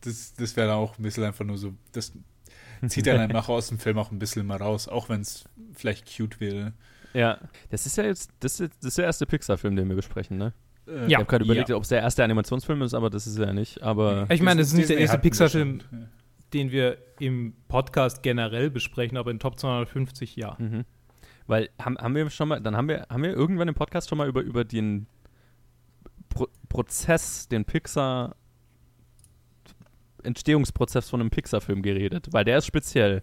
das, 0.00 0.34
das 0.34 0.56
wäre 0.56 0.74
auch 0.74 0.98
ein 0.98 1.02
bisschen 1.02 1.24
einfach 1.24 1.44
nur 1.44 1.58
so, 1.58 1.74
das 1.92 2.12
zieht 2.88 3.06
dann 3.06 3.20
einfach 3.20 3.48
aus 3.48 3.68
dem 3.68 3.78
Film 3.78 3.98
auch 3.98 4.10
ein 4.10 4.18
bisschen 4.18 4.46
mal 4.46 4.56
raus, 4.56 4.88
auch 4.88 5.08
wenn 5.08 5.20
es 5.20 5.44
vielleicht 5.74 6.16
cute 6.16 6.40
wäre. 6.40 6.72
Ja, 7.12 7.38
das 7.70 7.86
ist 7.86 7.96
ja 7.96 8.04
jetzt, 8.04 8.30
das 8.40 8.60
ist, 8.60 8.72
das 8.80 8.88
ist 8.88 8.98
der 8.98 9.04
erste 9.06 9.26
Pixar-Film, 9.26 9.76
den 9.76 9.88
wir 9.88 9.96
besprechen, 9.96 10.38
ne? 10.38 10.52
Äh, 10.86 11.06
Ich 11.06 11.14
habe 11.14 11.24
gerade 11.24 11.44
überlegt, 11.44 11.70
ob 11.70 11.82
es 11.82 11.88
der 11.88 12.00
erste 12.00 12.22
Animationsfilm 12.22 12.82
ist, 12.82 12.94
aber 12.94 13.10
das 13.10 13.26
ist 13.26 13.36
er 13.38 13.48
ja 13.48 13.52
nicht. 13.52 13.82
Aber 13.82 14.26
Ich 14.30 14.42
meine, 14.42 14.60
das 14.60 14.68
ist 14.68 14.74
nicht 14.74 14.90
der 14.90 14.98
erste 14.98 15.18
Pixar-Film, 15.18 15.80
den 16.52 16.70
wir 16.70 16.98
im 17.18 17.54
Podcast 17.68 18.22
generell 18.22 18.70
besprechen, 18.70 19.18
aber 19.18 19.30
in 19.30 19.38
Top 19.38 19.58
250 19.58 20.36
ja. 20.36 20.56
Mhm. 20.58 20.84
Weil 21.46 21.68
haben, 21.80 21.98
haben 21.98 22.14
wir 22.14 22.30
schon 22.30 22.48
mal, 22.48 22.60
dann 22.60 22.76
haben 22.76 22.88
wir, 22.88 23.06
haben 23.10 23.24
wir 23.24 23.32
irgendwann 23.32 23.66
im 23.66 23.74
Podcast 23.74 24.08
schon 24.08 24.18
mal 24.18 24.28
über, 24.28 24.40
über 24.40 24.64
den 24.64 25.06
Pro 26.28 26.46
Prozess, 26.68 27.48
den 27.48 27.64
Pixar 27.64 28.36
Entstehungsprozess 30.24 31.08
von 31.08 31.20
einem 31.20 31.30
Pixar-Film 31.30 31.82
geredet, 31.82 32.28
weil 32.32 32.44
der 32.44 32.58
ist 32.58 32.66
speziell. 32.66 33.22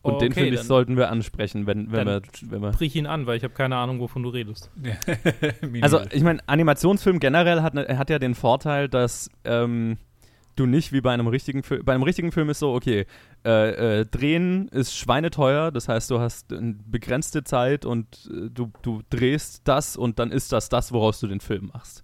Und 0.00 0.14
Oh, 0.14 0.18
den 0.18 0.32
okay, 0.32 0.44
finde 0.44 0.60
ich, 0.60 0.62
sollten 0.62 0.96
wir 0.96 1.10
ansprechen, 1.10 1.66
wenn, 1.66 1.90
wenn, 1.90 2.06
wir, 2.06 2.22
wenn 2.42 2.62
wir. 2.62 2.70
Brich 2.70 2.94
ihn 2.94 3.06
an, 3.06 3.26
weil 3.26 3.36
ich 3.36 3.42
habe 3.42 3.54
keine 3.54 3.76
Ahnung, 3.76 3.98
wovon 3.98 4.22
du 4.22 4.28
redest. 4.28 4.70
Also, 5.80 6.00
ich 6.12 6.22
meine, 6.22 6.40
Animationsfilm 6.46 7.18
generell 7.18 7.62
hat, 7.62 7.74
ne- 7.74 7.98
hat 7.98 8.08
ja 8.08 8.18
den 8.18 8.34
Vorteil, 8.34 8.88
dass 8.88 9.28
ähm, 9.44 9.98
du 10.58 10.66
nicht 10.66 10.92
wie 10.92 11.00
bei 11.00 11.12
einem 11.12 11.26
richtigen 11.26 11.62
Film. 11.62 11.84
Bei 11.84 11.94
einem 11.94 12.02
richtigen 12.02 12.32
Film 12.32 12.48
ist 12.50 12.60
so, 12.60 12.74
okay, 12.74 13.06
äh, 13.44 14.00
äh, 14.00 14.06
drehen 14.06 14.68
ist 14.68 14.96
schweineteuer, 14.96 15.70
das 15.70 15.88
heißt, 15.88 16.10
du 16.10 16.20
hast 16.20 16.52
eine 16.52 16.76
begrenzte 16.86 17.44
Zeit 17.44 17.84
und 17.84 18.06
äh, 18.30 18.50
du, 18.50 18.70
du 18.82 19.02
drehst 19.10 19.62
das 19.64 19.96
und 19.96 20.18
dann 20.18 20.30
ist 20.30 20.52
das 20.52 20.68
das, 20.68 20.92
woraus 20.92 21.20
du 21.20 21.26
den 21.26 21.40
Film 21.40 21.70
machst. 21.72 22.02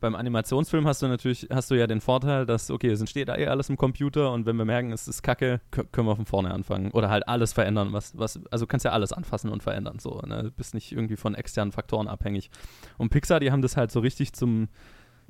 Beim 0.00 0.14
Animationsfilm 0.14 0.86
hast 0.86 1.02
du 1.02 1.08
natürlich, 1.08 1.48
hast 1.52 1.70
du 1.70 1.74
ja 1.74 1.86
den 1.86 2.00
Vorteil, 2.00 2.46
dass, 2.46 2.70
okay, 2.70 2.88
es 2.88 3.00
entsteht 3.00 3.28
eh 3.28 3.46
alles 3.46 3.68
im 3.68 3.76
Computer 3.76 4.32
und 4.32 4.46
wenn 4.46 4.56
wir 4.56 4.64
merken, 4.64 4.92
es 4.92 5.06
ist 5.06 5.22
kacke, 5.22 5.60
kö- 5.72 5.84
können 5.92 6.08
wir 6.08 6.16
von 6.16 6.26
vorne 6.26 6.52
anfangen. 6.52 6.90
Oder 6.92 7.10
halt 7.10 7.28
alles 7.28 7.52
verändern, 7.52 7.92
was, 7.92 8.16
was, 8.18 8.40
also 8.50 8.66
kannst 8.66 8.84
ja 8.84 8.92
alles 8.92 9.12
anfassen 9.12 9.50
und 9.50 9.62
verändern, 9.62 9.98
so, 9.98 10.20
ne? 10.26 10.44
Du 10.44 10.50
bist 10.50 10.74
nicht 10.74 10.92
irgendwie 10.92 11.16
von 11.16 11.34
externen 11.34 11.72
Faktoren 11.72 12.08
abhängig. 12.08 12.50
Und 12.98 13.10
Pixar, 13.10 13.40
die 13.40 13.52
haben 13.52 13.62
das 13.62 13.76
halt 13.76 13.92
so 13.92 14.00
richtig 14.00 14.32
zum, 14.32 14.68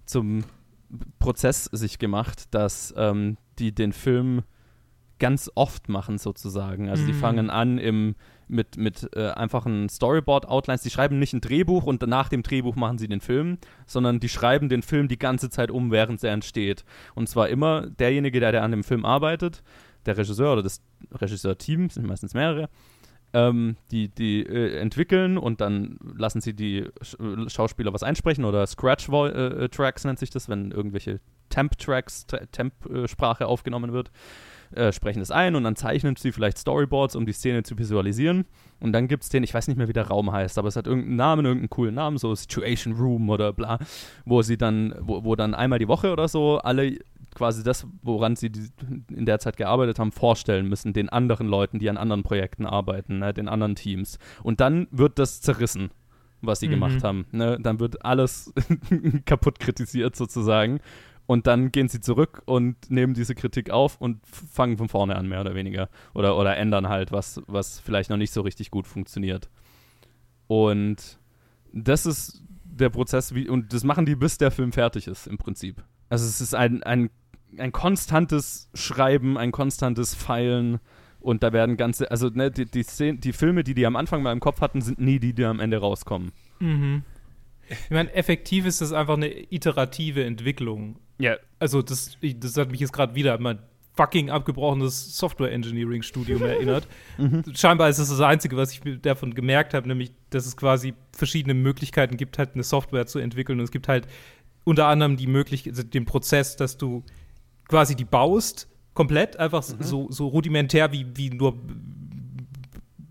zum 0.04 0.44
Prozess 1.18 1.64
sich 1.64 1.98
gemacht, 1.98 2.54
dass 2.54 2.94
ähm, 2.96 3.36
die 3.58 3.74
den 3.74 3.92
Film 3.92 4.42
ganz 5.20 5.48
oft 5.54 5.88
machen 5.88 6.18
sozusagen. 6.18 6.88
Also 6.88 7.06
die 7.06 7.12
Mhm. 7.12 7.16
fangen 7.18 7.50
an 7.50 7.78
im, 7.78 8.16
mit, 8.48 8.76
mit 8.76 9.08
äh, 9.14 9.28
einfachen 9.30 9.88
Storyboard-Outlines. 9.88 10.82
Die 10.82 10.90
schreiben 10.90 11.20
nicht 11.20 11.32
ein 11.32 11.40
Drehbuch 11.40 11.84
und 11.84 12.04
nach 12.08 12.28
dem 12.28 12.42
Drehbuch 12.42 12.74
machen 12.74 12.98
sie 12.98 13.06
den 13.06 13.20
Film, 13.20 13.58
sondern 13.86 14.18
die 14.18 14.28
schreiben 14.28 14.68
den 14.68 14.82
Film 14.82 15.06
die 15.06 15.18
ganze 15.18 15.48
Zeit 15.48 15.70
um, 15.70 15.92
während 15.92 16.24
er 16.24 16.32
entsteht. 16.32 16.84
Und 17.14 17.28
zwar 17.28 17.48
immer 17.48 17.86
derjenige, 17.86 18.40
der, 18.40 18.50
der 18.50 18.64
an 18.64 18.72
dem 18.72 18.82
Film 18.82 19.04
arbeitet, 19.04 19.62
der 20.06 20.16
Regisseur 20.16 20.54
oder 20.54 20.62
das 20.62 20.82
Regisseur-Team, 21.12 21.90
sind 21.90 22.06
meistens 22.06 22.34
mehrere, 22.34 22.68
ähm, 23.32 23.76
die, 23.92 24.08
die 24.08 24.42
äh, 24.44 24.78
entwickeln 24.78 25.38
und 25.38 25.60
dann 25.60 25.98
lassen 26.16 26.40
sie 26.40 26.52
die 26.54 26.88
Sch 27.00 27.14
äh, 27.20 27.48
Schauspieler 27.48 27.92
was 27.92 28.02
einsprechen 28.02 28.44
oder 28.44 28.66
Scratch-Tracks 28.66 30.04
nennt 30.04 30.18
sich 30.18 30.30
das, 30.30 30.48
wenn 30.48 30.72
irgendwelche 30.72 31.20
Temp-Tracks, 31.50 32.26
Tra- 32.28 32.46
Temp-Sprache 32.50 33.46
aufgenommen 33.46 33.92
wird, 33.92 34.10
äh, 34.74 34.92
sprechen 34.92 35.20
es 35.20 35.30
ein 35.30 35.56
und 35.56 35.64
dann 35.64 35.76
zeichnen 35.76 36.16
sie 36.16 36.32
vielleicht 36.32 36.58
Storyboards, 36.58 37.16
um 37.16 37.26
die 37.26 37.32
Szene 37.32 37.62
zu 37.62 37.78
visualisieren. 37.78 38.44
Und 38.78 38.92
dann 38.92 39.08
gibt 39.08 39.24
es 39.24 39.28
den, 39.28 39.42
ich 39.42 39.52
weiß 39.52 39.68
nicht 39.68 39.76
mehr, 39.76 39.88
wie 39.88 39.92
der 39.92 40.08
Raum 40.08 40.32
heißt, 40.32 40.58
aber 40.58 40.68
es 40.68 40.76
hat 40.76 40.86
irgendeinen 40.86 41.16
Namen, 41.16 41.44
irgendeinen 41.44 41.70
coolen 41.70 41.94
Namen, 41.94 42.18
so 42.18 42.34
Situation 42.34 42.94
Room 42.94 43.28
oder 43.30 43.52
bla, 43.52 43.78
wo 44.24 44.42
sie 44.42 44.56
dann, 44.56 44.94
wo, 45.00 45.24
wo 45.24 45.36
dann 45.36 45.54
einmal 45.54 45.78
die 45.78 45.88
Woche 45.88 46.12
oder 46.12 46.28
so 46.28 46.58
alle 46.58 46.98
quasi 47.34 47.62
das, 47.62 47.86
woran 48.02 48.34
sie 48.36 48.50
die, 48.50 48.68
in 49.14 49.24
der 49.26 49.38
Zeit 49.38 49.56
gearbeitet 49.56 49.98
haben, 49.98 50.10
vorstellen 50.12 50.68
müssen, 50.68 50.92
den 50.92 51.08
anderen 51.08 51.46
Leuten, 51.46 51.78
die 51.78 51.88
an 51.88 51.96
anderen 51.96 52.22
Projekten 52.24 52.66
arbeiten, 52.66 53.20
ne, 53.20 53.32
den 53.32 53.48
anderen 53.48 53.76
Teams. 53.76 54.18
Und 54.42 54.60
dann 54.60 54.88
wird 54.90 55.18
das 55.18 55.40
zerrissen, 55.40 55.90
was 56.42 56.60
sie 56.60 56.66
Mhm. 56.66 56.72
gemacht 56.72 57.04
haben. 57.04 57.26
Ne? 57.32 57.58
Dann 57.60 57.80
wird 57.80 58.04
alles 58.04 58.52
kaputt 59.26 59.60
kritisiert 59.60 60.16
sozusagen. 60.16 60.80
Und 61.30 61.46
dann 61.46 61.70
gehen 61.70 61.86
sie 61.86 62.00
zurück 62.00 62.42
und 62.46 62.90
nehmen 62.90 63.14
diese 63.14 63.36
Kritik 63.36 63.70
auf 63.70 64.00
und 64.00 64.18
fangen 64.26 64.78
von 64.78 64.88
vorne 64.88 65.14
an, 65.14 65.28
mehr 65.28 65.40
oder 65.40 65.54
weniger. 65.54 65.88
Oder, 66.12 66.36
oder 66.36 66.56
ändern 66.56 66.88
halt, 66.88 67.12
was, 67.12 67.40
was 67.46 67.78
vielleicht 67.78 68.10
noch 68.10 68.16
nicht 68.16 68.32
so 68.32 68.40
richtig 68.40 68.72
gut 68.72 68.88
funktioniert. 68.88 69.48
Und 70.48 71.20
das 71.72 72.04
ist 72.04 72.42
der 72.64 72.88
Prozess, 72.88 73.32
wie, 73.32 73.48
und 73.48 73.72
das 73.72 73.84
machen 73.84 74.06
die, 74.06 74.16
bis 74.16 74.38
der 74.38 74.50
Film 74.50 74.72
fertig 74.72 75.06
ist, 75.06 75.28
im 75.28 75.38
Prinzip. 75.38 75.84
Also 76.08 76.26
es 76.26 76.40
ist 76.40 76.52
ein, 76.52 76.82
ein, 76.82 77.10
ein 77.58 77.70
konstantes 77.70 78.68
Schreiben, 78.74 79.38
ein 79.38 79.52
konstantes 79.52 80.16
Feilen 80.16 80.80
und 81.20 81.44
da 81.44 81.52
werden 81.52 81.76
ganze, 81.76 82.10
also 82.10 82.28
ne, 82.28 82.50
die, 82.50 82.64
die, 82.64 82.82
Szenen, 82.82 83.20
die 83.20 83.32
Filme, 83.32 83.62
die 83.62 83.74
die 83.74 83.86
am 83.86 83.94
Anfang 83.94 84.24
mal 84.24 84.32
im 84.32 84.40
Kopf 84.40 84.60
hatten, 84.60 84.80
sind 84.80 84.98
nie 84.98 85.20
die, 85.20 85.32
die 85.32 85.44
am 85.44 85.60
Ende 85.60 85.78
rauskommen. 85.78 86.32
Mhm. 86.58 87.04
Ich 87.68 87.90
meine, 87.90 88.12
effektiv 88.14 88.66
ist 88.66 88.80
das 88.80 88.92
einfach 88.92 89.14
eine 89.14 89.52
iterative 89.52 90.24
Entwicklung. 90.24 90.98
Ja. 91.20 91.36
Also, 91.58 91.82
das, 91.82 92.16
das 92.36 92.56
hat 92.56 92.70
mich 92.70 92.80
jetzt 92.80 92.92
gerade 92.92 93.14
wieder 93.14 93.34
an 93.34 93.42
mein 93.42 93.58
fucking 93.96 94.30
abgebrochenes 94.30 95.16
Software-Engineering-Studium 95.18 96.42
erinnert. 96.44 96.88
Scheinbar 97.54 97.88
ist 97.90 97.98
das 97.98 98.08
das 98.08 98.20
Einzige, 98.20 98.56
was 98.56 98.72
ich 98.72 98.80
davon 99.02 99.34
gemerkt 99.34 99.74
habe, 99.74 99.86
nämlich, 99.88 100.12
dass 100.30 100.46
es 100.46 100.56
quasi 100.56 100.94
verschiedene 101.12 101.54
Möglichkeiten 101.54 102.16
gibt, 102.16 102.38
halt 102.38 102.54
eine 102.54 102.62
Software 102.62 103.06
zu 103.06 103.18
entwickeln. 103.18 103.58
Und 103.58 103.64
es 103.64 103.70
gibt 103.70 103.88
halt 103.88 104.06
unter 104.64 104.86
anderem 104.86 105.16
die 105.16 105.26
Möglichkeit, 105.26 105.72
also 105.72 105.82
den 105.82 106.04
Prozess, 106.06 106.56
dass 106.56 106.76
du 106.78 107.02
quasi 107.68 107.94
die 107.94 108.04
baust, 108.04 108.68
komplett, 108.94 109.36
einfach 109.38 109.62
so, 109.62 110.10
so 110.10 110.28
rudimentär 110.28 110.92
wie, 110.92 111.06
wie 111.14 111.30
nur 111.30 111.56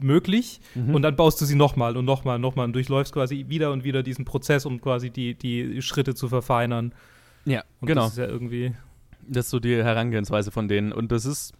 möglich 0.01 0.61
Mhm. 0.75 0.95
und 0.95 1.01
dann 1.01 1.15
baust 1.15 1.41
du 1.41 1.45
sie 1.45 1.55
nochmal 1.55 1.97
und 1.97 2.05
nochmal 2.05 2.35
und 2.35 2.41
nochmal 2.41 2.65
und 2.65 2.73
durchläufst 2.73 3.13
quasi 3.13 3.45
wieder 3.49 3.71
und 3.71 3.83
wieder 3.83 4.01
diesen 4.03 4.25
Prozess, 4.25 4.65
um 4.65 4.79
quasi 4.79 5.09
die, 5.09 5.35
die 5.35 5.81
Schritte 5.81 6.15
zu 6.15 6.29
verfeinern. 6.29 6.93
Ja, 7.49 7.63
Und 7.81 7.87
genau. 7.87 8.03
das 8.03 8.11
ist 8.11 8.17
ja 8.17 8.25
irgendwie. 8.25 8.73
Das 9.27 9.45
ist 9.45 9.51
so 9.51 9.59
die 9.59 9.75
Herangehensweise 9.75 10.51
von 10.51 10.67
denen. 10.67 10.91
Und 10.91 11.11
das 11.11 11.25
ist, 11.25 11.53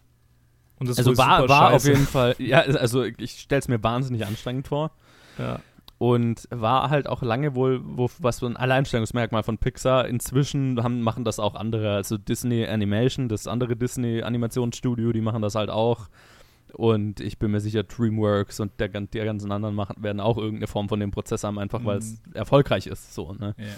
Und 0.80 0.88
das 0.90 0.98
ist 0.98 1.08
also 1.08 1.18
war, 1.18 1.48
war 1.50 1.74
auf 1.74 1.86
jeden 1.86 2.06
Fall, 2.08 2.36
ja, 2.38 2.62
also 2.62 3.04
ich 3.04 3.40
stelle 3.42 3.60
es 3.60 3.68
mir 3.68 3.82
wahnsinnig 3.84 4.26
anstrengend 4.26 4.68
vor. 4.68 4.92
Ja. 5.38 5.60
Und 5.98 6.48
war 6.50 6.90
halt 6.90 7.08
auch 7.08 7.22
lange 7.22 7.56
wohl, 7.56 7.82
wo, 7.84 8.10
was 8.20 8.38
so 8.38 8.46
ein 8.46 8.56
Alleinstellungsmerkmal 8.56 9.44
von 9.44 9.58
Pixar. 9.58 10.08
Inzwischen 10.08 10.82
haben, 10.82 11.02
machen 11.02 11.26
das 11.26 11.40
auch 11.40 11.56
andere, 11.56 11.96
also 11.96 12.18
Disney 12.18 12.66
Animation, 12.66 13.28
das 13.28 13.48
andere 13.48 13.76
Disney 13.76 14.22
Animationsstudio, 14.22 15.12
die 15.12 15.22
machen 15.22 15.42
das 15.42 15.56
halt 15.56 15.70
auch. 15.70 16.08
Und 16.74 17.20
ich 17.20 17.40
bin 17.40 17.52
mir 17.52 17.60
sicher, 17.60 17.84
DreamWorks 17.84 18.60
und 18.60 18.80
der, 18.80 18.88
die 18.90 19.20
ganzen 19.20 19.52
anderen 19.52 19.76
machen, 19.76 20.02
werden 20.04 20.20
auch 20.20 20.38
irgendeine 20.38 20.68
Form 20.68 20.88
von 20.90 21.00
dem 21.00 21.12
Prozess 21.12 21.44
haben, 21.44 21.58
einfach 21.60 21.84
weil 21.86 21.98
es 21.98 22.22
erfolgreich 22.34 22.88
ist. 22.88 23.14
So, 23.14 23.34
ne? 23.34 23.56
Ja, 23.58 23.66
ja. 23.66 23.72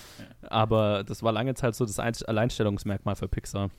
Aber 0.49 1.03
das 1.03 1.23
war 1.23 1.31
lange 1.31 1.53
Zeit 1.55 1.75
so 1.75 1.85
das 1.85 1.99
Ein- 1.99 2.13
Alleinstellungsmerkmal 2.25 3.15
für 3.15 3.27
Pixar. 3.27 3.69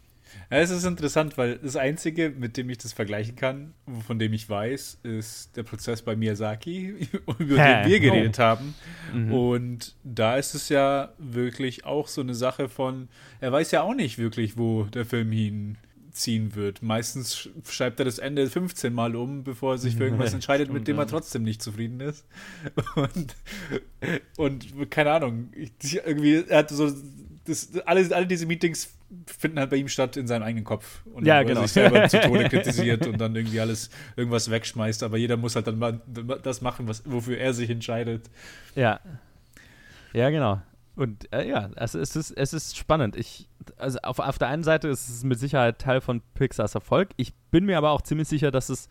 Ja, 0.51 0.59
es 0.59 0.71
ist 0.71 0.85
interessant, 0.85 1.37
weil 1.37 1.59
das 1.59 1.77
Einzige, 1.77 2.31
mit 2.31 2.57
dem 2.57 2.71
ich 2.71 2.79
das 2.79 2.93
vergleichen 2.95 3.37
kann, 3.37 3.75
von 4.07 4.19
dem 4.19 4.33
ich 4.33 4.49
weiß, 4.49 5.01
ist 5.03 5.57
der 5.57 5.63
Prozess 5.63 6.01
bei 6.03 6.17
Miyazaki, 6.17 7.09
über 7.39 7.57
Hä? 7.63 7.83
den 7.83 7.91
wir 7.91 8.01
geredet 8.01 8.39
haben. 8.39 8.75
Mhm. 9.13 9.33
Und 9.33 9.95
da 10.05 10.37
ist 10.37 10.55
es 10.55 10.69
ja 10.71 11.13
wirklich 11.19 11.85
auch 11.85 12.09
so 12.09 12.21
eine 12.23 12.35
Sache 12.35 12.69
von, 12.69 13.09
er 13.41 13.53
weiß 13.53 13.73
ja 13.73 13.83
auch 13.83 13.95
nicht 13.95 14.17
wirklich, 14.19 14.57
wo 14.57 14.85
der 14.85 15.05
Film 15.05 15.33
hinziehen 16.13 16.55
wird. 16.55 16.83
Meistens 16.83 17.35
sch- 17.37 17.51
schreibt 17.71 17.99
er 17.99 18.05
das 18.05 18.19
Ende 18.19 18.49
15 18.49 18.93
Mal 18.93 19.17
um, 19.17 19.45
bevor 19.45 19.75
er 19.75 19.79
sich 19.79 19.97
für 19.97 20.05
irgendwas 20.05 20.33
entscheidet, 20.35 20.73
mit 20.73 20.87
dem 20.87 20.99
er 20.99 21.07
trotzdem 21.07 21.43
nicht 21.43 21.63
zufrieden 21.63 22.01
ist. 22.01 22.25
Und, 22.95 23.35
und 24.37 24.91
keine 24.91 25.13
Ahnung, 25.13 25.51
irgendwie, 25.83 26.45
er 26.49 26.59
hat 26.59 26.71
so, 26.71 26.91
das, 27.45 27.71
alle, 27.87 28.15
alle 28.15 28.27
diese 28.27 28.47
Meetings 28.47 28.93
finden 29.27 29.59
halt 29.59 29.71
bei 29.71 29.77
ihm 29.77 29.89
statt 29.89 30.17
in 30.17 30.27
seinem 30.27 30.43
eigenen 30.43 30.65
Kopf. 30.65 31.03
Und 31.07 31.27
Ja, 31.27 31.37
wo 31.37 31.41
er 31.41 31.45
genau. 31.45 31.63
sich 31.63 31.73
selber 31.73 32.09
zu 32.09 32.21
Tode 32.21 32.49
kritisiert 32.49 33.07
und 33.07 33.19
dann 33.19 33.35
irgendwie 33.37 33.61
alles, 33.61 33.91
irgendwas 34.17 34.51
wegschmeißt. 34.51 35.03
Aber 35.03 35.17
jeder 35.19 35.37
muss 35.37 35.55
halt 35.55 35.67
dann 35.67 35.79
mal 35.79 36.01
das 36.43 36.61
machen, 36.63 36.89
was, 36.89 37.03
wofür 37.05 37.39
er 37.39 37.55
sich 37.55 37.71
entscheidet. 37.71 38.29
Ja. 38.75 39.01
Ja, 40.13 40.31
genau. 40.31 40.61
Und 40.97 41.33
äh, 41.33 41.49
ja, 41.49 41.71
also 41.77 41.99
es 41.99 42.17
ist, 42.17 42.31
es 42.33 42.53
ist 42.53 42.77
spannend. 42.77 43.17
Ich, 43.17 43.49
also 43.77 43.99
auf, 44.03 44.19
auf 44.19 44.39
der 44.39 44.49
einen 44.49 44.65
Seite 44.65 44.89
ist 44.89 45.09
es 45.09 45.25
mit 45.25 45.39
Sicherheit 45.39 45.79
Teil 45.79 46.01
von 46.01 46.23
Pixars 46.35 46.75
Erfolg. 46.75 47.11
Ich 47.17 47.35
bin 47.51 47.65
mir 47.67 47.79
aber 47.79 47.91
auch 47.91 48.03
ziemlich 48.03 48.29
sicher, 48.29 48.51
dass 48.51 48.69
es 48.69 48.89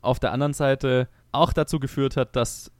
auf 0.00 0.18
der 0.18 0.32
anderen 0.32 0.52
Seite 0.52 1.08
auch 1.32 1.52
dazu 1.52 1.78
geführt 1.80 2.16
hat, 2.16 2.36
dass 2.36 2.70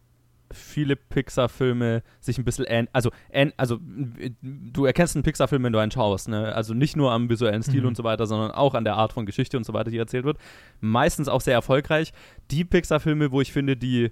viele 0.54 0.96
Pixar-Filme 0.96 2.02
sich 2.20 2.36
ein 2.36 2.44
bisschen 2.44 2.66
ähneln. 2.66 2.88
Also, 2.92 3.10
ähn 3.30 3.52
also, 3.56 3.78
du 3.80 4.84
erkennst 4.84 5.16
einen 5.16 5.22
Pixar-Film, 5.22 5.62
wenn 5.64 5.72
du 5.72 5.78
einen 5.78 5.90
schaust. 5.90 6.28
Ne? 6.28 6.54
Also 6.54 6.74
nicht 6.74 6.94
nur 6.94 7.10
am 7.12 7.30
visuellen 7.30 7.62
Stil 7.62 7.80
Mhm. 7.80 7.88
und 7.88 7.96
so 7.96 8.04
weiter, 8.04 8.26
sondern 8.26 8.50
auch 8.50 8.74
an 8.74 8.84
der 8.84 8.96
Art 8.96 9.14
von 9.14 9.24
Geschichte 9.24 9.56
und 9.56 9.64
so 9.64 9.72
weiter, 9.72 9.90
die 9.90 9.96
erzählt 9.96 10.24
wird. 10.24 10.36
Meistens 10.80 11.28
auch 11.28 11.40
sehr 11.40 11.54
erfolgreich. 11.54 12.12
Die 12.50 12.64
Pixar-Filme, 12.64 13.32
wo 13.32 13.40
ich 13.40 13.50
finde, 13.52 13.78
die 13.78 14.10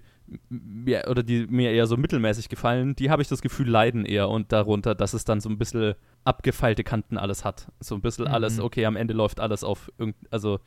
mir, 0.48 1.04
oder 1.08 1.22
die 1.22 1.46
mir 1.46 1.72
eher 1.72 1.86
so 1.86 1.96
mittelmäßig 1.96 2.48
gefallen, 2.48 2.94
die 2.96 3.10
habe 3.10 3.22
ich 3.22 3.28
das 3.28 3.42
Gefühl, 3.42 3.68
leiden 3.68 4.04
eher 4.04 4.28
und 4.28 4.52
darunter, 4.52 4.94
dass 4.94 5.14
es 5.14 5.24
dann 5.24 5.40
so 5.40 5.48
ein 5.48 5.58
bisschen 5.58 5.94
abgefeilte 6.24 6.84
Kanten 6.84 7.16
alles 7.16 7.44
hat. 7.44 7.68
So 7.80 7.94
ein 7.94 8.00
bisschen 8.00 8.26
Mhm. 8.26 8.32
alles, 8.32 8.60
okay, 8.60 8.84
am 8.86 8.96
Ende 8.96 9.14
läuft 9.14 9.40
alles 9.40 9.64
auf 9.64 9.90
also 10.30 10.60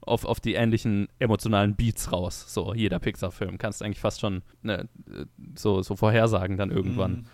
auf, 0.00 0.24
auf 0.24 0.40
die 0.40 0.54
ähnlichen 0.54 1.08
emotionalen 1.18 1.74
Beats 1.74 2.12
raus. 2.12 2.44
So, 2.52 2.72
jeder 2.74 2.98
Pixar-Film. 2.98 3.58
Kannst 3.58 3.82
eigentlich 3.82 4.00
fast 4.00 4.20
schon 4.20 4.42
ne, 4.62 4.88
so, 5.56 5.82
so 5.82 5.96
vorhersagen 5.96 6.56
dann 6.56 6.70
irgendwann. 6.70 7.12
Mhm. 7.12 7.24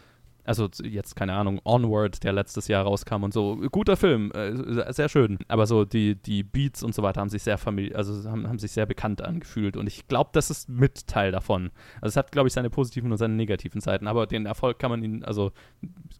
Also 0.44 0.68
jetzt, 0.82 1.16
keine 1.16 1.32
Ahnung, 1.34 1.60
Onward, 1.64 2.22
der 2.22 2.32
letztes 2.32 2.68
Jahr 2.68 2.84
rauskam 2.84 3.22
und 3.22 3.32
so. 3.32 3.56
Guter 3.70 3.96
Film, 3.96 4.30
äh, 4.32 4.92
sehr 4.92 5.08
schön. 5.08 5.38
Aber 5.48 5.66
so 5.66 5.84
die, 5.84 6.16
die 6.16 6.42
Beats 6.42 6.82
und 6.82 6.94
so 6.94 7.02
weiter 7.02 7.20
haben 7.20 7.30
sich 7.30 7.42
sehr 7.42 7.56
famili 7.58 7.94
also 7.94 8.30
haben, 8.30 8.46
haben 8.46 8.58
sich 8.58 8.72
sehr 8.72 8.86
bekannt 8.86 9.22
angefühlt. 9.22 9.76
Und 9.76 9.86
ich 9.86 10.06
glaube, 10.06 10.30
das 10.32 10.50
ist 10.50 10.68
mit 10.68 11.06
Teil 11.06 11.32
davon. 11.32 11.70
Also 12.00 12.08
es 12.12 12.16
hat, 12.16 12.30
glaube 12.32 12.48
ich, 12.48 12.52
seine 12.54 12.70
positiven 12.70 13.10
und 13.10 13.18
seine 13.18 13.34
negativen 13.34 13.80
Seiten. 13.80 14.06
Aber 14.06 14.26
den 14.26 14.46
Erfolg 14.46 14.78
kann 14.78 14.90
man 14.90 15.02
ihnen, 15.02 15.24
also 15.24 15.52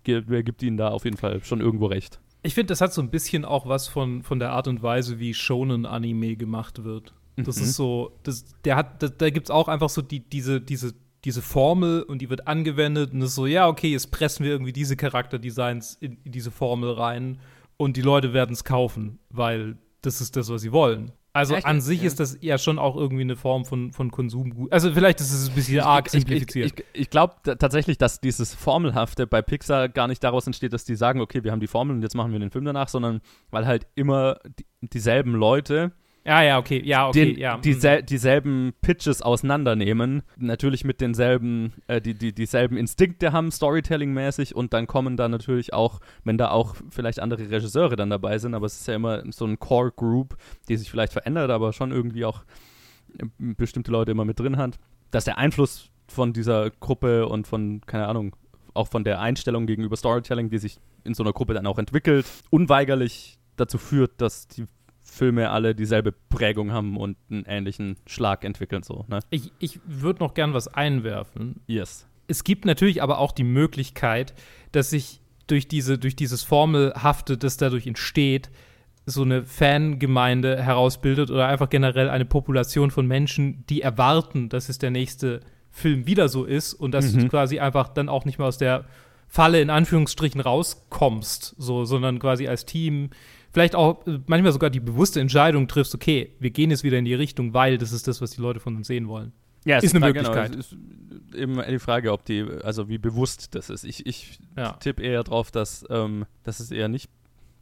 wer 0.05 0.43
gibt 0.43 0.62
ihnen 0.62 0.77
da 0.77 0.89
auf 0.89 1.05
jeden 1.05 1.16
Fall 1.16 1.43
schon 1.45 1.61
irgendwo 1.61 1.87
recht. 1.87 2.20
Ich 2.43 2.55
finde, 2.55 2.68
das 2.68 2.81
hat 2.81 2.93
so 2.93 3.01
ein 3.01 3.11
bisschen 3.11 3.45
auch 3.45 3.66
was 3.66 3.89
von, 3.89 4.22
von 4.22 4.39
der 4.39 4.53
Art 4.53 4.68
und 4.68 4.83
Weise, 4.83 5.18
wie 5.18 5.33
Shonen-Anime 5.35 6.37
gemacht 6.37 6.85
wird. 6.85 7.14
Das 7.37 7.57
Mhm. 7.57 7.62
ist 7.62 7.75
so, 7.75 8.12
das, 8.22 8.45
der 8.64 8.77
hat, 8.77 9.03
da, 9.03 9.09
da 9.09 9.31
gibt 9.31 9.47
es 9.47 9.51
auch 9.51 9.68
einfach 9.68 9.89
so 9.89 10.03
die, 10.03 10.20
diese, 10.20 10.61
diese, 10.61 10.93
diese 11.25 11.43
Formel 11.43 12.03
und 12.03 12.20
die 12.20 12.31
wird 12.31 12.47
angewendet 12.47 13.12
und 13.12 13.22
es 13.22 13.31
ist 13.31 13.35
so, 13.37 13.47
ja, 13.47 13.66
okay, 13.68 13.91
jetzt 13.93 14.11
pressen 14.11 14.45
wir 14.45 14.53
irgendwie 14.53 14.72
diese 14.72 14.97
Charakterdesigns 14.97 15.95
in, 16.01 16.18
in 16.25 16.33
diese 16.33 16.51
Formel 16.51 16.91
rein 16.93 17.39
und 17.77 17.97
die 17.97 18.03
Leute 18.03 18.33
werden 18.33 18.53
es 18.53 18.64
kaufen, 18.64 19.18
weil 19.31 19.77
das 20.03 20.20
ist 20.20 20.37
das, 20.37 20.51
was 20.51 20.61
sie 20.62 20.72
wollen. 20.72 21.12
Also 21.33 21.55
Ja, 21.55 21.59
ich- 21.61 21.66
an 21.66 21.81
sich 21.81 22.01
ja. 22.03 22.07
ist 22.07 22.20
das 22.20 22.39
ja 22.43 22.59
schon 22.59 22.79
auch 22.79 22.95
irgendwie 22.97 23.22
eine 23.22 23.35
Form 23.35 23.64
von, 23.64 23.93
von 23.93 24.11
Konsumgut. 24.12 24.70
Also 24.72 24.93
vielleicht 24.93 25.20
ist 25.20 25.33
es 25.33 25.49
ein 25.49 25.55
bisschen 25.57 25.81
arg 25.81 26.09
simplifiziert. 26.09 26.66
Ich, 26.66 26.79
ich, 26.93 27.01
ich 27.03 27.11
glaube 27.11 27.35
tatsächlich, 27.59 27.99
dass 27.99 28.20
dieses 28.20 28.55
Formelhafte 28.55 29.27
bei 29.27 29.43
Pixar 29.43 29.89
gar 29.89 30.07
nicht 30.07 30.22
daraus 30.22 30.47
entsteht, 30.47 30.72
dass 30.72 30.85
die 30.85 30.95
sagen, 30.95 31.20
okay, 31.20 31.43
wir 31.43 31.51
haben 31.51 31.59
die 31.59 31.66
Formel 31.66 31.97
und 31.97 32.03
jetzt 32.03 32.14
machen 32.14 32.31
wir 32.31 32.39
den 32.39 32.51
Film 32.53 32.64
danach, 32.66 32.89
sondern 32.89 33.20
weil 33.51 33.66
halt 33.66 33.87
immer 33.97 34.39
die, 34.59 34.64
dieselben 34.83 35.33
Leute 35.33 35.91
ja, 36.27 36.43
ja, 36.43 36.59
okay, 36.59 36.81
ja, 36.85 37.09
okay, 37.09 37.33
den, 37.33 37.39
ja. 37.39 37.59
diesel, 37.59 38.03
dieselben 38.03 38.72
Pitches 38.81 39.20
auseinandernehmen, 39.20 40.22
natürlich 40.37 40.85
mit 40.85 41.03
denselben, 41.03 41.75
äh, 41.87 42.01
die, 42.01 42.14
die, 42.14 42.33
dieselben 42.33 42.79
Instinkte 42.79 43.33
haben, 43.33 43.51
Storytelling-mäßig 43.51 44.55
und 44.55 44.72
dann 44.72 44.87
kommen 44.87 45.18
da 45.18 45.29
natürlich 45.29 45.75
auch, 45.75 46.01
wenn 46.25 46.39
da 46.39 46.51
auch 46.51 46.77
vielleicht 46.91 47.20
andere 47.20 47.51
Regisseure 47.51 47.97
dann 47.97 48.09
dabei 48.09 48.39
sind, 48.39 48.55
aber 48.55 48.66
es 48.66 48.81
ist 48.81 48.89
ja 48.89 48.95
immer 48.95 49.22
so 49.33 49.45
ein 49.45 49.59
Core-Group, 49.59 50.37
die 50.68 50.77
sich 50.77 50.91
vielleicht 50.91 51.12
verändert, 51.12 51.51
aber 51.51 51.75
schon 51.75 51.93
irgendwie 51.93 52.25
auch 52.25 52.43
äh, 53.18 53.27
bestimmte 53.39 53.93
Leute 53.93 54.12
immer 54.12 54.25
mit 54.25 54.41
drin 54.41 54.57
hat, 54.57 54.79
dass 55.11 55.25
der 55.25 55.37
Einfluss 55.37 55.91
von 56.09 56.33
dieser 56.33 56.70
Gruppe 56.70 57.29
und 57.29 57.47
von, 57.47 57.83
keine 57.85 58.09
Ahnung, 58.09 58.35
auch 58.72 58.89
von 58.89 59.05
der 59.05 59.20
Einstellung 59.20 59.66
gegenüber 59.66 59.97
Storytelling, 59.97 60.49
die 60.49 60.59
sich 60.59 60.79
in 61.05 61.14
so 61.14 61.22
einer 61.22 61.33
Gruppe 61.33 61.55
dann 61.55 61.66
auch 61.66 61.79
entwickelt, 61.79 62.27
unweigerlich 62.51 63.39
dazu 63.57 63.79
führt, 63.79 64.20
dass 64.20 64.49
die 64.49 64.66
Filme 65.15 65.51
alle 65.51 65.75
dieselbe 65.75 66.12
Prägung 66.12 66.73
haben 66.73 66.97
und 66.97 67.17
einen 67.31 67.45
ähnlichen 67.47 67.97
Schlag 68.07 68.45
entwickeln, 68.45 68.83
so, 68.83 69.05
ne? 69.09 69.21
Ich, 69.31 69.53
ich 69.61 69.79
würde 69.87 70.19
noch 70.21 70.35
gern 70.35 70.55
was 70.55 70.67
einwerfen. 70.69 71.61
Yes. 71.67 72.07
Es 72.27 72.43
gibt 72.43 72.65
natürlich 72.65 73.03
aber 73.03 73.19
auch 73.19 73.33
die 73.33 73.45
Möglichkeit, 73.45 74.35
dass 74.73 74.91
sich 74.91 75.21
durch, 75.47 75.69
diese, 75.69 75.99
durch 75.99 76.17
dieses 76.17 76.43
Formelhafte, 76.43 77.37
das 77.39 77.57
dadurch 77.57 77.87
entsteht, 77.87 78.51
so 79.07 79.23
eine 79.23 79.45
Fangemeinde 79.45 80.62
herausbildet 80.62 81.31
oder 81.31 81.47
einfach 81.47 81.69
generell 81.69 82.09
eine 82.09 82.25
Population 82.25 82.91
von 82.91 83.07
Menschen, 83.07 83.65
die 83.69 83.83
erwarten, 83.83 84.49
dass 84.49 84.69
es 84.69 84.79
der 84.79 84.91
nächste 84.91 85.41
Film 85.71 86.07
wieder 86.07 86.29
so 86.29 86.45
ist 86.45 86.73
und 86.75 86.93
dass 86.93 87.12
Mhm. 87.12 87.21
du 87.21 87.29
quasi 87.29 87.59
einfach 87.61 87.89
dann 87.89 88.09
auch 88.09 88.25
nicht 88.25 88.39
mehr 88.39 88.49
aus 88.49 88.59
der 88.59 88.85
Falle 89.29 89.61
in 89.61 89.69
Anführungsstrichen 89.71 90.41
rauskommst, 90.41 91.55
so, 91.59 91.85
sondern 91.85 92.19
quasi 92.19 92.49
als 92.49 92.65
Team 92.65 93.11
vielleicht 93.55 93.75
auch 93.75 94.07
äh, 94.07 94.19
manchmal 94.27 94.53
sogar 94.53 94.69
die 94.69 94.81
bewusste 94.81 95.21
Entscheidung 95.21 95.67
triffst, 95.69 95.95
okay, 95.95 96.35
wir 96.41 96.51
gehen 96.51 96.71
jetzt 96.71 96.85
wieder 96.85 96.99
in 96.99 97.07
die 97.07 97.15
Richtung, 97.15 97.55
weil 97.55 97.79
das 97.79 97.93
ist 97.93 98.07
das, 98.07 98.21
was 98.21 98.33
die 98.33 98.43
Leute 98.43 98.61
von 98.61 98.77
uns 98.77 98.87
sehen 98.89 99.09
wollen. 99.09 99.33
Ja, 99.65 99.79
es 99.79 99.85
Ist 99.85 99.95
eine 99.95 100.01
klar, 100.13 100.13
Möglichkeit. 100.13 100.51
Genau, 100.51 100.61
ist 100.61 100.77
eben 101.35 101.63
die 101.71 101.79
Frage, 101.79 102.13
ob 102.13 102.25
die, 102.27 102.43
also 102.63 102.91
wie 102.91 102.99
bewusst 102.99 103.55
das 103.55 103.71
ist. 103.71 103.85
Ich, 103.85 104.05
ich 104.05 104.39
Ja. 104.59 104.73
tippe 104.75 105.03
eher 105.03 105.25
drauf, 105.25 105.51
dass, 105.51 105.87
ähm, 105.89 106.27
dass 106.43 106.61
es 106.61 106.71
eher 106.71 106.89
nicht, 106.89 107.09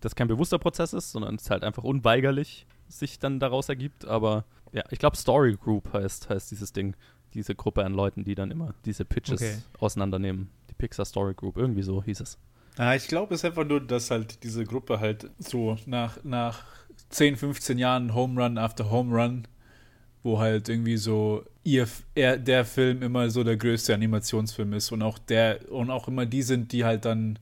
dass 0.01 0.17
kein 0.17 0.27
bewusster 0.27 0.59
Prozess 0.59 0.93
ist, 0.95 1.13
sondern 1.13 1.37
es 1.37 1.49
halt 1.49 1.63
einfach 1.63 1.85
unweigerlich 1.85 2.67
sich 2.89 3.21
dann 3.21 3.39
daraus 3.39 3.69
ergibt. 3.69 4.05
Aber 4.05 4.45
ja, 4.73 4.83
ich 4.91 4.99
glaube, 4.99 5.17
Story 5.17 5.57
Group 5.57 5.93
heißt, 5.93 6.29
heißt 6.29 6.51
dieses 6.51 6.73
Ding, 6.73 6.97
diese 7.35 7.55
Gruppe 7.55 7.85
an 7.85 7.95
Leuten, 7.95 8.25
die 8.25 8.35
dann 8.35 8.51
immer 8.51 8.75
diese 8.85 9.05
Pitches 9.05 9.41
Okay. 9.41 9.57
auseinandernehmen. 9.79 10.49
Die 10.71 10.75
Pixar 10.75 11.05
Story 11.05 11.35
Group, 11.35 11.57
irgendwie 11.57 11.83
so 11.83 12.03
hieß 12.03 12.21
es. 12.21 12.37
Ja, 12.79 12.95
ich 12.95 13.07
glaube, 13.09 13.35
es 13.35 13.41
ist 13.41 13.45
einfach 13.45 13.67
nur, 13.67 13.81
dass 13.81 14.11
halt 14.11 14.43
diese 14.45 14.65
Gruppe 14.65 14.99
halt 15.01 15.31
so 15.39 15.77
nach, 15.87 16.23
nach 16.25 16.65
10, 17.11 17.37
15 17.37 17.79
Jahren 17.79 18.15
Home 18.15 18.43
Run 18.43 18.57
after 18.59 18.91
Home 18.91 19.15
Run, 19.15 19.47
wo 20.23 20.39
halt 20.39 20.69
irgendwie 20.69 20.97
so 20.97 21.45
ihr, 21.65 21.87
er, 22.15 22.39
der 22.39 22.65
Film 22.65 23.03
immer 23.03 23.29
so 23.29 23.45
der 23.45 23.57
größte 23.57 23.93
Animationsfilm 23.95 24.73
ist 24.73 24.91
und 24.93 25.03
auch 25.03 25.19
der 25.19 25.71
und 25.71 25.91
auch 25.91 26.09
immer 26.09 26.25
die 26.27 26.43
sind, 26.43 26.73
die 26.73 26.85
halt 26.85 27.05
dann 27.05 27.39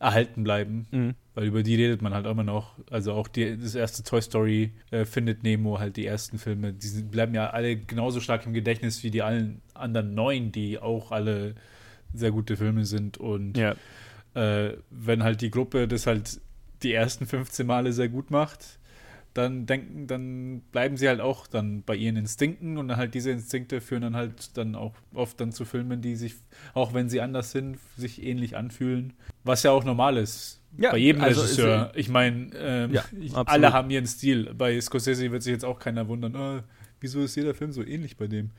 erhalten 0.00 0.42
bleiben, 0.42 0.86
Mhm. 0.90 1.14
weil 1.34 1.44
über 1.46 1.62
die 1.62 1.76
redet 1.76 2.02
man 2.02 2.12
halt 2.12 2.26
immer 2.26 2.42
noch. 2.42 2.74
Also 2.90 3.12
auch 3.12 3.28
die, 3.28 3.56
das 3.56 3.76
erste 3.76 4.02
Toy 4.02 4.20
Story 4.20 4.72
äh, 4.90 5.04
findet 5.04 5.44
Nemo 5.44 5.78
halt 5.78 5.96
die 5.96 6.06
ersten 6.06 6.38
Filme, 6.38 6.72
die 6.72 6.88
sind, 6.88 7.12
bleiben 7.12 7.34
ja 7.34 7.50
alle 7.50 7.76
genauso 7.76 8.18
stark 8.18 8.44
im 8.46 8.52
Gedächtnis 8.52 9.04
wie 9.04 9.12
die 9.12 9.22
allen 9.22 9.62
anderen 9.74 10.14
neun, 10.14 10.50
die 10.50 10.80
auch 10.80 11.12
alle 11.12 11.54
sehr 12.12 12.32
gute 12.32 12.56
Filme 12.56 12.84
sind 12.84 13.16
und 13.18 13.56
Ja. 13.56 13.76
Äh, 14.34 14.70
wenn 14.90 15.22
halt 15.22 15.40
die 15.40 15.50
Gruppe 15.50 15.88
das 15.88 16.06
halt 16.06 16.40
die 16.82 16.92
ersten 16.92 17.26
15 17.26 17.66
Male 17.66 17.92
sehr 17.92 18.08
gut 18.08 18.30
macht, 18.30 18.78
dann 19.34 19.64
denken, 19.66 20.06
dann 20.06 20.60
bleiben 20.72 20.96
sie 20.96 21.08
halt 21.08 21.20
auch 21.20 21.46
dann 21.46 21.82
bei 21.82 21.96
ihren 21.96 22.16
Instinkten 22.16 22.76
und 22.76 22.88
dann 22.88 22.98
halt 22.98 23.14
diese 23.14 23.30
Instinkte 23.30 23.80
führen 23.80 24.02
dann 24.02 24.16
halt 24.16 24.56
dann 24.56 24.74
auch 24.74 24.92
oft 25.14 25.40
dann 25.40 25.52
zu 25.52 25.64
Filmen, 25.64 26.02
die 26.02 26.16
sich, 26.16 26.34
auch 26.74 26.92
wenn 26.92 27.08
sie 27.08 27.20
anders 27.20 27.52
sind, 27.52 27.78
sich 27.96 28.22
ähnlich 28.22 28.56
anfühlen. 28.56 29.14
Was 29.44 29.62
ja 29.62 29.70
auch 29.70 29.84
normal 29.84 30.18
ist. 30.18 30.60
Ja, 30.76 30.90
bei 30.90 30.98
jedem 30.98 31.22
also 31.22 31.42
Regisseur. 31.42 31.92
ich 31.94 32.08
meine, 32.08 32.50
ähm, 32.56 32.92
Ja, 32.92 33.04
alle 33.44 33.72
haben 33.72 33.90
ihren 33.90 34.06
Stil. 34.06 34.52
Bei 34.54 34.78
Scorsese 34.80 35.30
wird 35.30 35.42
sich 35.42 35.52
jetzt 35.52 35.64
auch 35.64 35.78
keiner 35.78 36.08
wundern, 36.08 36.36
ah, 36.36 36.64
wieso 37.00 37.22
ist 37.22 37.36
jeder 37.36 37.54
Film 37.54 37.72
so 37.72 37.82
ähnlich 37.82 38.16
bei 38.16 38.26
dem? 38.26 38.50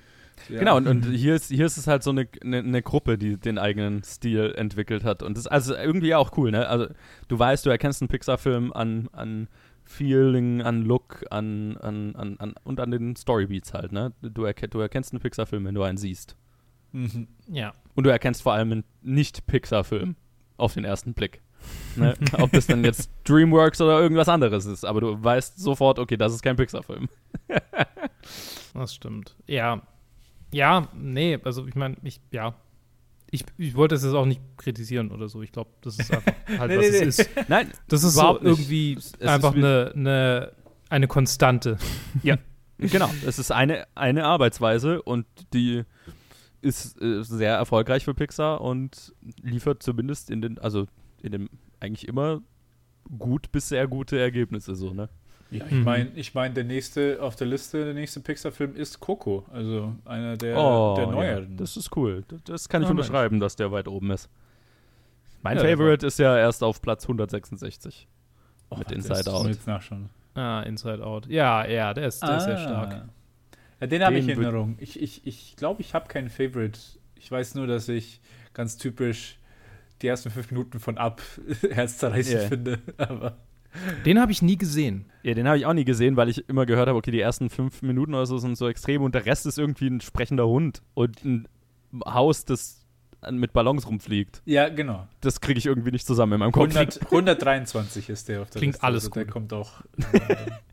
Ja. 0.50 0.60
Genau, 0.60 0.78
und, 0.78 0.88
und 0.88 1.06
hier, 1.06 1.36
ist, 1.36 1.50
hier 1.50 1.66
ist 1.66 1.78
es 1.78 1.88
halt 1.88 2.04
so 2.04 2.12
eine, 2.12 2.28
eine, 2.42 2.58
eine 2.60 2.82
Gruppe, 2.82 3.18
die 3.18 3.38
den 3.38 3.58
eigenen 3.58 4.04
Stil 4.04 4.54
entwickelt 4.56 5.04
hat. 5.04 5.24
Und 5.24 5.38
das 5.38 5.46
ist 5.46 5.52
also 5.52 5.76
irgendwie 5.76 6.16
auch 6.16 6.38
cool, 6.38 6.52
ne? 6.52 6.68
Also 6.68 6.88
du 7.28 7.40
weißt, 7.40 7.66
du 7.66 7.70
erkennst 7.70 8.02
einen 8.02 8.10
Pixar-Film 8.10 8.74
an, 8.74 9.10
an 9.12 9.48
Feeling, 9.86 10.62
an 10.62 10.84
Look, 10.84 11.26
an, 11.30 11.78
an, 11.78 12.16
an, 12.16 12.38
an 12.40 12.56
und 12.64 12.80
an 12.80 12.92
den 12.92 13.16
Storybeats 13.16 13.74
halt, 13.74 13.92
ne? 13.92 14.14
Du, 14.22 14.44
erke, 14.46 14.68
du 14.68 14.80
erkennst 14.80 15.14
einen 15.14 15.22
Pixar-Film, 15.22 15.66
wenn 15.66 15.76
du 15.76 15.84
einen 15.84 15.98
siehst. 15.98 16.36
Mhm. 16.92 17.28
Ja. 17.48 17.74
Und 17.96 18.06
du 18.06 18.10
erkennst 18.10 18.42
vor 18.44 18.54
allem 18.54 18.72
einen 18.72 18.84
Nicht-Pixar-Film 19.02 20.16
auf 20.58 20.74
den 20.74 20.86
ersten 20.86 21.14
Blick. 21.14 21.42
Ne? 21.96 22.16
Ob 22.40 22.52
das 22.52 22.68
dann 22.68 22.84
jetzt 22.84 23.10
DreamWorks 23.24 23.82
oder 23.82 24.00
irgendwas 24.00 24.30
anderes 24.30 24.66
ist, 24.66 24.86
aber 24.86 25.02
du 25.02 25.24
weißt 25.24 25.60
sofort, 25.60 26.00
okay, 26.00 26.18
das 26.18 26.34
ist 26.34 26.42
kein 26.42 26.56
Pixar-Film. 26.56 27.10
Das 28.74 28.96
stimmt. 28.96 29.36
Ja. 29.48 29.82
Ja, 30.54 30.88
nee, 30.94 31.40
also 31.44 31.68
ich 31.68 31.76
meine, 31.76 31.98
ich, 32.04 32.22
ja. 32.32 32.56
Ich, 33.32 33.44
ich 33.58 33.76
wollte 33.76 33.96
es 33.96 34.04
jetzt 34.04 34.14
auch 34.14 34.28
nicht 34.28 34.42
kritisieren 34.58 35.12
oder 35.12 35.28
so. 35.28 35.42
Ich 35.42 35.52
glaube, 35.52 35.72
das 35.82 35.98
ist 35.98 36.14
einfach 36.14 36.34
halt, 36.60 36.70
Nee, 36.72 36.78
was 36.78 36.92
nee, 36.92 36.98
es 36.98 37.18
nee. 37.18 37.24
ist. 37.24 37.30
Nein, 37.50 37.72
Das 37.88 38.04
ist 38.04 38.14
so 38.14 38.20
Überhaupt 38.22 38.44
nicht. 38.44 38.52
irgendwie 38.60 38.94
Es- 38.94 39.14
es 39.20 39.28
einfach 39.28 39.56
eine, 39.56 39.92
eine, 39.96 40.52
eine 40.90 41.08
Konstante. 41.08 41.78
Genau, 42.80 43.10
es 43.26 43.40
ist 43.40 43.52
eine, 43.52 43.86
eine 43.96 44.26
Arbeitsweise 44.26 45.02
und 45.04 45.26
die 45.54 45.84
ist 46.62 47.00
äh, 47.02 47.24
sehr 47.24 47.54
erfolgreich 47.56 48.04
für 48.04 48.14
Pixar 48.14 48.60
und 48.62 49.14
liefert 49.42 49.84
zumindest 49.84 50.30
in 50.30 50.42
den, 50.42 50.60
also 50.60 50.88
in 51.22 51.32
dem 51.32 51.50
eigentlich 51.80 52.08
immer 52.08 52.42
gut 53.18 53.52
bis 53.54 53.70
sehr 53.70 53.88
gute 53.88 54.20
Ergebnisse 54.20 54.76
so, 54.76 54.94
ne? 54.94 55.08
Ja, 55.54 55.66
ich 55.66 55.72
Mhm. 55.72 55.84
meine, 55.84 56.10
ich 56.16 56.34
mein, 56.34 56.54
der 56.54 56.64
nächste 56.64 57.22
auf 57.22 57.36
der 57.36 57.48
Liste, 57.48 57.86
der 57.86 57.94
nächste 57.94 58.20
Pixar-Film 58.20 58.76
ist 58.76 59.00
Coco, 59.00 59.46
also 59.52 59.94
einer 60.06 60.36
der, 60.38 60.58
oh, 60.58 60.96
der 60.96 61.06
ja, 61.06 61.12
neueren. 61.12 61.58
das 61.58 61.78
ist 61.78 61.96
cool. 61.96 62.24
Das, 62.46 62.68
kann 62.70 62.82
ich 62.82 62.88
Ah, 62.88 62.94
Mensch. 62.94 63.08
unterschreiben, 63.08 63.40
dass 63.40 63.56
der 63.56 63.72
weit 63.72 63.88
oben 63.88 64.12
ist. 64.12 64.30
Mein 65.42 65.58
Ja, 65.58 65.64
Favorite 65.64 66.06
ist 66.08 66.20
ja 66.20 66.38
erst 66.38 66.64
auf 66.64 66.82
Platz 66.82 67.04
166. 67.04 68.08
Oh, 68.70 68.78
mit 68.78 68.92
Inside 68.92 69.32
Out. 69.32 69.48
Jetzt 69.48 69.68
nachschauen. 69.68 70.10
Ah, 70.36 70.62
Inside 70.62 71.06
Out. 71.06 71.28
Ja, 71.28 71.66
ja, 71.66 71.94
der 71.94 72.08
ist, 72.08 72.24
der 72.24 72.38
ist 72.38 72.44
sehr 72.46 72.58
stark. 72.58 73.06
Ja, 73.80 73.88
den 73.88 74.04
habe 74.04 74.16
ich 74.18 74.24
in 74.28 74.30
Erinnerung. 74.30 74.78
Ich 74.80 74.94
glaube, 74.94 75.04
ich, 75.06 75.28
ich, 75.28 75.56
glaub, 75.58 75.80
ich 75.80 75.94
habe 75.94 76.08
keinen 76.08 76.30
Favorite. 76.30 76.80
Ich 77.16 77.26
Ich 77.26 77.32
weiß 77.32 77.56
nur, 77.56 77.68
dass 77.68 77.88
ich 77.90 78.22
ganz 78.54 78.78
typisch 78.78 79.38
die 80.02 80.08
ersten 80.08 80.30
fünf 80.30 80.50
Minuten 80.52 80.80
von 80.80 80.98
Ab 80.98 81.22
herzzerreißend 81.70 82.40
Yeah. 82.40 82.48
finde. 82.50 82.80
Aber 82.98 83.38
Den 84.06 84.20
habe 84.20 84.32
ich 84.32 84.42
nie 84.42 84.58
gesehen. 84.58 85.06
Ja, 85.24 85.34
den 85.34 85.48
habe 85.48 85.58
ich 85.58 85.66
auch 85.66 85.74
nie 85.74 85.86
gesehen, 85.86 86.16
weil 86.18 86.30
ich 86.30 86.48
immer 86.50 86.66
gehört 86.66 86.88
habe, 86.88 86.98
okay, 86.98 87.12
die 87.12 87.20
ersten 87.22 87.50
fünf 87.50 87.82
Minuten 87.82 88.14
oder 88.14 88.26
so 88.26 88.38
sind 88.38 88.58
so 88.58 88.68
extrem 88.68 89.02
und 89.04 89.16
der 89.16 89.26
Rest 89.26 89.46
ist 89.46 89.58
irgendwie 89.58 89.88
ein 89.88 90.02
sprechender 90.02 90.48
Hund 90.48 90.82
und 90.94 91.24
ein 91.24 91.48
Haus, 92.06 92.46
das 92.46 92.80
mit 93.32 93.54
Ballons 93.54 93.88
rumfliegt. 93.88 94.42
ja, 94.46 94.68
genau. 94.68 95.08
Das 95.22 95.40
kriege 95.40 95.58
ich 95.58 95.66
irgendwie 95.66 95.92
nicht 95.92 96.06
zusammen 96.06 96.34
in 96.34 96.40
meinem 96.40 96.52
Kopf. 96.52 96.76
100, 96.76 97.04
123 97.04 98.10
ist 98.10 98.28
der 98.28 98.42
auf 98.42 98.50
der 98.50 98.60
Klingt 98.60 98.74
Liste. 98.74 98.84
alles 98.86 99.04
also 99.06 99.14
Der 99.14 99.24
gut. 99.26 99.32
kommt 99.34 99.54
auch. 99.54 99.82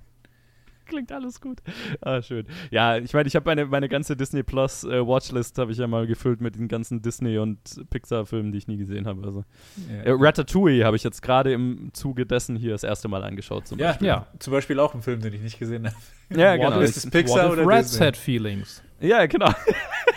Klingt 0.90 1.12
alles 1.12 1.40
gut. 1.40 1.60
Ah, 2.00 2.20
schön. 2.20 2.46
Ja, 2.72 2.96
ich 2.96 3.14
meine, 3.14 3.28
ich 3.28 3.36
habe 3.36 3.46
meine, 3.46 3.64
meine 3.66 3.88
ganze 3.88 4.16
Disney 4.16 4.42
Plus 4.42 4.82
äh, 4.82 5.06
Watchlist 5.06 5.56
habe 5.58 5.70
ich 5.70 5.78
ja 5.78 5.86
mal 5.86 6.08
gefüllt 6.08 6.40
mit 6.40 6.56
den 6.56 6.66
ganzen 6.66 7.00
Disney 7.00 7.38
und 7.38 7.58
Pixar 7.90 8.26
Filmen, 8.26 8.50
die 8.50 8.58
ich 8.58 8.66
nie 8.66 8.76
gesehen 8.76 9.06
habe. 9.06 9.24
Also 9.24 9.44
ja. 9.88 10.02
äh, 10.02 10.10
Ratatouille 10.10 10.84
habe 10.84 10.96
ich 10.96 11.04
jetzt 11.04 11.22
gerade 11.22 11.52
im 11.52 11.90
Zuge 11.92 12.26
dessen 12.26 12.56
hier 12.56 12.72
das 12.72 12.82
erste 12.82 13.06
Mal 13.06 13.22
angeschaut. 13.22 13.68
Zum 13.68 13.78
ja, 13.78 13.88
Beispiel. 13.88 14.08
Ja. 14.08 14.26
zum 14.40 14.52
Beispiel 14.52 14.80
auch 14.80 14.92
ein 14.94 15.02
Film, 15.02 15.20
den 15.20 15.32
ich 15.32 15.42
nicht 15.42 15.60
gesehen 15.60 15.86
habe. 15.86 15.96
Ja, 16.30 16.58
What 16.58 16.60
genau. 16.60 16.80
Ist 16.80 16.96
es 16.96 17.08
Pixar 17.08 17.36
What 17.36 17.44
if 17.44 17.52
oder 17.52 17.66
Rats 17.66 17.90
Disney? 17.92 18.06
had 18.06 18.16
feelings? 18.16 18.82
Ja, 19.00 19.26
genau. 19.26 19.50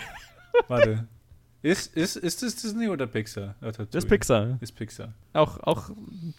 Warte. 0.68 1.06
Ist, 1.62 1.96
ist, 1.96 2.16
ist 2.16 2.42
das 2.42 2.56
Disney 2.56 2.88
oder 2.88 3.06
Pixar? 3.06 3.54
Ratatouille? 3.62 3.88
Das 3.92 4.04
ist 4.04 4.10
Pixar. 4.10 4.58
Ist 4.60 4.72
Pixar. 4.72 5.14
Auch, 5.34 5.60
auch 5.60 5.90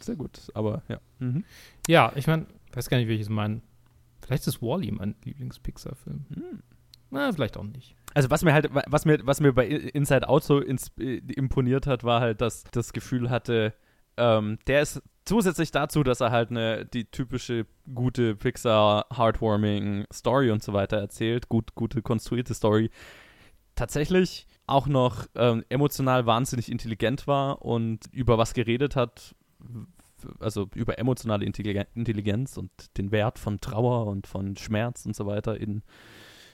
sehr 0.01 0.15
gut, 0.15 0.39
aber 0.53 0.83
ja. 0.89 0.99
Mhm. 1.19 1.45
Ja, 1.87 2.11
ich 2.15 2.27
meine, 2.27 2.45
weiß 2.73 2.89
gar 2.89 2.97
nicht, 2.97 3.07
welches 3.07 3.29
mein. 3.29 3.61
Vielleicht 4.25 4.47
ist 4.47 4.61
Wally 4.61 4.91
mein 4.91 5.15
Lieblings-Pixar-Film. 5.23 6.25
Hm. 6.33 6.63
Na, 7.11 7.31
vielleicht 7.31 7.57
auch 7.57 7.63
nicht. 7.63 7.95
Also 8.13 8.29
was 8.29 8.43
mir 8.43 8.53
halt, 8.53 8.69
was 8.73 9.05
mir, 9.05 9.19
was 9.25 9.39
mir 9.39 9.53
bei 9.53 9.67
Inside 9.67 10.27
Out 10.27 10.43
so 10.43 10.59
ins, 10.59 10.91
äh, 10.99 11.21
imponiert 11.35 11.85
hat, 11.85 12.03
war 12.03 12.21
halt, 12.21 12.41
dass 12.41 12.63
das 12.71 12.93
Gefühl 12.93 13.29
hatte, 13.29 13.73
ähm, 14.17 14.57
der 14.67 14.81
ist 14.81 15.01
zusätzlich 15.25 15.71
dazu, 15.71 16.03
dass 16.03 16.21
er 16.21 16.31
halt 16.31 16.49
eine 16.49 16.85
die 16.85 17.05
typische 17.05 17.65
gute 17.93 18.35
Pixar 18.35 19.05
heartwarming 19.15 20.05
Story 20.11 20.51
und 20.51 20.63
so 20.63 20.73
weiter 20.73 20.97
erzählt, 20.97 21.49
gut 21.49 21.75
gute 21.75 22.01
konstruierte 22.01 22.53
Story, 22.53 22.89
tatsächlich 23.75 24.47
auch 24.67 24.87
noch 24.87 25.25
ähm, 25.35 25.63
emotional 25.69 26.25
wahnsinnig 26.25 26.71
intelligent 26.71 27.27
war 27.27 27.61
und 27.61 28.05
über 28.11 28.37
was 28.37 28.53
geredet 28.53 28.95
hat, 28.95 29.35
also 30.39 30.67
über 30.75 30.97
emotionale 30.99 31.45
Intelligen- 31.45 31.85
Intelligenz 31.95 32.57
und 32.57 32.69
den 32.97 33.11
Wert 33.11 33.39
von 33.39 33.59
Trauer 33.61 34.07
und 34.07 34.27
von 34.27 34.55
Schmerz 34.57 35.05
und 35.05 35.15
so 35.15 35.25
weiter 35.25 35.59
in 35.59 35.81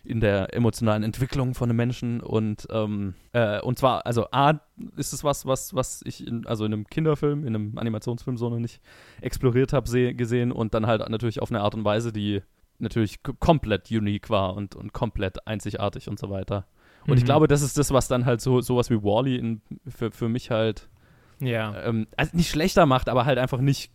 in 0.03 0.19
der 0.19 0.55
emotionalen 0.55 1.03
Entwicklung 1.03 1.53
von 1.53 1.69
einem 1.69 1.77
Menschen 1.77 2.21
und 2.21 2.67
ähm, 2.71 3.13
äh, 3.33 3.61
und 3.61 3.77
zwar 3.77 4.03
also 4.07 4.25
a 4.31 4.59
ist 4.97 5.13
es 5.13 5.23
was 5.23 5.45
was 5.45 5.75
was 5.75 6.01
ich 6.05 6.25
in, 6.25 6.47
also 6.47 6.65
in 6.65 6.73
einem 6.73 6.87
Kinderfilm 6.87 7.45
in 7.45 7.53
einem 7.53 7.77
Animationsfilm 7.77 8.35
so 8.35 8.49
noch 8.49 8.57
nicht 8.57 8.81
exploriert 9.21 9.73
habe 9.73 10.15
gesehen 10.15 10.51
und 10.51 10.73
dann 10.73 10.87
halt 10.87 11.07
natürlich 11.07 11.39
auf 11.39 11.51
eine 11.51 11.61
Art 11.61 11.75
und 11.75 11.85
Weise 11.85 12.11
die 12.11 12.41
natürlich 12.79 13.21
komplett 13.21 13.91
unique 13.91 14.31
war 14.31 14.55
und 14.55 14.75
und 14.75 14.91
komplett 14.91 15.45
einzigartig 15.45 16.07
und 16.09 16.17
so 16.17 16.31
weiter 16.31 16.65
und 17.05 17.17
ich 17.17 17.21
Mhm. 17.23 17.27
glaube 17.27 17.47
das 17.47 17.61
ist 17.61 17.77
das 17.77 17.91
was 17.91 18.07
dann 18.07 18.25
halt 18.25 18.41
so 18.41 18.59
sowas 18.61 18.89
wie 18.89 19.03
Wally 19.03 19.35
in 19.35 19.61
für, 19.87 20.09
für 20.09 20.29
mich 20.29 20.49
halt 20.49 20.89
Ja. 21.41 21.83
ähm, 21.83 22.07
also 22.17 22.35
nicht 22.37 22.49
schlechter 22.49 22.85
macht, 22.85 23.09
aber 23.09 23.25
halt 23.25 23.37
einfach 23.37 23.59
nicht 23.61 23.91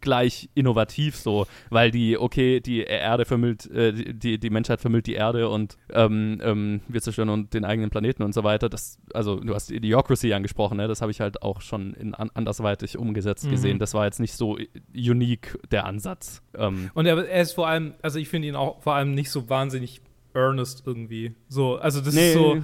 gleich 0.00 0.50
innovativ 0.54 1.14
so, 1.14 1.46
weil 1.70 1.92
die, 1.92 2.18
okay, 2.18 2.58
die 2.58 2.82
Erde 2.82 3.24
vermüllt, 3.24 3.70
äh, 3.70 3.92
die, 4.12 4.36
die 4.38 4.50
Menschheit 4.50 4.80
vermüllt 4.80 5.06
die 5.06 5.14
Erde 5.14 5.48
und 5.48 5.76
ähm, 5.92 6.40
ähm, 6.42 6.80
wir 6.88 7.00
zerstören 7.00 7.28
und 7.28 7.54
den 7.54 7.64
eigenen 7.64 7.88
Planeten 7.88 8.24
und 8.24 8.34
so 8.34 8.42
weiter. 8.42 8.68
Das, 8.68 8.98
also 9.14 9.38
du 9.38 9.54
hast 9.54 9.70
Idiocracy 9.70 10.32
angesprochen, 10.32 10.78
ne? 10.78 10.88
das 10.88 11.02
habe 11.02 11.12
ich 11.12 11.20
halt 11.20 11.42
auch 11.42 11.60
schon 11.60 11.94
in 11.94 12.14
an, 12.14 12.30
andersweitig 12.34 12.98
umgesetzt 12.98 13.44
Mhm. 13.46 13.50
gesehen. 13.50 13.78
Das 13.78 13.94
war 13.94 14.04
jetzt 14.04 14.18
nicht 14.18 14.32
so 14.34 14.58
unique, 14.92 15.56
der 15.70 15.86
Ansatz. 15.86 16.42
Ähm, 16.58 16.90
Und 16.94 17.06
er, 17.06 17.24
er 17.28 17.42
ist 17.42 17.52
vor 17.52 17.68
allem, 17.68 17.94
also 18.02 18.18
ich 18.18 18.28
finde 18.28 18.48
ihn 18.48 18.56
auch 18.56 18.82
vor 18.82 18.94
allem 18.94 19.14
nicht 19.14 19.30
so 19.30 19.48
wahnsinnig 19.48 20.00
earnest 20.34 20.82
irgendwie. 20.84 21.36
So, 21.48 21.76
also 21.76 22.00
das 22.00 22.14
ist 22.14 22.32
so, 22.32 22.56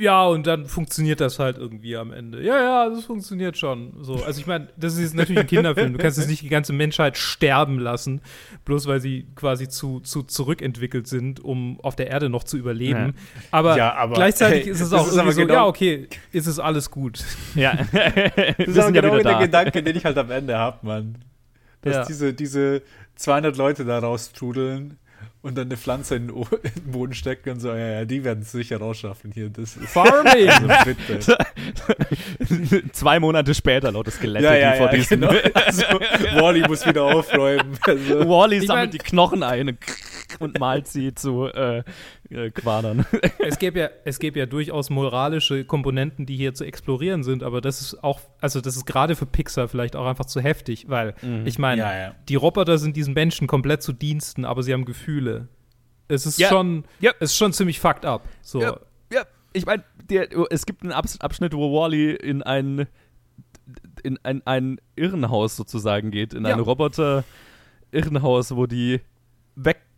ja, 0.00 0.24
und 0.26 0.46
dann 0.46 0.66
funktioniert 0.66 1.20
das 1.20 1.38
halt 1.38 1.58
irgendwie 1.58 1.96
am 1.96 2.12
Ende. 2.12 2.42
Ja, 2.42 2.58
ja, 2.60 2.88
das 2.90 3.04
funktioniert 3.04 3.56
schon. 3.56 3.92
So, 4.02 4.22
also 4.24 4.40
ich 4.40 4.46
meine, 4.46 4.68
das 4.76 4.96
ist 4.96 5.14
natürlich 5.14 5.40
ein 5.40 5.46
Kinderfilm. 5.46 5.92
Du 5.92 5.98
kannst 5.98 6.18
jetzt 6.18 6.28
nicht 6.28 6.42
die 6.42 6.48
ganze 6.48 6.72
Menschheit 6.72 7.16
sterben 7.16 7.78
lassen, 7.78 8.20
bloß 8.64 8.86
weil 8.86 9.00
sie 9.00 9.26
quasi 9.34 9.68
zu, 9.68 10.00
zu 10.00 10.22
zurückentwickelt 10.22 11.06
sind, 11.06 11.40
um 11.40 11.80
auf 11.80 11.96
der 11.96 12.08
Erde 12.08 12.28
noch 12.28 12.44
zu 12.44 12.56
überleben. 12.56 13.14
Aber, 13.50 13.76
Ja, 13.76 13.94
aber, 13.94 14.14
gleichlich 14.14 14.48
hey, 14.48 14.60
ist 14.60 14.80
es 14.80 14.92
auch 14.92 15.06
ist 15.06 15.14
irgendwie 15.16 15.32
so, 15.34 15.40
genau- 15.42 15.54
ja, 15.54 15.66
okay, 15.66 16.08
ist 16.32 16.46
es 16.46 16.58
alles 16.58 16.90
gut. 16.90 17.24
ja. 17.54 17.72
Das 17.92 18.68
ist 18.68 18.78
aber 18.78 18.94
ja 18.94 19.00
genau 19.02 19.14
wieder 19.14 19.22
der 19.22 19.32
da. 19.32 19.38
Gedanke, 19.40 19.82
den 19.82 19.96
ich 19.96 20.04
halt 20.04 20.18
am 20.18 20.30
Ende 20.30 20.56
habe, 20.58 20.78
Mann. 20.86 21.18
Dass 21.82 21.94
Ja. 21.96 22.04
diese, 22.04 22.32
diese 22.34 22.82
200 23.16 23.56
Leute 23.56 23.84
da 23.84 23.98
raustrudeln 23.98 24.98
und 25.42 25.56
dann 25.58 25.66
eine 25.66 25.76
Pflanze 25.76 26.16
in 26.16 26.28
den, 26.28 26.36
O- 26.36 26.46
in 26.62 26.82
den 26.84 26.92
Boden 26.92 27.14
stecken 27.14 27.50
und 27.50 27.60
so, 27.60 27.68
ja, 27.70 27.76
ja, 28.00 28.04
die 28.04 28.24
werden 28.24 28.42
es 28.42 28.52
sicher 28.52 28.78
rausschaffen 28.78 29.32
hier. 29.32 29.48
Das 29.50 29.76
ist 29.76 29.88
Farming! 29.88 30.48
also 30.48 30.68
bitte. 30.84 31.38
Zwei 32.92 33.20
Monate 33.20 33.54
später 33.54 33.92
lauter 33.92 34.10
Skelette, 34.10 34.44
ja, 34.44 34.54
ja, 34.54 34.72
die 34.72 34.78
vor 34.78 34.86
ja, 34.86 34.92
diesem 34.94 35.20
genau. 35.20 35.32
Also, 35.54 35.82
Wally 36.40 36.60
muss 36.68 36.86
wieder 36.86 37.02
aufräumen. 37.04 37.78
Also, 37.82 38.28
Wally 38.28 38.58
Ich 38.58 38.66
sammelt 38.66 38.84
mein- 38.84 38.90
die 38.90 38.98
Knochen 38.98 39.42
ein 39.42 39.78
und, 40.40 40.58
malt 40.60 40.86
sie 40.88 41.14
zu 41.14 41.46
äh, 41.46 41.82
äh, 42.30 42.50
Quadern. 42.50 43.04
es 43.38 43.58
gäbe 43.58 43.78
ja, 43.80 43.90
es 44.04 44.18
gäbe 44.18 44.38
ja 44.38 44.46
durchaus 44.46 44.90
moralische 44.90 45.64
Komponenten, 45.64 46.26
die 46.26 46.36
hier 46.36 46.54
zu 46.54 46.64
explorieren 46.64 47.22
sind, 47.22 47.42
aber 47.42 47.60
das 47.60 47.80
ist 47.80 48.02
auch, 48.04 48.20
also 48.40 48.60
das 48.60 48.76
ist 48.76 48.86
gerade 48.86 49.14
für 49.16 49.26
Pixar 49.26 49.68
vielleicht 49.68 49.96
auch 49.96 50.06
einfach 50.06 50.26
zu 50.26 50.40
heftig, 50.40 50.86
weil 50.88 51.14
Mhm. 51.22 51.46
ich 51.46 51.58
meine, 51.58 51.82
ja, 51.82 51.96
ja. 51.96 52.14
die 52.28 52.34
Roboter 52.36 52.78
sind 52.78 52.96
diesen 52.96 53.14
Menschen 53.14 53.46
komplett 53.46 53.82
zu 53.82 53.92
Diensten, 53.92 54.44
aber 54.44 54.62
sie 54.62 54.72
haben 54.72 54.84
Gefühle. 54.84 55.48
Es 56.08 56.26
ist 56.26 56.38
Ja. 56.38 56.48
schon, 56.48 56.84
Ja. 57.00 57.12
es 57.20 57.30
ist 57.32 57.36
schon 57.38 57.52
ziemlich 57.52 57.80
fucked 57.80 58.04
up. 58.04 58.28
So. 58.42 58.60
Ja. 58.60 58.78
Ja, 59.12 59.22
ich 59.52 59.66
meine, 59.66 59.84
es 60.50 60.66
gibt 60.66 60.82
einen 60.82 60.92
Abs 60.92 61.20
Abschnitt, 61.20 61.54
wo 61.54 61.72
Wally 61.78 62.12
in 62.14 62.42
ein 62.42 62.86
in 64.02 64.18
ein, 64.24 64.42
ein 64.46 64.80
Irrenhaus 64.96 65.54
sozusagen 65.56 66.10
geht, 66.10 66.34
in 66.34 66.44
ein 66.44 66.58
Roboter-Irrenhaus, 66.60 68.56
wo 68.56 68.66
die 68.66 69.00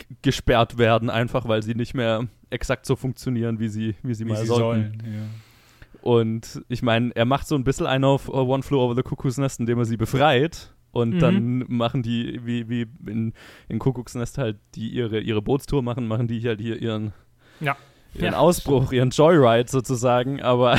weggesperrt 0.09 0.78
werden, 0.78 1.11
einfach 1.11 1.48
weil 1.48 1.62
sie 1.62 1.74
nicht 1.74 1.94
mehr 1.94 2.26
exakt 2.50 2.86
so 2.86 2.96
funktionieren, 2.96 3.59
wie 3.61 3.68
sie, 3.68 3.94
wie 4.02 4.14
sie 4.14 4.24
Wie 4.26 4.30
mal 4.30 4.36
sie 4.38 4.46
sollten. 4.46 5.00
sollen. 5.00 5.02
Ja. 5.07 6.00
Und 6.02 6.62
ich 6.68 6.82
meine, 6.82 7.12
er 7.16 7.24
macht 7.24 7.46
so 7.48 7.55
ein 7.55 7.64
bisschen 7.64 7.86
einen 7.86 8.05
auf 8.05 8.28
uh, 8.28 8.32
One 8.32 8.62
Flew 8.62 8.78
Over 8.78 8.94
the 8.94 9.02
Cuckoo's 9.02 9.38
Nest, 9.38 9.61
indem 9.61 9.78
er 9.78 9.84
sie 9.86 9.96
befreit. 9.96 10.70
Und 10.92 11.14
Mhm. 11.14 11.18
dann 11.18 11.64
machen 11.68 12.02
die, 12.02 12.40
wie, 12.44 12.68
wie 12.68 12.86
in, 13.11 13.32
in 13.68 13.78
Kuckucks 13.80 14.14
Nest 14.14 14.38
halt, 14.38 14.59
die 14.76 14.90
ihre, 14.90 15.18
ihre 15.20 15.42
Bootstour 15.42 15.82
machen, 15.82 16.07
machen 16.07 16.28
die 16.28 16.40
halt 16.46 16.61
hier 16.61 16.80
ihren, 16.80 17.12
Ja. 17.59 17.76
ihren 18.14 18.32
Ja. 18.34 18.38
Ausbruch, 18.38 18.92
ihren 18.92 19.11
Joyride 19.11 19.68
sozusagen. 19.68 20.40
Aber 20.42 20.78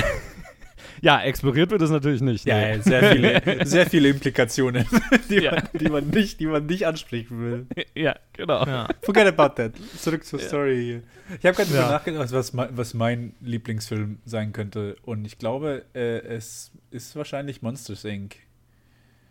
ja, 1.02 1.22
exploriert 1.22 1.72
wird 1.72 1.82
es 1.82 1.90
natürlich 1.90 2.22
nicht. 2.22 2.46
Ja, 2.46 2.58
nee. 2.58 2.76
ja, 2.76 2.82
sehr 2.82 3.12
viele, 3.12 3.42
sehr 3.66 3.86
viele 3.86 4.10
Implikationen, 4.10 4.86
die, 5.30 5.36
Ja. 5.44 5.52
man, 5.54 5.64
die, 5.74 5.90
man 5.90 6.08
nicht, 6.10 6.40
die 6.40 6.46
man 6.48 6.66
nicht 6.66 6.86
ansprechen 6.88 7.40
will. 7.42 7.66
ja 7.96 8.16
genau. 8.34 8.66
Ja. 8.66 8.88
Forget 9.02 9.28
about 9.28 9.56
that. 9.62 9.74
Zurück 10.00 10.24
zur 10.26 10.40
Story 10.40 10.82
hier. 10.84 11.04
Ich 11.40 11.46
habe 11.46 11.56
gerade 11.56 11.70
Ja. 11.72 11.76
darüber 11.82 11.92
nachgedacht, 11.94 12.32
was, 12.32 12.54
mein- 12.54 12.70
was 12.78 12.94
mein 12.94 13.34
Lieblingsfilm 13.42 14.20
sein 14.26 14.54
könnte. 14.54 14.96
Und 15.04 15.26
ich 15.26 15.38
glaube, 15.38 15.84
äh, 15.94 16.20
es 16.20 16.72
ist 16.92 17.16
wahrscheinlich 17.16 17.62
Monsters 17.62 18.04
Inc. 18.06 18.36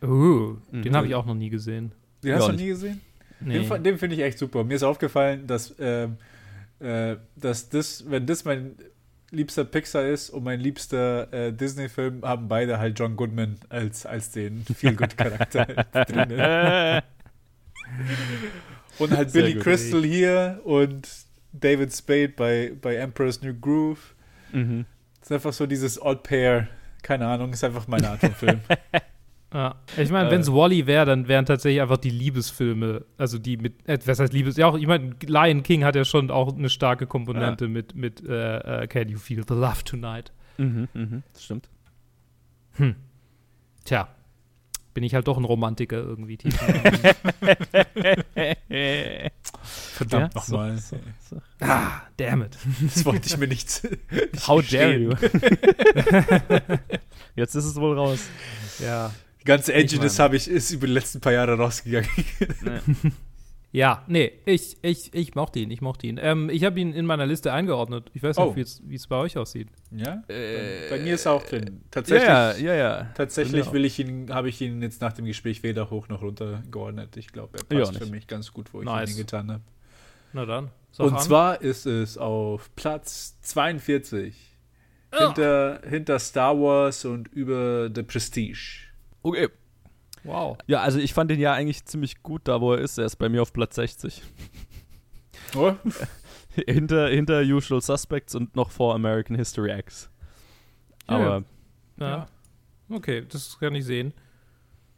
Uh, 0.03 0.57
Mhm. 0.71 0.83
den 0.83 0.97
habe 0.97 1.07
ich 1.07 1.15
auch 1.15 1.25
noch 1.27 1.35
nie 1.35 1.49
gesehen. 1.51 1.93
Den 2.23 2.31
Ja, 2.31 2.37
hast 2.37 2.49
du 2.49 2.53
noch 2.53 2.59
nie 2.59 2.67
gesehen? 2.69 3.01
Nee. 3.41 3.61
Den, 3.67 3.83
den 3.83 3.99
finde 3.99 4.17
ich 4.17 4.23
echt 4.23 4.39
super. 4.39 4.65
Mir 4.65 4.75
ist 4.75 4.83
aufgefallen, 4.83 5.47
dass, 5.47 5.75
ähm, 5.79 6.17
äh, 6.81 7.17
dass 7.37 7.69
das, 7.69 8.05
wenn 8.11 8.27
das 8.27 8.45
mein 8.45 8.73
liebster 9.35 9.65
Pixar 9.65 10.07
ist 10.07 10.31
und 10.31 10.45
mein 10.45 10.61
liebster 10.61 11.33
äh, 11.33 11.53
Disney-Film, 11.53 12.23
haben 12.23 12.49
beide 12.49 12.79
halt 12.79 12.99
John 12.99 13.17
Goodman 13.17 13.59
als, 13.69 14.07
als 14.07 14.31
den 14.31 14.65
Feel-Good-Charakter 14.65 15.65
drin. 15.93 17.03
Und 18.99 19.11
halt 19.17 19.31
Sehr 19.31 19.43
Billy 19.43 19.55
gut. 19.55 19.63
Crystal 19.63 20.03
hier 20.03 20.61
und 20.65 21.09
David 21.53 21.93
Spade 21.95 22.29
bei, 22.31 22.73
bei 22.81 22.97
Emperor's 22.97 23.43
New 23.43 23.55
Groove. 23.55 24.15
mhm. 24.53 24.87
Das 25.21 25.31
ist 25.31 25.35
einfach 25.37 25.53
so 25.53 25.67
dieses 25.67 26.01
Odd 26.01 26.23
Pair. 26.23 26.69
Keine 27.03 27.27
Ahnung, 27.27 27.53
ist 27.53 27.65
einfach 27.65 27.89
meine 27.89 28.11
Art 28.11 28.21
von 28.21 28.35
Film. 28.35 28.61
Ja. 29.55 29.77
Ich 29.97 30.11
meine, 30.11 30.29
Äh. 30.29 30.33
wenn 30.33 30.41
es 30.41 30.53
Wally 30.53 30.87
wäre, 30.87 31.07
dann 31.07 31.29
wären 31.29 31.47
tatsächlich 31.47 31.81
einfach 31.81 31.97
die 31.97 32.11
Liebesfilme, 32.11 33.05
also 33.17 33.39
die 33.39 33.57
mit, 33.57 33.89
äh, 33.89 33.99
was 34.05 34.19
heißt 34.19 34.33
Liebes, 34.33 34.57
ja 34.57 34.67
auch, 34.67 34.77
ich 34.77 34.87
meine, 34.89 35.15
Lion 35.25 35.63
King 35.63 35.85
hat 35.85 35.95
ja 35.95 36.05
schon 36.05 36.31
auch 36.33 36.53
eine 36.57 36.69
starke 36.69 37.07
Komponente 37.07 37.69
mit, 37.69 37.95
mit 37.95 38.27
äh, 38.29 38.83
äh, 38.83 38.87
Can 38.89 39.09
You 39.09 39.19
Feel 39.19 39.45
the 39.47 39.55
Love 39.55 39.85
Tonight? 39.85 40.33
Mhm, 40.59 40.89
mhm, 40.93 41.23
das 41.33 41.45
stimmt. 41.45 41.69
Hm. 42.73 42.97
Tja. 43.85 44.09
bin 44.93 45.05
ich 45.05 45.15
halt 45.15 45.29
doch 45.29 45.37
ein 45.39 45.45
Romantiker 45.45 45.99
irgendwie. 45.99 46.39
Verdammt 49.63 50.35
Ja, 50.35 50.41
nochmal. 50.41 50.79
so, 50.79 50.97
so. 51.31 51.37
ah, 51.61 52.03
damn 52.17 52.43
it. 52.43 52.57
Das 52.83 53.05
wollte 53.05 53.27
ich 53.29 53.37
mir 53.37 53.47
nicht. 53.49 53.83
nicht 54.33 54.49
How 54.49 54.63
dare 54.69 54.97
you? 54.97 55.11
Jetzt 57.37 57.55
ist 57.55 57.65
es 57.65 57.77
wohl 57.77 57.97
raus. 57.99 58.29
Ja. 58.81 59.11
Die 59.45 59.49
ganze 59.49 59.73
ist, 59.73 60.19
habe 60.19 60.37
ich, 60.37 60.49
ist 60.49 60.71
über 60.71 60.87
die 60.87 60.95
letzten 60.95 61.21
paar 61.21 61.33
Jahre 61.33 61.57
rausgegangen. 61.57 62.09
Ja, 63.73 64.05
nee, 64.07 64.31
ich, 64.45 64.77
ich, 64.83 65.13
ich 65.13 65.35
mochte 65.35 65.59
ihn, 65.59 65.69
ich 65.73 65.81
mochte 65.81 66.07
ihn. 66.07 66.17
Ähm, 66.23 66.49
ich 66.49 66.63
habe 66.63 66.79
ihn 66.79 66.93
in 66.93 67.07
meiner 67.07 67.27
Liste 67.27 67.53
eingeordnet. 67.53 68.09
Ich 68.15 68.23
weiß 68.23 68.37
nicht, 68.37 68.47
Oh. 68.47 68.55
wie 68.55 68.61
es- 68.61 68.81
wie 68.87 68.95
es 68.95 69.09
bei 69.09 69.17
euch 69.17 69.37
aussieht. 69.37 69.67
Ja? 69.91 70.23
Äh, 70.29 70.89
bei, 70.91 71.01
mir 71.01 71.15
ist 71.17 71.27
er 71.27 71.33
auch 71.33 71.43
drin. 71.45 71.81
Tatsächlich, 71.91 72.29
Ja, 72.29 72.55
ja, 72.57 72.75
ja. 72.77 73.11
tatsächlich 73.17 73.73
will 73.73 73.85
ich 73.85 73.99
ihn, 73.99 74.33
habe 74.33 74.49
ich 74.49 74.61
ihn 74.61 74.81
jetzt 74.81 75.01
nach 75.01 75.13
dem 75.13 75.25
Gespräch 75.25 75.65
weder 75.65 75.91
hoch 75.91 76.07
noch 76.07 76.23
runter 76.23 76.63
geordnet. 76.71 77.17
Ich 77.17 77.33
glaube, 77.33 77.59
er 77.59 77.65
passt 77.81 77.97
für 77.99 78.07
mich 78.07 78.29
ganz 78.29 78.53
gut, 78.53 78.73
wo 78.73 78.79
ich 78.79 78.85
Nice. 78.87 79.11
ihn 79.11 79.17
getan 79.17 79.51
habe. 79.51 79.65
Na 80.33 80.47
dann. 80.47 80.71
Und 80.99 81.15
an. 81.15 81.19
zwar 81.19 81.61
ist 81.61 81.85
es 81.87 82.17
auf 82.17 82.71
Platz 82.77 83.37
42. 83.43 84.37
Ah. 85.11 85.27
Hinter, 85.27 85.81
hinter 85.89 86.21
Star 86.21 86.57
Wars 86.61 87.05
und 87.05 87.27
über 87.33 87.91
The 87.93 88.05
Prestige. 88.05 88.84
Okay. 89.25 89.49
Wow. 90.23 90.57
Ja, 90.67 90.81
also 90.81 90.99
ich 91.01 91.13
fand 91.13 91.31
den 91.31 91.41
ja 91.41 91.53
eigentlich 91.53 91.85
ziemlich 91.85 92.23
gut 92.23 92.43
da, 92.45 92.61
wo 92.61 92.73
er 92.73 92.79
ist. 92.79 92.97
Er 92.99 93.05
ist 93.07 93.17
bei 93.17 93.29
mir 93.29 93.43
auf 93.43 93.53
Platz 93.53 93.75
60. 93.75 94.23
Oh, 95.57 95.73
hinter, 96.67 97.09
hinter 97.09 97.41
Usual 97.43 97.81
Suspects 97.81 98.35
und 98.35 98.55
noch 98.57 98.71
vor 98.71 98.95
American 98.95 99.37
History 99.37 99.77
X. 99.79 100.09
Ja, 101.09 101.17
Aber 101.17 101.45
Ja. 101.99 102.09
Ja. 102.09 102.27
Okay, 102.91 103.25
das 103.29 103.59
kann 103.59 103.75
ich 103.75 103.85
sehen. 103.85 104.13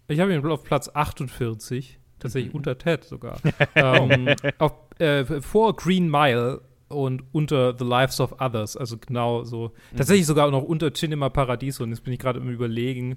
Ich 0.09 0.21
habe 0.21 0.33
ihn 0.35 0.45
auf 0.47 0.65
Platz 0.65 0.89
48, 0.93 1.99
tatsächlich 2.19 2.53
Mhm. 2.53 2.59
unter 2.59 2.79
Ted 2.79 3.05
sogar. 3.05 3.41
ähm, 3.75 4.35
auf, 4.59 4.73
äh, 4.99 5.25
vor 5.41 5.75
Green 5.77 6.09
Mile 6.11 6.63
und 6.89 7.23
unter 7.33 7.77
The 7.77 7.85
Lives 7.85 8.21
of 8.21 8.41
Others, 8.41 8.77
also 8.77 8.97
genau 8.99 9.45
so. 9.45 9.73
Mhm. 9.93 9.97
Tatsächlich 9.99 10.27
sogar 10.27 10.51
noch 10.51 10.63
unter 10.63 10.93
Cinema 10.93 11.29
Paradiso 11.31 11.83
und 11.85 11.91
jetzt 11.91 12.03
bin 12.05 12.13
ich 12.13 12.19
gerade 12.21 12.39
im 12.41 12.49
Überlegen, 12.49 13.17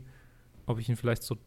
ob 0.70 0.80
ich 0.80 0.88
ihn 0.90 0.96
vielleicht 0.96 1.24
so. 1.24 1.38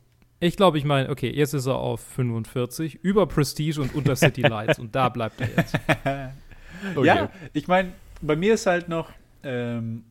Ich 0.41 0.57
glaube, 0.57 0.77
ich 0.77 0.85
meine, 0.85 1.09
okay, 1.09 1.31
jetzt 1.31 1.55
ist 1.55 1.67
er 1.67 1.77
auf 1.77 2.01
45, 2.01 2.97
über 3.03 3.27
Prestige 3.27 3.81
und 3.81 3.95
unter 3.95 4.17
City 4.17 4.41
Lights 4.43 4.79
und 4.79 4.95
da 4.95 5.09
bleibt 5.09 5.41
er 5.41 5.49
jetzt. 5.57 5.75
okay. 6.97 7.07
Ja, 7.07 7.31
ich 7.53 7.69
meine, 7.69 7.93
bei 8.21 8.35
mir 8.37 8.55
ist 8.55 8.67
halt 8.67 8.89
noch, 8.89 9.11
ähm, 9.45 10.03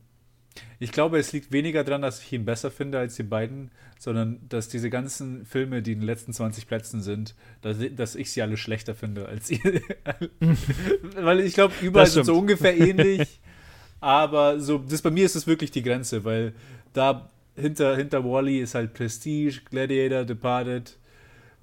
ich 0.78 0.90
glaube, 0.92 1.18
es 1.18 1.32
liegt 1.32 1.52
weniger 1.52 1.84
daran, 1.84 2.02
dass 2.02 2.22
ich 2.22 2.32
ihn 2.32 2.44
besser 2.44 2.70
finde 2.70 2.98
als 2.98 3.14
die 3.16 3.22
beiden, 3.22 3.70
sondern 3.98 4.40
dass 4.48 4.68
diese 4.68 4.90
ganzen 4.90 5.44
Filme, 5.46 5.82
die 5.82 5.92
in 5.92 6.00
den 6.00 6.06
letzten 6.06 6.32
20 6.32 6.66
Plätzen 6.66 7.02
sind, 7.02 7.34
dass, 7.60 7.78
ich- 7.80 7.94
dass 7.94 8.14
ich 8.16 8.32
sie 8.32 8.40
alle 8.42 8.56
schlechter 8.56 8.94
finde 8.94 9.26
als 9.26 9.50
ihr. 9.50 9.60
Weil 11.20 11.40
ich 11.40 11.54
glaube, 11.54 11.74
überall 11.82 12.06
sind 12.06 12.24
so 12.24 12.38
ungefähr 12.38 12.76
ähnlich. 12.76 13.40
Aber 14.00 14.58
so, 14.60 14.78
das 14.78 15.02
bei 15.02 15.10
mir 15.10 15.24
ist 15.24 15.36
das 15.36 15.46
wirklich 15.46 15.70
die 15.70 15.82
Grenze, 15.82 16.24
weil 16.24 16.54
da 16.92 17.30
hinter, 17.56 17.96
hinter 17.96 18.24
Wally 18.24 18.60
ist 18.60 18.74
halt 18.74 18.94
Prestige, 18.94 19.60
Gladiator, 19.70 20.24
Departed, 20.24 20.96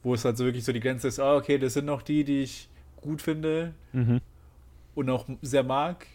wo 0.04 0.14
es 0.14 0.24
halt 0.26 0.38
so 0.38 0.46
wirklich 0.46 0.64
so 0.64 0.72
die 0.74 0.80
Grenze 0.80 1.08
ist, 1.10 1.20
ah, 1.20 1.36
okay, 1.36 1.58
das 1.58 1.74
sind 1.74 1.86
noch 1.86 2.02
die, 2.02 2.24
die 2.24 2.44
ich 2.44 2.70
gut 3.02 3.22
finde 3.22 3.74
Mhm. 3.94 4.22
und 4.96 5.10
auch 5.10 5.26
sehr 5.42 5.64
mag. 5.64 6.06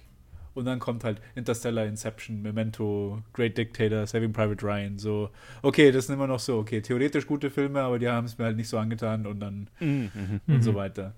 Und 0.54 0.66
dann 0.66 0.78
kommt 0.78 1.02
halt 1.02 1.20
Interstellar, 1.34 1.84
Inception, 1.84 2.40
Memento, 2.40 3.20
Great 3.32 3.58
Dictator, 3.58 4.06
Saving 4.06 4.32
Private 4.32 4.64
Ryan. 4.64 4.98
So, 4.98 5.30
okay, 5.62 5.90
das 5.90 6.06
sind 6.06 6.14
immer 6.14 6.28
noch 6.28 6.38
so, 6.38 6.58
okay, 6.58 6.80
theoretisch 6.80 7.26
gute 7.26 7.50
Filme, 7.50 7.80
aber 7.80 7.98
die 7.98 8.08
haben 8.08 8.26
es 8.26 8.38
mir 8.38 8.44
halt 8.44 8.56
nicht 8.56 8.68
so 8.68 8.78
angetan 8.78 9.26
und 9.26 9.40
dann 9.40 9.66
Mhm. 9.80 10.10
Mhm. 10.14 10.40
und 10.46 10.56
Mhm. 10.58 10.62
so 10.62 10.74
weiter. 10.76 11.12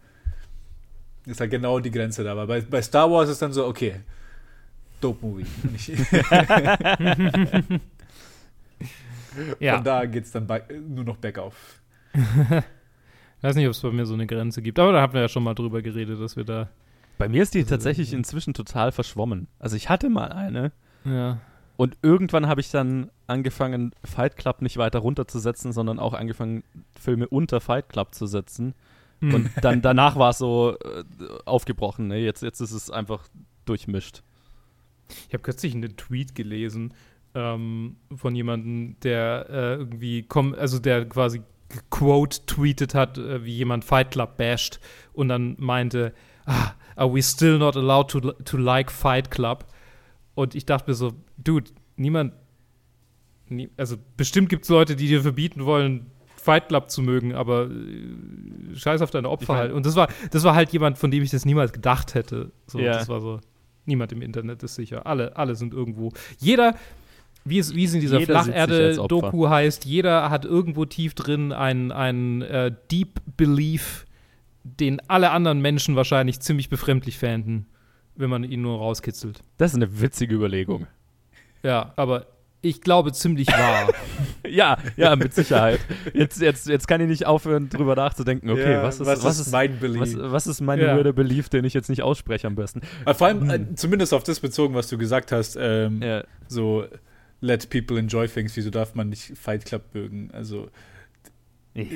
Ist 1.27 1.39
halt 1.41 1.51
genau 1.51 1.81
die 1.81 1.91
Grenze 1.91 2.25
da. 2.25 2.33
Aber 2.33 2.47
bei, 2.47 2.63
bei 2.63 2.81
Star 2.81 3.11
Wars 3.11 3.29
ist 3.29 3.43
dann 3.43 3.53
so, 3.53 3.67
okay, 3.67 3.97
dope 5.03 5.27
Movie. 5.27 5.45
Ja. 9.61 9.76
Von 9.76 9.84
da 9.84 10.05
geht 10.07 10.24
es 10.24 10.32
dann 10.32 10.47
bei, 10.47 10.62
nur 10.89 11.05
noch 11.05 11.16
bergauf. 11.16 11.80
Ich 12.14 12.22
weiß 13.43 13.57
nicht, 13.57 13.66
ob 13.66 13.72
es 13.72 13.80
bei 13.80 13.91
mir 13.91 14.07
so 14.07 14.14
eine 14.14 14.26
Grenze 14.26 14.62
gibt, 14.62 14.78
aber 14.78 14.93
da 14.93 15.01
haben 15.01 15.12
wir 15.12 15.20
ja 15.20 15.28
schon 15.28 15.43
mal 15.43 15.55
drüber 15.55 15.82
geredet, 15.82 16.20
dass 16.20 16.37
wir 16.37 16.45
da. 16.45 16.68
Bei 17.18 17.28
mir 17.28 17.43
ist 17.43 17.55
die 17.55 17.59
Also, 17.61 17.70
tatsächlich 17.70 18.12
ja. 18.12 18.18
inzwischen 18.18 18.55
total 18.55 18.93
verschwommen. 18.93 19.49
Also 19.59 19.76
ich 19.76 19.89
hatte 19.89 20.09
mal 20.11 20.32
eine 20.32 20.72
Ja. 21.05 21.39
und 21.76 21.97
irgendwann 22.03 22.47
habe 22.47 22.61
ich 22.61 22.70
dann 22.70 23.11
angefangen, 23.26 23.93
Fight 24.05 24.37
Club 24.37 24.62
nicht 24.62 24.76
weiter 24.76 24.99
runterzusetzen, 25.01 25.72
sondern 25.72 25.99
auch 25.99 26.14
angefangen, 26.14 26.62
Filme 26.99 27.28
unter 27.28 27.61
Fight 27.61 27.89
Club 27.89 28.14
zu 28.14 28.26
setzen. 28.26 28.74
Hm. 29.20 29.34
Und 29.34 29.51
dann 29.62 29.80
danach 29.82 30.16
war 30.16 30.30
es 30.30 30.39
so 30.39 30.76
äh, 30.84 31.05
aufgebrochen. 31.47 32.09
Ne? 32.09 32.18
Jetzt, 32.18 32.43
jetzt 32.43 32.61
ist 32.61 32.72
es 32.72 32.91
einfach 32.91 33.26
durchmischt. 33.64 34.22
Ich 35.28 35.34
habe 35.34 35.43
kürzlich 35.43 35.74
einen 35.74 35.97
Tweet 35.97 36.34
gelesen 36.34 36.93
ähm, 37.37 37.97
von 38.16 38.34
jemandem, 38.34 38.97
der 39.03 39.47
äh, 39.51 39.74
irgendwie, 39.74 40.22
komm, 40.22 40.55
also 40.55 40.78
der 40.78 41.07
quasi 41.07 41.43
quote 41.91 42.47
tweetet 42.47 42.95
hat, 42.95 43.18
äh, 43.18 43.45
wie 43.45 43.55
jemand 43.57 43.84
Fight 43.84 44.11
Club 44.11 44.37
basht 44.39 44.80
und 45.12 45.28
dann 45.28 45.55
meinte, 45.59 46.14
ah, 46.47 46.72
are 46.97 47.12
we 47.14 47.22
still 47.22 47.59
not 47.59 47.76
allowed 47.76 48.09
to, 48.11 48.20
to 48.32 48.57
like 48.57 48.91
Fight 48.91 49.30
Club? 49.30 49.66
Und 50.34 50.55
ich 50.55 50.64
dachte 50.64 50.91
mir 50.91 50.95
so, 50.95 51.12
dude, 51.37 51.70
niemand, 51.97 52.32
nie, 53.49 53.68
also 53.76 53.97
bestimmt 54.16 54.49
gibt 54.49 54.64
es 54.64 54.68
Leute, 54.70 54.97
die 54.97 55.07
dir 55.09 55.22
verbieten 55.22 55.64
wollen, 55.64 56.07
Fight 56.37 56.68
Club 56.68 56.91
zu 56.91 57.03
mögen, 57.03 57.34
aber 57.34 57.68
äh, 57.68 58.74
scheiß 58.76 59.03
auf 59.03 59.11
deine 59.11 59.28
Opfer 59.28 59.43
Ich 59.43 59.49
mein- 59.49 59.59
halt. 59.59 59.72
Und 59.72 59.84
das 59.84 59.97
war, 59.97 60.09
das 60.30 60.45
war 60.45 60.55
halt 60.55 60.72
jemand, 60.72 60.97
von 60.97 61.11
dem 61.11 61.22
ich 61.22 61.30
das 61.30 61.45
niemals 61.45 61.72
gedacht 61.72 62.14
hätte. 62.14 62.53
So, 62.66 62.78
Ja. 62.78 62.93
das 62.93 63.09
war 63.09 63.20
so, 63.20 63.41
niemand 63.84 64.12
im 64.12 64.22
Internet 64.22 64.62
ist 64.62 64.76
sicher. 64.76 65.07
Alle, 65.07 65.37
alle 65.37 65.57
sind 65.57 65.74
irgendwo. 65.74 66.12
Jeder, 66.39 66.76
wie 67.49 67.59
es, 67.59 67.74
wie 67.74 67.84
es 67.84 67.94
in 67.94 68.01
dieser 68.01 68.20
Flacherde-Doku 68.20 69.49
heißt, 69.49 69.84
jeder 69.84 70.30
hat 70.30 70.44
irgendwo 70.44 70.84
tief 70.84 71.14
drin 71.14 71.53
einen, 71.53 71.92
einen 71.92 72.42
äh, 72.42 72.72
Deep 72.90 73.20
Belief, 73.36 74.05
den 74.64 75.01
alle 75.09 75.30
anderen 75.30 75.61
Menschen 75.61 75.97
wahrscheinlich 75.97 76.40
ziemlich 76.40 76.68
befremdlich 76.68 77.18
fänden, 77.18 77.66
wenn 78.16 78.30
man 78.30 78.44
ihn 78.44 78.62
nur 78.62 78.78
rauskitzelt. 78.78 79.40
Das 79.59 79.72
ist 79.72 79.76
eine 79.76 80.01
witzige 80.01 80.34
Überlegung. 80.34 80.86
Ja, 81.62 81.92
aber 81.97 82.26
ich 82.62 82.80
glaube 82.80 83.12
ziemlich 83.12 83.49
wahr. 83.49 83.88
Ja, 84.49 84.78
ja, 84.97 85.16
mit 85.16 85.34
Sicherheit. 85.34 85.80
Jetzt, 86.14 86.40
jetzt, 86.40 86.68
jetzt 86.68 86.86
kann 86.86 87.01
ich 87.01 87.09
nicht 87.09 87.26
aufhören, 87.26 87.68
drüber 87.68 87.97
nachzudenken, 87.97 88.49
okay, 88.49 88.74
Ja, 88.74 88.82
was, 88.84 89.01
ist, 89.01 89.24
was, 89.24 89.40
ist, 89.40 89.51
mein 89.51 89.80
Belief? 89.80 90.01
was, 90.01 90.16
was 90.32 90.47
ist 90.47 90.61
mein 90.61 90.78
Ja. 90.80 90.94
Belief, 91.11 91.49
den 91.49 91.64
ich 91.64 91.74
jetzt 91.74 91.88
nicht 91.88 92.03
ausspreche 92.03 92.47
am 92.47 92.55
besten? 92.55 92.80
Aber 93.05 93.14
vor 93.16 93.26
allem, 93.26 93.40
Hm. 93.40 93.51
äh, 93.51 93.74
zumindest 93.74 94.14
auf 94.14 94.22
das 94.22 94.38
bezogen, 94.38 94.74
was 94.76 94.86
du 94.88 94.99
gesagt 94.99 95.32
hast, 95.32 95.59
ähm, 95.61 96.01
Ja, 96.01 96.22
so 96.47 96.84
let 97.47 97.68
people 97.70 97.97
enjoy 97.99 98.26
things, 98.28 98.57
wieso 98.57 98.70
darf 98.70 98.94
man 98.94 99.09
nicht 99.09 99.36
Fight 99.38 99.64
Club 99.64 99.82
mögen? 99.94 100.30
Also, 100.32 100.68
äh, 101.74 101.86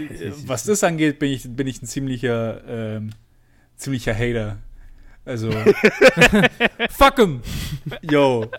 was 0.46 0.64
das 0.64 0.84
angeht, 0.84 1.18
bin 1.18 1.32
ich, 1.32 1.44
bin 1.48 1.66
ich 1.66 1.82
ein 1.82 1.86
ziemlicher, 1.86 2.62
ähm, 2.66 3.10
ziemlicher 3.76 4.14
Hater. 4.14 4.58
Also, 5.24 5.50
Fuck 6.90 7.18
'em! 7.18 7.40
yo, 8.02 8.50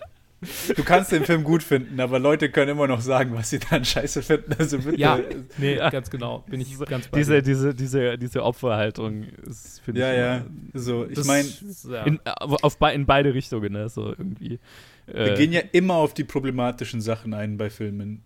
du 0.76 0.82
kannst 0.84 1.12
den 1.12 1.24
Film 1.24 1.44
gut 1.44 1.62
finden, 1.62 2.00
aber 2.00 2.18
Leute 2.18 2.50
können 2.50 2.70
immer 2.72 2.86
noch 2.86 3.00
sagen, 3.00 3.34
was 3.34 3.50
sie 3.50 3.58
dann 3.58 3.84
scheiße 3.84 4.22
finden. 4.22 4.54
Also 4.58 4.78
bitte. 4.78 4.96
Ja, 4.98 5.18
nee, 5.58 5.76
Ja. 5.76 5.90
ganz 5.90 6.08
genau. 6.10 6.44
Bin 6.48 6.60
ich 6.60 6.78
ganz 6.86 7.08
bei 7.08 7.18
diese, 7.18 7.42
diese, 7.42 7.74
diese, 7.74 8.16
diese 8.18 8.42
Opferhaltung 8.44 9.24
ist, 9.48 9.80
finde 9.80 10.00
Ja, 10.00 10.12
ich. 10.12 10.18
ja. 10.18 10.36
immer- 10.38 10.46
So, 10.74 11.06
ich 11.08 11.24
meine, 11.24 11.48
ja. 11.90 12.04
In, 12.04 12.20
auf, 12.26 12.78
bei- 12.78 12.94
in 12.94 13.06
beide 13.06 13.34
Richtungen, 13.34 13.72
ne? 13.72 13.88
So 13.88 14.08
irgendwie. 14.10 14.58
Wir 15.06 15.32
Äh, 15.32 15.36
gehen 15.36 15.52
ja 15.52 15.60
immer 15.72 15.94
auf 15.94 16.14
die 16.14 16.24
problematischen 16.24 17.00
Sachen 17.00 17.34
ein 17.34 17.56
bei 17.56 17.70
Filmen. 17.70 18.22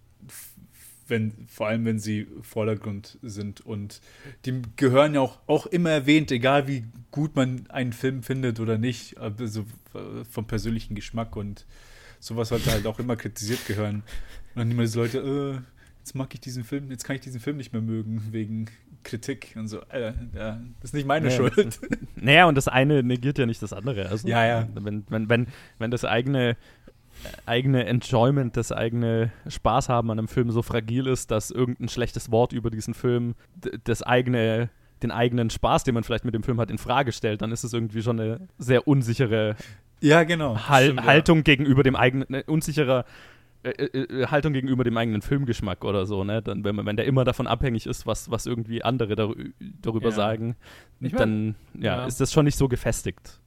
Wenn, 1.09 1.47
vor 1.47 1.68
allem, 1.68 1.85
wenn 1.85 2.01
sie 2.01 2.27
Vordergrund 2.43 3.18
sind. 3.22 3.61
Und 3.61 4.01
die 4.45 4.61
gehören 4.74 5.14
ja 5.14 5.20
auch, 5.20 5.39
auch 5.47 5.66
immer 5.66 5.91
erwähnt, 5.91 6.33
egal 6.33 6.66
wie 6.66 6.85
gut 7.12 7.37
man 7.37 7.70
einen 7.70 7.93
Film 7.93 8.24
findet 8.24 8.59
oder 8.59 8.77
nicht, 8.77 9.16
also 9.18 9.61
äh, 9.95 10.24
vom 10.29 10.49
persönlichen 10.49 10.97
Geschmack 10.97 11.37
und 11.37 11.64
sowas 12.18 12.49
sollte 12.49 12.72
halt 12.72 12.87
auch 12.87 12.99
immer 12.99 13.14
kritisiert 13.14 13.66
gehören. 13.66 14.03
Und 14.55 14.57
dann 14.57 14.70
immer 14.72 14.83
diese 14.83 14.99
Leute, 14.99 15.18
äh, 15.18 15.61
jetzt 15.99 16.14
mag 16.16 16.35
ich 16.35 16.41
diesen 16.41 16.64
Film, 16.64 16.91
jetzt 16.91 17.05
kann 17.05 17.14
ich 17.14 17.22
diesen 17.22 17.41
Film 17.41 17.57
nicht 17.57 17.72
mehr 17.72 17.83
mögen, 17.83 18.33
wegen 18.33 18.66
Kritik 19.07 19.54
und 19.57 19.68
so. 19.68 19.80
Äh, 19.90 20.12
ja, 20.34 20.61
das 20.80 20.90
ist 20.90 20.94
nicht 20.94 21.07
meine 21.07 21.30
Ja. 21.30 21.36
Schuld. 21.36 21.78
Naja, 22.16 22.46
und 22.46 22.57
das 22.57 22.66
eine 22.68 23.02
negiert 23.02 23.38
ja 23.38 23.46
nicht 23.46 23.62
das 23.62 23.72
andere. 23.72 24.09
Also, 24.09 24.26
Ja, 24.28 24.44
ja. 24.44 24.68
Wenn, 24.74 25.04
wenn, 25.09 25.28
wenn, 25.28 25.46
wenn 25.78 25.90
das 25.90 26.04
eigene, 26.04 26.57
eigene 27.46 27.86
Enjoyment, 27.86 28.57
das 28.57 28.72
eigene 28.72 29.30
Spaß 29.48 29.88
haben 29.88 30.11
an 30.11 30.18
einem 30.18 30.28
Film 30.28 30.50
so 30.50 30.62
fragil 30.62 31.07
ist, 31.07 31.30
dass 31.30 31.50
irgendein 31.50 31.88
schlechtes 31.88 32.30
Wort 32.30 32.52
über 32.52 32.70
diesen 32.70 32.94
Film 32.94 33.34
das 33.84 34.02
eigene, 34.02 34.70
den 35.02 35.11
eigenen 35.12 35.50
Spaß, 35.50 35.84
den 35.84 35.94
man 35.94 36.04
vielleicht 36.04 36.24
mit 36.24 36.34
dem 36.34 36.42
Film 36.42 36.59
hat, 36.61 36.70
in 36.70 36.78
Frage 36.78 37.12
stellt, 37.12 37.42
dann 37.42 37.52
ist 37.52 37.64
es 37.64 37.72
irgendwie 37.72 38.02
schon 38.02 38.18
eine 38.20 38.40
sehr 38.59 38.88
unsichere 38.88 39.54
Ja, 40.00 40.24
genau. 40.24 40.59
Hal 40.68 40.84
Stimmt, 40.84 41.00
ja. 41.00 41.07
Haltung 41.07 41.44
gegenüber 41.44 41.82
dem 41.82 41.96
eigenen, 41.96 42.26
ne, 42.28 42.42
unsicherer 42.46 43.04
äh, 43.70 43.98
äh, 43.98 44.26
Haltung 44.26 44.52
gegenüber 44.52 44.84
dem 44.84 44.96
eigenen 44.96 45.22
Filmgeschmack 45.22 45.84
oder 45.84 46.06
so, 46.06 46.24
ne? 46.24 46.42
Dann, 46.42 46.64
wenn, 46.64 46.76
man, 46.76 46.86
wenn 46.86 46.96
der 46.96 47.06
immer 47.06 47.24
davon 47.24 47.46
abhängig 47.46 47.86
ist, 47.86 48.06
was, 48.06 48.30
was 48.30 48.46
irgendwie 48.46 48.82
andere 48.82 49.16
dar 49.16 49.32
darüber 49.82 50.08
Ja. 50.08 50.14
sagen, 50.14 50.56
Ich 51.00 51.12
mein, 51.12 51.18
dann 51.18 51.54
ja, 51.82 51.96
ja. 51.98 52.06
ist 52.06 52.20
das 52.20 52.32
schon 52.32 52.44
nicht 52.44 52.58
so 52.58 52.68
gefestigt. 52.68 53.40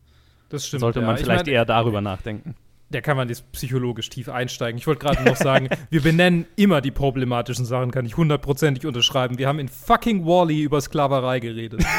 Das 0.49 0.67
stimmt. 0.67 0.81
Sollte 0.81 0.99
ja. 0.99 1.05
man 1.05 1.15
Ich 1.15 1.21
vielleicht 1.21 1.45
mein, 1.45 1.53
eher 1.53 1.65
darüber 1.65 2.01
nachdenken. 2.01 2.55
Da 2.91 3.01
kann 3.01 3.17
man 3.17 3.29
jetzt 3.29 3.51
psychologisch 3.51 4.09
tief 4.09 4.29
einsteigen. 4.29 4.79
Ich 4.79 4.87
wollte 4.87 5.05
gerade 5.05 5.23
noch 5.23 5.35
sagen, 5.35 5.69
wir 5.91 6.01
benennen 6.01 6.47
immer 6.55 6.81
die 6.81 6.91
problematischen 6.91 7.65
Sachen, 7.65 7.91
kann 7.91 8.05
ich 8.05 8.17
hundertprozentig 8.17 8.85
unterschreiben. 8.87 9.37
Wir 9.37 9.47
haben 9.47 9.59
in 9.59 9.67
fucking 9.67 10.25
Wally 10.25 10.63
über 10.63 10.81
Sklaverei 10.81 11.39
geredet. 11.39 11.85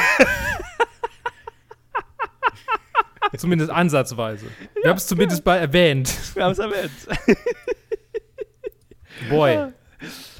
zumindest 3.37 3.71
ansatzweise. 3.71 4.47
Wir 4.83 4.91
haben 4.91 4.97
es 4.97 5.07
zumindest 5.07 5.45
bei 5.45 5.57
erwähnt. 5.57 6.13
Wir 6.35 6.45
haben 6.45 6.53
es 6.53 6.59
erwähnt. 6.59 6.91
Boy. 9.29 9.67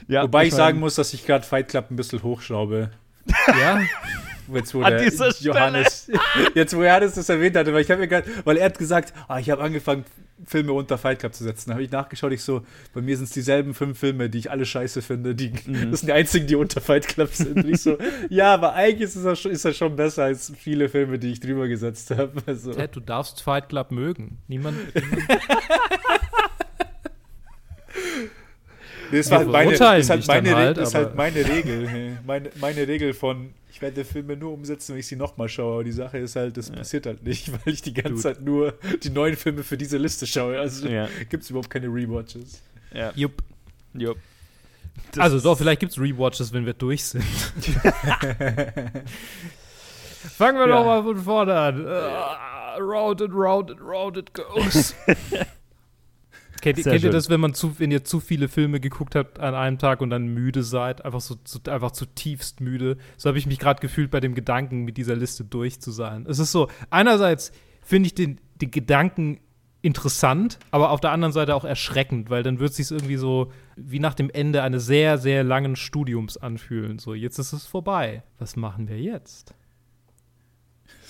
Ja, 0.09 0.23
Wobei 0.25 0.47
ich 0.47 0.55
sagen 0.55 0.81
muss, 0.81 0.95
dass 0.95 1.13
ich 1.13 1.25
gerade 1.27 1.45
Fight 1.47 1.69
Club 1.69 1.91
ein 1.91 1.97
bisschen 1.97 2.23
hochschraube. 2.23 2.91
Ja? 3.47 3.81
Jetzt, 4.53 4.75
wo 4.75 4.83
An 4.83 4.99
dieser 4.99 5.31
Johannes, 5.39 6.11
jetzt 6.57 6.77
wo 6.77 6.83
Johannes 6.83 7.15
das 7.15 7.29
erwähnt 7.29 7.57
hatte, 7.57 7.73
weil 7.73 7.83
ich 7.83 7.91
habe 7.91 8.01
mir 8.01 8.09
grad, 8.09 8.25
weil 8.45 8.57
er 8.57 8.65
hat 8.65 8.79
gesagt, 8.79 9.13
ah, 9.29 9.39
ich 9.39 9.49
habe 9.49 9.63
angefangen, 9.63 10.05
Filme 10.47 10.73
unter 10.73 10.99
Fight 10.99 11.19
Club 11.19 11.35
zu 11.35 11.45
setzen. 11.45 11.71
Da 11.71 11.75
habe 11.75 11.85
ich 11.85 11.91
nachgeschaut, 11.91 12.33
ich 12.33 12.43
so, 12.43 12.63
bei 12.95 13.01
mir 13.01 13.17
sind 13.17 13.27
es 13.27 13.31
dieselben 13.31 13.75
fünf 13.75 13.99
Filme, 13.99 14.31
die 14.31 14.39
ich 14.39 14.51
alle 14.51 14.65
scheiße 14.65 15.03
finde. 15.03 15.35
Die, 15.35 15.51
Mhm. 15.67 15.91
Das 15.91 16.01
sind 16.01 16.09
die 16.09 16.13
einzigen, 16.13 16.47
die 16.47 16.57
unter 16.57 16.81
Fight 16.81 17.07
Club 17.07 17.33
sind. 17.33 17.57
Und 17.57 17.69
ich 17.69 17.83
so, 17.83 17.99
ja, 18.29 18.55
aber 18.55 18.75
eigentlich 18.75 19.03
ist 19.03 19.17
er 19.17 19.37
schon, 19.37 19.53
ist 19.53 19.65
er 19.65 19.73
schon 19.73 19.95
besser 19.97 20.25
als 20.25 20.53
viele 20.59 20.89
Filme, 20.89 21.19
die 21.19 21.31
ich 21.31 21.41
drüber 21.41 21.69
gesetzt 21.69 22.11
habe. 22.11 22.43
Also, 22.47 22.73
Ted, 22.73 22.97
du 22.97 23.01
darfst 23.01 23.43
Fight 23.43 23.69
Club 23.69 23.93
mögen. 23.93 24.39
Niemand. 24.49 24.77
Nee, 24.95 25.03
das 29.11 29.31
halt 29.31 29.49
meine, 29.49 29.73
ist 29.73 29.81
halt 29.81 30.27
meine, 30.27 30.55
halt, 30.57 30.79
ist 30.79 30.95
halt 30.95 31.15
meine 31.15 31.47
Regel. 31.49 32.19
Meine, 32.27 32.51
meine 32.61 32.87
Regel 32.89 33.13
von, 33.15 33.53
ich 33.73 33.81
werde 33.83 34.05
Filme 34.05 34.37
nur 34.37 34.53
umsetzen, 34.53 34.93
wenn 34.93 35.01
ich 35.01 35.07
sie 35.07 35.17
nochmal 35.17 35.49
schaue. 35.49 35.75
Aber 35.75 35.85
die 35.85 35.93
Sache 35.93 36.19
ist 36.19 36.37
halt, 36.37 36.57
das 36.57 36.71
passiert 36.71 37.07
halt 37.07 37.23
nicht, 37.25 37.51
weil 37.65 37.73
ich 37.75 37.83
die 37.83 37.95
ganze 37.95 38.11
Dude. 38.11 38.23
Zeit 38.23 38.41
nur 38.43 38.75
die 39.03 39.11
neuen 39.11 39.37
Filme 39.37 39.63
für 39.65 39.77
diese 39.77 39.97
Liste 39.99 40.27
schaue. 40.27 40.59
Also 40.59 40.89
Ja. 40.89 41.09
gibt 41.29 41.43
es 41.45 41.51
überhaupt 41.51 41.71
keine 41.71 41.87
Rewatches. 41.89 42.63
Ja. 42.93 43.13
Jupp. 43.15 43.43
Jupp. 43.95 44.19
Das 45.13 45.21
Also 45.25 45.41
doch, 45.41 45.57
vielleicht 45.59 45.81
gibt 45.81 45.93
es 45.93 45.99
Rewatches, 45.99 46.53
wenn 46.53 46.67
wir 46.67 46.75
durch 46.75 47.05
sind. 47.05 47.25
Fangen 50.37 50.59
wir 50.59 50.69
Ja. 50.69 50.77
doch 50.77 50.85
mal 50.85 51.03
von 51.03 51.17
vorne 51.17 51.55
an. 51.55 51.85
Uh, 51.85 52.81
round 52.83 53.23
and 53.23 53.33
round 53.35 53.71
and 53.71 53.81
round 53.81 54.17
it 54.17 54.33
goes. 54.35 54.95
Kennt 56.61 56.79
Sehr 56.79 56.93
kennt 56.93 57.05
ihr 57.05 57.11
das, 57.11 57.29
wenn 57.31 57.41
man 57.41 57.55
zu, 57.55 57.79
wenn 57.79 57.91
ihr 57.91 58.05
zu 58.05 58.21
viele 58.21 58.49
Filme 58.49 58.81
geguckt 58.81 59.15
habt 59.15 59.41
an 59.41 59.55
einem 59.55 59.79
Tag 59.79 60.01
und 60.01 60.11
dann 60.11 60.29
müde 60.29 60.63
seid, 60.63 61.05
einfach 61.05 61.21
so 61.21 61.37
zu, 61.37 61.61
einfach 61.71 61.93
zutiefst 61.93 62.61
müde? 62.61 62.97
So 63.17 63.29
habe 63.29 63.39
ich 63.39 63.47
mich 63.47 63.59
gerade 63.59 63.81
gefühlt 63.81 64.11
bei 64.11 64.21
dem 64.21 64.35
Gedanken, 64.35 64.85
mit 64.85 64.97
dieser 64.97 65.17
Liste 65.17 65.45
durch 65.45 65.81
zu 65.81 65.91
sein. 65.91 66.27
Es 66.29 66.39
ist 66.39 66.53
so, 66.53 66.69
einerseits 66.91 67.53
finde 67.83 68.07
ich 68.07 68.15
den, 68.15 68.41
den 68.61 68.71
Gedanken 68.71 69.41
interessant, 69.83 70.59
aber 70.71 70.91
auf 70.91 71.01
der 71.01 71.13
anderen 71.13 71.33
Seite 71.33 71.55
auch 71.55 71.65
erschreckend, 71.65 72.31
weil 72.31 72.43
dann 72.43 72.59
wird 72.59 72.71
es 72.71 72.77
sich 72.77 72.91
irgendwie 72.91 73.17
so 73.17 73.51
wie 73.77 73.99
nach 73.99 74.15
dem 74.15 74.31
Ende 74.31 74.63
eines 74.63 74.87
sehr, 74.87 75.19
sehr 75.19 75.43
langen 75.43 75.77
Studiums 75.77 76.37
anfühlen. 76.37 76.99
So, 76.99 77.15
jetzt 77.15 77.39
ist 77.39 77.53
es 77.53 77.67
vorbei. 77.67 78.23
Was 78.39 78.57
machen 78.57 78.89
wir 78.89 79.01
jetzt? 79.01 79.55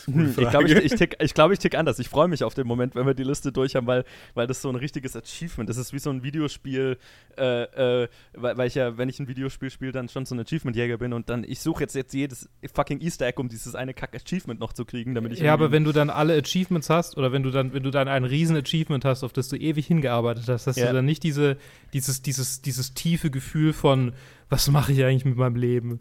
Hm, 0.06 0.34
ich 0.36 0.48
glaube, 0.50 0.68
ich, 0.68 0.74
ich, 0.76 0.94
tick, 0.94 1.16
ich, 1.20 1.34
glaub, 1.34 1.50
ich 1.52 1.58
tick 1.58 1.76
anders. 1.76 1.98
Ich 1.98 2.08
freue 2.08 2.28
mich 2.28 2.44
auf 2.44 2.54
den 2.54 2.66
Moment, 2.66 2.94
wenn 2.94 3.06
wir 3.06 3.14
die 3.14 3.24
Liste 3.24 3.52
durch 3.52 3.76
haben, 3.76 3.86
weil, 3.86 4.04
weil 4.34 4.46
das 4.46 4.62
so 4.62 4.68
ein 4.68 4.76
richtiges 4.76 5.16
Achievement 5.16 5.68
ist. 5.70 5.76
Das 5.78 5.86
ist 5.86 5.92
wie 5.92 5.98
so 5.98 6.10
ein 6.10 6.22
Videospiel, 6.22 6.98
äh, 7.38 8.02
äh, 8.04 8.08
weil, 8.34 8.66
ich 8.66 8.74
ja, 8.74 8.96
wenn 8.98 9.08
ich 9.08 9.18
ein 9.20 9.28
Videospiel 9.28 9.70
spiele, 9.70 9.92
dann 9.92 10.08
schon 10.08 10.26
so 10.26 10.34
ein 10.34 10.40
Achievement-Jäger 10.40 10.98
bin 10.98 11.12
und 11.12 11.28
dann, 11.30 11.44
ich 11.44 11.60
suche 11.60 11.82
jetzt, 11.82 11.94
jetzt 11.94 12.12
jedes 12.14 12.48
fucking 12.74 13.00
Easter 13.00 13.26
Egg, 13.26 13.40
um 13.40 13.48
dieses 13.48 13.74
eine 13.74 13.94
Kack-Achievement 13.94 14.60
noch 14.60 14.72
zu 14.72 14.84
kriegen, 14.84 15.14
damit 15.14 15.32
ich 15.32 15.40
Ja, 15.40 15.52
aber 15.52 15.72
wenn 15.72 15.84
du 15.84 15.92
dann 15.92 16.10
alle 16.10 16.36
Achievements 16.36 16.90
hast 16.90 17.16
oder 17.16 17.32
wenn 17.32 17.42
du 17.42 17.50
dann, 17.50 17.72
wenn 17.72 17.82
du 17.82 17.90
dann 17.90 18.08
ein 18.08 18.24
riesen 18.24 18.56
Achievement 18.56 19.04
hast, 19.04 19.24
auf 19.24 19.32
das 19.32 19.48
du 19.48 19.56
ewig 19.56 19.86
hingearbeitet 19.86 20.44
hast, 20.48 20.66
hast 20.66 20.76
Ja. 20.76 20.88
du 20.88 20.94
dann 20.94 21.04
nicht 21.04 21.22
diese, 21.22 21.56
dieses, 21.92 22.22
dieses, 22.22 22.62
dieses 22.62 22.94
tiefe 22.94 23.30
Gefühl 23.30 23.72
von, 23.72 24.12
was 24.48 24.68
mache 24.70 24.92
ich 24.92 25.04
eigentlich 25.04 25.24
mit 25.24 25.36
meinem 25.36 25.56
Leben? 25.56 26.00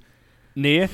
Nee, 0.56 0.89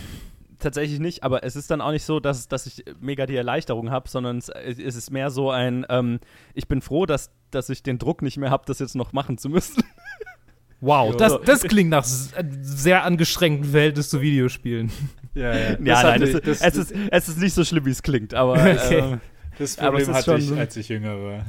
tatsächlich 0.65 0.99
nicht, 0.99 1.23
aber 1.23 1.43
es 1.43 1.55
ist 1.55 1.71
dann 1.71 1.79
auch 1.79 1.91
nicht 1.91 2.03
so, 2.03 2.19
dass, 2.19 2.47
dass 2.47 2.65
ich 2.65 2.83
mega 2.99 3.25
die 3.25 3.35
Erleichterung 3.35 3.91
habe, 3.91 4.09
sondern 4.09 4.37
es, 4.39 4.49
es 4.49 4.95
ist 4.95 5.11
mehr 5.11 5.29
so 5.29 5.49
ein, 5.51 5.85
ähm, 5.89 6.19
ich 6.53 6.67
bin 6.67 6.81
froh, 6.81 7.05
dass, 7.05 7.31
dass 7.51 7.69
ich 7.69 7.83
den 7.83 7.97
Druck 7.99 8.21
nicht 8.21 8.37
mehr 8.37 8.49
habe, 8.49 8.63
das 8.67 8.79
jetzt 8.79 8.95
noch 8.95 9.13
machen 9.13 9.37
zu 9.37 9.49
müssen. 9.49 9.81
Wow, 10.81 11.11
Ja. 11.13 11.17
das, 11.17 11.39
das 11.45 11.63
klingt 11.63 11.89
nach 11.89 12.03
äh, 12.05 12.43
sehr 12.61 13.05
angeschränkten 13.05 13.71
Verhältnis 13.71 14.09
zu 14.09 14.19
Videospielen. 14.21 14.91
Ja, 15.33 15.55
ja. 15.55 15.69
ja, 15.83 16.03
nein, 16.03 16.21
ich- 16.21 16.29
ist, 16.33 16.61
es, 16.61 16.75
ist, 16.77 16.93
es 17.11 17.27
ist 17.29 17.39
nicht 17.39 17.53
so 17.53 17.63
schlimm, 17.63 17.85
wie 17.85 17.91
es 17.91 18.03
klingt, 18.03 18.33
aber 18.33 18.53
Okay. 18.59 18.99
ähm, 18.99 19.21
das 19.57 19.79
aber 19.79 19.97
es 19.99 20.05
Problem 20.05 20.09
ist 20.09 20.27
hatte 20.27 20.41
schon 20.41 20.53
ich, 20.53 20.59
als 20.59 20.75
ich 20.77 20.89
jünger 20.89 21.15
war. 21.17 21.45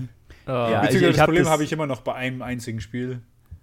Ja, 0.47 0.81
Beziehungsweise 0.81 0.97
ich- 0.97 1.11
ich 1.11 1.17
das 1.17 1.25
Problem 1.25 1.43
das- 1.43 1.53
habe 1.53 1.65
ich 1.65 1.73
immer 1.73 1.87
noch 1.87 2.01
bei 2.03 2.15
einem 2.15 2.41
einzigen 2.41 2.81
Spiel. 2.81 3.19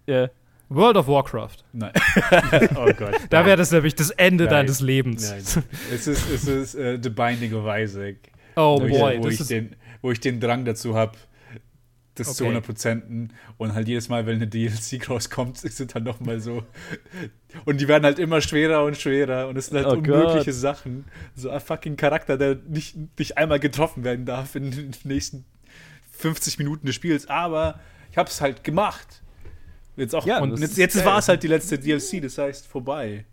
äh, 0.05 0.27
World 0.69 0.97
of 0.97 1.07
Warcraft. 1.07 1.57
Nein. 1.73 1.91
oh 2.75 2.91
Gott. 2.97 3.19
Da 3.29 3.45
wäre 3.45 3.57
das 3.57 3.71
nämlich 3.71 3.95
das 3.95 4.09
Ende 4.11 4.45
Nein. 4.45 4.51
deines 4.51 4.79
Lebens. 4.79 5.29
Nein. 5.29 5.63
Es 5.93 6.07
ist, 6.07 6.29
es 6.29 6.47
ist 6.47 6.75
äh, 6.75 6.99
The 7.01 7.09
Binding 7.09 7.53
of 7.53 7.65
Isaac. 7.67 8.15
Oh 8.55 8.79
wo, 8.81 8.87
boy, 8.87 9.15
ich, 9.15 9.23
wo, 9.23 9.27
ich 9.27 9.47
den, 9.47 9.75
wo 10.01 10.11
ich 10.11 10.19
den 10.19 10.39
Drang 10.39 10.65
dazu 10.65 10.95
habe, 10.95 11.13
das 12.15 12.35
zu 12.35 12.45
Okay. 12.45 12.57
100% 12.57 13.29
und 13.57 13.73
halt 13.73 13.87
jedes 13.87 14.09
Mal, 14.09 14.25
wenn 14.25 14.35
eine 14.35 14.47
DLC 14.47 15.07
rauskommt, 15.09 15.57
sind 15.57 15.95
dann 15.95 16.03
nochmal 16.03 16.39
so. 16.39 16.63
Und 17.65 17.81
die 17.81 17.87
werden 17.87 18.03
halt 18.03 18.19
immer 18.19 18.41
schwerer 18.41 18.83
und 18.83 18.97
schwerer 18.97 19.47
und 19.47 19.57
es 19.57 19.67
sind 19.67 19.77
halt 19.77 19.87
Oh 19.87 19.93
unmögliche 19.93 20.51
Gott. 20.51 20.53
Sachen. 20.53 21.05
So 21.35 21.49
ein 21.49 21.59
fucking 21.59 21.97
Charakter, 21.97 22.37
der 22.37 22.55
nicht, 22.67 22.95
nicht 23.17 23.37
einmal 23.37 23.59
getroffen 23.59 24.03
werden 24.03 24.25
darf 24.25 24.55
in 24.55 24.71
den 24.71 24.91
nächsten 25.03 25.45
50 26.11 26.59
Minuten 26.59 26.85
des 26.85 26.95
Spiels, 26.95 27.27
aber 27.27 27.79
ich 28.11 28.17
habe 28.17 28.29
es 28.29 28.39
halt 28.41 28.63
gemacht. 28.63 29.22
Jetzt 29.95 30.15
auch, 30.15 30.25
Ja, 30.25 30.39
und 30.39 30.59
jetzt, 30.59 30.77
jetzt 30.77 31.03
war 31.05 31.19
es 31.19 31.27
halt 31.27 31.43
die 31.43 31.47
letzte 31.47 31.77
DLC, 31.77 32.21
das 32.21 32.37
heißt 32.37 32.67
vorbei. 32.67 33.25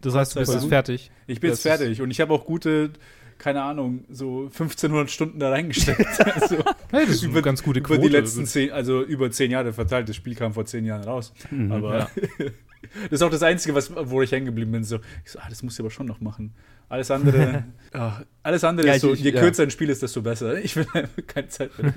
das 0.00 0.14
heißt, 0.14 0.34
du 0.34 0.40
bist 0.40 0.46
Voll 0.48 0.54
jetzt 0.56 0.62
gut. 0.64 0.70
fertig. 0.70 1.10
Ich 1.26 1.40
bin 1.40 1.50
Das 1.50 1.62
jetzt 1.64 1.76
fertig 1.78 2.02
und 2.02 2.10
ich 2.10 2.20
habe 2.20 2.32
auch 2.34 2.44
gute, 2.46 2.90
keine 3.38 3.62
Ahnung, 3.62 4.04
so 4.10 4.42
1500 4.46 5.10
Stunden 5.10 5.38
da 5.38 5.50
reingesteckt. 5.50 6.00
Also 6.40 6.56
Hey, 6.90 7.06
das 7.06 7.16
ist 7.16 7.22
eine 7.22 7.32
über, 7.32 7.42
ganz 7.42 7.62
gute 7.62 7.78
über 7.80 7.88
Quote. 7.88 8.00
die 8.00 8.08
letzten 8.08 8.44
zehn, 8.46 8.72
also 8.72 9.02
über 9.02 9.30
zehn 9.30 9.50
Jahre 9.52 9.72
verteilt. 9.72 10.08
Das 10.08 10.16
Spiel 10.16 10.34
kam 10.34 10.52
vor 10.52 10.64
zehn 10.66 10.84
Jahren 10.84 11.04
raus. 11.04 11.32
Mhm, 11.50 11.70
aber 11.70 12.10
das 12.38 13.12
ist 13.12 13.22
auch 13.22 13.30
das 13.30 13.42
Einzige, 13.44 13.74
was, 13.74 13.92
wo 13.94 14.20
ich 14.22 14.32
hängen 14.32 14.46
geblieben 14.46 14.72
bin. 14.72 14.82
So, 14.84 14.96
ich 15.24 15.30
so, 15.30 15.38
ah, 15.38 15.46
das 15.48 15.62
muss 15.62 15.74
ich 15.74 15.80
aber 15.80 15.90
schon 15.90 16.06
noch 16.06 16.20
machen. 16.20 16.52
Alles 16.88 17.10
andere, 17.12 17.64
ah, 17.92 18.22
alles 18.42 18.64
andere 18.64 18.88
Ja, 18.88 18.94
ist 18.94 19.02
so, 19.02 19.14
ich- 19.14 19.20
je 19.20 19.30
ja. 19.30 19.40
kürzer 19.40 19.62
ein 19.62 19.70
Spiel 19.70 19.90
ist, 19.90 20.02
desto 20.02 20.22
besser. 20.22 20.58
Ich 20.62 20.74
will 20.74 20.86
keine 21.28 21.46
Zeit 21.48 21.70
mehr. 21.80 21.94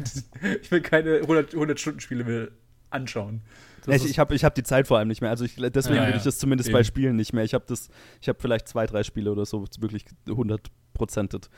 Ich 0.62 0.70
will 0.70 0.82
keine 0.82 1.16
100, 1.22 1.54
100 1.56 1.80
Stunden 1.80 2.00
Spiele 2.00 2.24
mehr 2.24 2.48
anschauen. 2.92 3.42
Ich 3.88 4.06
ich 4.06 4.20
habe 4.20 4.36
ich 4.36 4.44
hab 4.44 4.56
die 4.56 4.64
Zeit 4.64 4.88
vor 4.88 4.98
allem 4.98 5.08
nicht 5.08 5.22
mehr. 5.22 5.30
Also 5.30 5.46
ich, 5.46 5.56
deswegen 5.56 5.96
Ja, 5.96 6.04
will 6.04 6.12
ja. 6.12 6.16
ich 6.18 6.24
das 6.24 6.38
zumindest 6.38 6.72
bei 6.72 6.80
Eben. 6.80 6.86
Spielen 6.86 7.16
nicht 7.16 7.34
mehr. 7.34 7.44
Ich 7.44 7.54
habe 7.54 7.66
das, 7.68 7.90
ich 8.22 8.30
habe 8.30 8.40
vielleicht 8.40 8.68
zwei, 8.68 8.86
drei 8.86 9.04
Spiele 9.04 9.32
oder 9.32 9.46
so 9.46 9.66
wirklich 9.80 10.06
100 10.28 10.68
prozentet. 10.94 11.50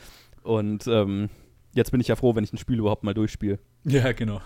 Und 0.43 0.88
ähm, 0.88 1.30
jetzt 1.73 1.91
bin 1.91 2.01
ich 2.01 2.07
ja 2.07 2.15
froh, 2.15 2.36
wenn 2.36 2.43
ich 2.43 2.53
ein 2.53 2.57
Spiel 2.57 2.80
überhaupt 2.80 3.03
mal 3.03 3.13
durchspiele. 3.13 3.59
Ja, 3.84 4.11
genau. 4.13 4.41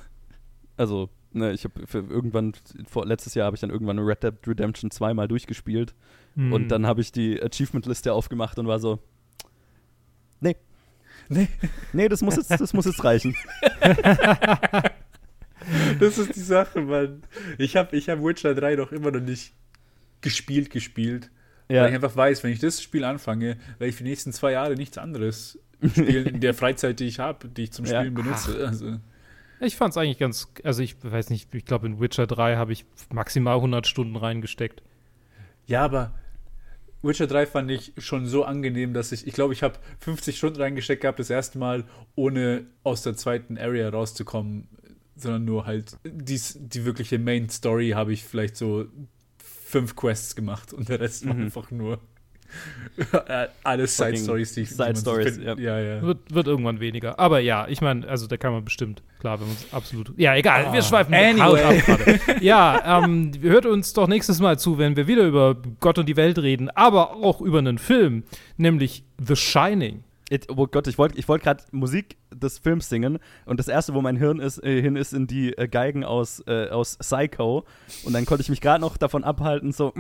Also, 0.78 1.10
ne, 1.32 1.52
ich 1.52 1.66
habe 1.66 1.82
irgendwann, 1.94 2.54
vor, 2.90 3.06
letztes 3.06 3.34
Jahr 3.36 3.46
habe 3.46 3.56
ich 3.56 3.62
dann 3.62 3.70
irgendwann 3.70 4.00
Red 4.00 4.24
Dead 4.24 4.34
Redemption 4.48 4.92
2 4.92 5.14
mal 5.14 5.28
durchgespielt. 5.28 5.94
Hm. 6.36 6.54
Und 6.54 6.70
dann 6.70 6.86
habe 6.86 7.02
ich 7.02 7.12
die 7.12 7.42
Achievement-Liste 7.42 8.14
aufgemacht 8.14 8.58
und 8.60 8.68
war 8.68 8.80
so, 8.80 9.00
nee. 10.40 10.56
Nee. 11.28 11.48
Nee, 11.94 12.10
das 12.10 12.22
muss 12.22 12.38
jetzt, 12.38 12.52
das 12.52 12.74
muss 12.74 12.86
jetzt 12.86 13.04
reichen. 13.04 13.36
Das 16.00 16.18
ist 16.18 16.36
die 16.36 16.40
Sache, 16.42 16.82
Mann. 16.82 17.22
Ich 17.58 17.76
habe 17.76 17.96
ich 17.96 18.10
hab 18.10 18.24
Witcher 18.24 18.56
3 18.56 18.76
noch 18.76 18.92
immer 18.92 19.12
noch 19.12 19.22
nicht 19.22 19.54
gespielt, 20.22 20.70
gespielt. 20.70 21.30
Ja. 21.70 21.84
Weil 21.84 21.90
ich 21.90 21.96
einfach 21.96 22.16
weiß, 22.16 22.44
wenn 22.44 22.52
ich 22.52 22.60
das 22.60 22.82
Spiel 22.82 23.04
anfange, 23.04 23.58
werde 23.78 23.90
ich 23.90 23.96
für 23.96 24.04
die 24.04 24.10
nächsten 24.10 24.34
zwei 24.34 24.54
Jahre 24.54 24.76
nichts 24.76 24.98
anderes 24.98 25.60
spielen 25.92 26.26
in 26.26 26.42
der 26.42 26.54
Freizeit, 26.54 27.00
die 27.00 27.06
ich 27.06 27.20
habe, 27.20 27.48
die 27.48 27.64
ich 27.64 27.72
zum 27.72 27.86
Ja. 27.86 28.00
Spielen 28.00 28.14
benutze. 28.16 28.66
Also, 28.66 28.98
Ich 29.62 29.76
fand 29.76 29.92
es 29.92 29.98
eigentlich 29.98 30.18
ganz, 30.18 30.52
also 30.64 30.82
ich 30.82 30.96
weiß 31.04 31.30
nicht, 31.30 31.54
ich 31.54 31.66
glaube 31.66 31.86
in 31.88 32.00
Witcher 32.00 32.28
3 32.28 32.56
habe 32.56 32.74
ich 32.74 32.86
maximal 33.12 33.56
100 33.56 33.86
Stunden 33.88 34.16
reingesteckt. 34.16 34.82
ja, 35.68 35.84
aber 35.84 36.14
Witcher 37.02 37.28
3 37.28 37.46
fand 37.46 37.72
ich 37.72 37.94
schon 37.98 38.26
so 38.26 38.44
angenehm, 38.44 38.94
dass 38.94 39.12
ich, 39.14 39.26
ich 39.26 39.34
glaube, 39.34 39.54
ich 39.54 39.64
habe 39.64 39.76
50 40.00 40.38
Stunden 40.38 40.60
reingesteckt 40.62 41.02
gehabt, 41.02 41.20
das 41.20 41.30
erste 41.30 41.58
Mal, 41.58 41.86
ohne 42.16 42.66
aus 42.84 43.04
der 43.04 43.16
zweiten 43.16 43.58
Area 43.58 43.88
rauszukommen, 43.90 44.68
sondern 45.22 45.46
nur 45.46 45.66
halt 45.66 45.98
dies, 46.04 46.58
die 46.60 46.86
wirkliche 46.86 47.20
Main 47.20 47.50
Story 47.50 47.92
habe 47.92 48.14
ich 48.14 48.24
vielleicht 48.24 48.56
so 48.58 48.86
fünf 49.38 49.96
Quests 49.96 50.36
gemacht 50.36 50.74
und 50.74 50.90
der 50.90 51.00
Rest 51.00 51.28
war 51.28 51.34
Mhm. 51.36 51.44
einfach 51.44 51.70
nur 51.72 52.00
Alles 53.64 53.96
Side 53.96 54.18
Stories, 54.18 54.54
die, 54.56 54.62
die 54.62 54.66
Side 54.74 54.96
Stories, 54.96 55.36
findet. 55.36 55.60
ja, 55.60 55.80
ja. 55.80 56.02
Wird, 56.02 56.34
wird 56.34 56.48
irgendwann 56.48 56.80
weniger. 56.80 57.20
Aber 57.20 57.40
ja, 57.40 57.68
ich 57.68 57.80
meine, 57.82 58.08
also 58.08 58.26
da 58.26 58.38
kann 58.38 58.52
man 58.54 58.66
bestimmt, 58.66 59.04
klar, 59.20 59.40
wenn 59.40 59.46
man 59.48 59.56
es 59.56 59.72
absolut. 59.72 60.14
Ja, 60.18 60.36
egal, 60.36 60.66
Ah, 60.66 60.74
wir 60.74 60.82
schweifen 60.82 61.14
anyway. 61.14 61.62
ab 61.64 61.86
gerade. 61.86 62.20
Ja, 62.44 63.04
ähm, 63.04 63.32
hört 63.42 63.68
uns 63.68 63.94
doch 63.94 64.08
nächstes 64.08 64.40
Mal 64.40 64.58
zu, 64.58 64.80
wenn 64.80 64.96
wir 64.96 65.06
wieder 65.08 65.26
über 65.28 65.58
Gott 65.80 66.00
und 66.00 66.08
die 66.10 66.16
Welt 66.18 66.40
reden, 66.40 66.70
aber 66.72 67.18
auch 67.18 67.40
über 67.42 67.60
einen 67.60 67.78
Film, 67.78 68.24
nämlich 68.58 69.04
The 69.24 69.36
Shining. 69.36 70.04
It, 70.30 70.48
oh 70.50 70.68
Gott, 70.68 70.88
ich 70.88 70.98
wollte 70.98 71.18
ich 71.18 71.28
wollt 71.28 71.42
gerade 71.42 71.64
Musik 71.72 72.18
des 72.32 72.60
Films 72.60 72.88
singen 72.90 73.18
und 73.46 73.60
das 73.60 73.68
erste, 73.68 73.94
wo 73.96 74.02
mein 74.02 74.16
Hirn 74.16 74.40
ist, 74.40 74.64
äh, 74.64 74.82
hin 74.82 74.96
ist, 74.96 75.14
in 75.14 75.26
die 75.28 75.58
äh, 75.58 75.68
Geigen 75.68 76.04
aus, 76.04 76.44
äh, 76.48 76.70
aus 76.70 76.98
Psycho 76.98 77.66
und 78.04 78.14
dann 78.14 78.26
konnte 78.26 78.42
ich 78.44 78.50
mich 78.50 78.62
gerade 78.62 78.82
noch 78.82 78.98
davon 78.98 79.24
abhalten, 79.24 79.72
so. 79.72 79.92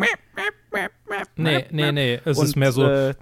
Nee, 1.35 1.65
nee, 1.71 1.91
nee, 1.91 2.19
es 2.25 2.37
und, 2.37 2.45
ist 2.45 2.55
mehr 2.55 2.71
so. 2.71 2.85
Äh, 2.85 3.15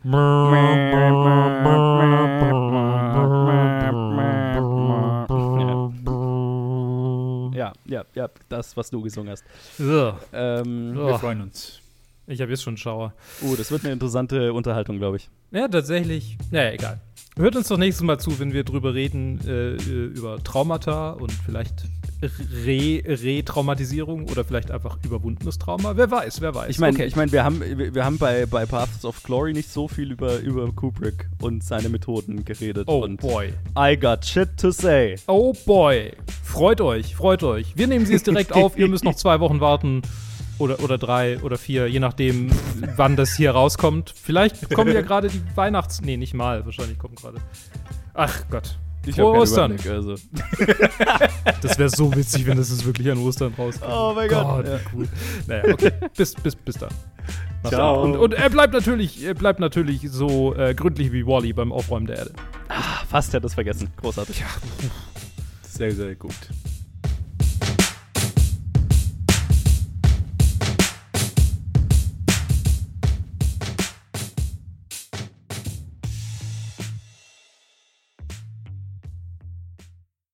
ja, 7.58 7.74
ja, 7.86 8.06
ja, 8.14 8.30
das, 8.50 8.76
was 8.76 8.90
du 8.90 9.02
gesungen 9.02 9.32
hast. 9.32 9.46
Ugh. 9.80 10.14
Ähm, 10.34 10.94
Oh. 10.98 11.08
Wir 11.08 11.20
freuen 11.20 11.42
uns. 11.42 11.82
Ich 12.30 12.42
habe 12.42 12.52
jetzt 12.52 12.62
schon 12.64 12.76
Schauer. 12.78 13.14
uh, 13.42 13.56
das 13.56 13.72
wird 13.72 13.84
eine 13.86 13.94
interessante 13.94 14.52
Unterhaltung, 14.54 14.98
glaube 14.98 15.18
ich. 15.18 15.30
Ja, 15.52 15.68
tatsächlich. 15.70 16.38
Naja, 16.52 16.72
egal. 16.74 17.00
Hört 17.38 17.56
uns 17.56 17.68
doch 17.70 17.78
nächstes 17.78 18.04
Mal 18.04 18.20
zu, 18.20 18.38
wenn 18.40 18.52
wir 18.52 18.64
drüber 18.66 18.94
reden, 18.94 19.40
äh, 19.48 19.76
äh, 19.76 20.06
über 20.08 20.44
Traumata 20.44 21.12
und 21.12 21.32
vielleicht 21.32 21.86
Re- 22.66 23.02
Retraumatisierung 23.06 24.26
oder 24.30 24.44
vielleicht 24.44 24.72
einfach 24.72 24.98
überwundenes 25.06 25.58
Trauma. 25.60 25.96
Wer 25.96 26.10
weiß, 26.10 26.42
wer 26.42 26.54
weiß. 26.56 26.70
Ich 26.72 26.80
meine, 26.80 26.98
Okay. 26.98 27.06
ich 27.06 27.16
mein, 27.16 27.32
wir 27.32 27.44
haben, 27.44 27.62
wir, 27.62 27.94
wir 27.94 28.04
haben 28.04 28.18
bei, 28.18 28.46
bei 28.48 28.66
Paths 28.66 29.06
of 29.06 29.22
Glory 29.24 29.54
nicht 29.54 29.70
so 29.72 29.88
viel 29.88 30.12
über, 30.12 30.40
über 30.40 30.70
Kubrick 30.74 31.30
und 31.42 31.64
seine 31.64 31.90
Methoden 31.90 32.44
geredet. 32.44 32.88
oh 32.88 33.08
boy. 33.08 33.54
I 33.78 33.96
got 33.98 34.26
shit 34.26 34.50
to 34.58 34.72
say. 34.72 35.16
Oh 35.28 35.54
boy. 35.66 36.12
Freut 36.44 36.82
euch, 36.82 37.16
freut 37.16 37.44
euch. 37.44 37.78
Wir 37.78 37.88
nehmen 37.88 38.06
sie 38.06 38.14
jetzt 38.14 38.26
direkt 38.28 38.52
auf. 38.54 38.78
Ihr 38.78 38.88
müsst 38.88 39.04
noch 39.04 39.16
zwei 39.16 39.40
Wochen 39.40 39.60
warten. 39.62 40.02
Oder, 40.60 40.80
oder 40.80 40.98
drei 40.98 41.40
oder 41.42 41.58
vier, 41.58 41.88
je 41.88 42.00
nachdem, 42.00 42.50
wann 42.96 43.16
das 43.16 43.36
hier 43.36 43.52
rauskommt. 43.52 44.14
Vielleicht 44.16 44.74
kommen 44.74 44.94
ja 44.94 45.02
gerade 45.04 45.30
die 45.30 45.42
Weihnachts... 45.56 46.02
Nee, 46.02 46.18
nicht 46.18 46.34
mal. 46.34 46.66
Wahrscheinlich 46.66 46.98
kommen 46.98 47.16
gerade... 47.16 47.38
Ach 48.14 48.44
Gott. 48.50 48.78
Ich 49.06 49.16
Frohe 49.16 49.40
Ostern. 49.40 49.74
Überblick, 49.74 49.92
Also. 49.92 50.16
Das 51.62 51.80
wäre 51.80 51.90
so 51.90 52.14
witzig, 52.14 52.46
wenn 52.46 52.58
das 52.58 52.70
jetzt 52.70 52.86
wirklich 52.86 53.10
an 53.10 53.20
Ostern 53.20 53.54
rauskommt. 53.58 53.94
Oh 53.94 54.14
mein 54.14 54.28
Gott. 54.28 54.66
wie 54.66 54.70
Ja. 54.70 54.80
cool. 54.94 55.08
Naja, 55.48 55.74
okay. 55.74 55.92
bis, 56.16 56.34
bis, 56.36 56.56
bis 56.56 56.76
dann. 56.76 56.90
Mach's 57.64 57.76
Ciao. 57.76 58.04
Und, 58.04 58.18
und 58.18 58.34
er 58.34 58.50
bleibt 58.50 58.74
natürlich, 58.74 59.24
er 59.24 59.34
bleibt 59.34 59.60
natürlich 59.60 60.10
so 60.10 60.56
äh, 60.56 60.76
gründlich 60.76 61.12
wie 61.14 61.26
Wally 61.26 61.54
beim 61.54 61.72
Aufräumen 61.72 62.06
der 62.06 62.18
Erde. 62.18 62.32
Fast 63.10 63.34
hätte 63.34 63.48
es 63.48 63.54
vergessen. 63.54 63.90
Großartig. 63.98 64.44
Sehr, 65.62 65.92
sehr 65.92 66.16
gut. 66.16 66.36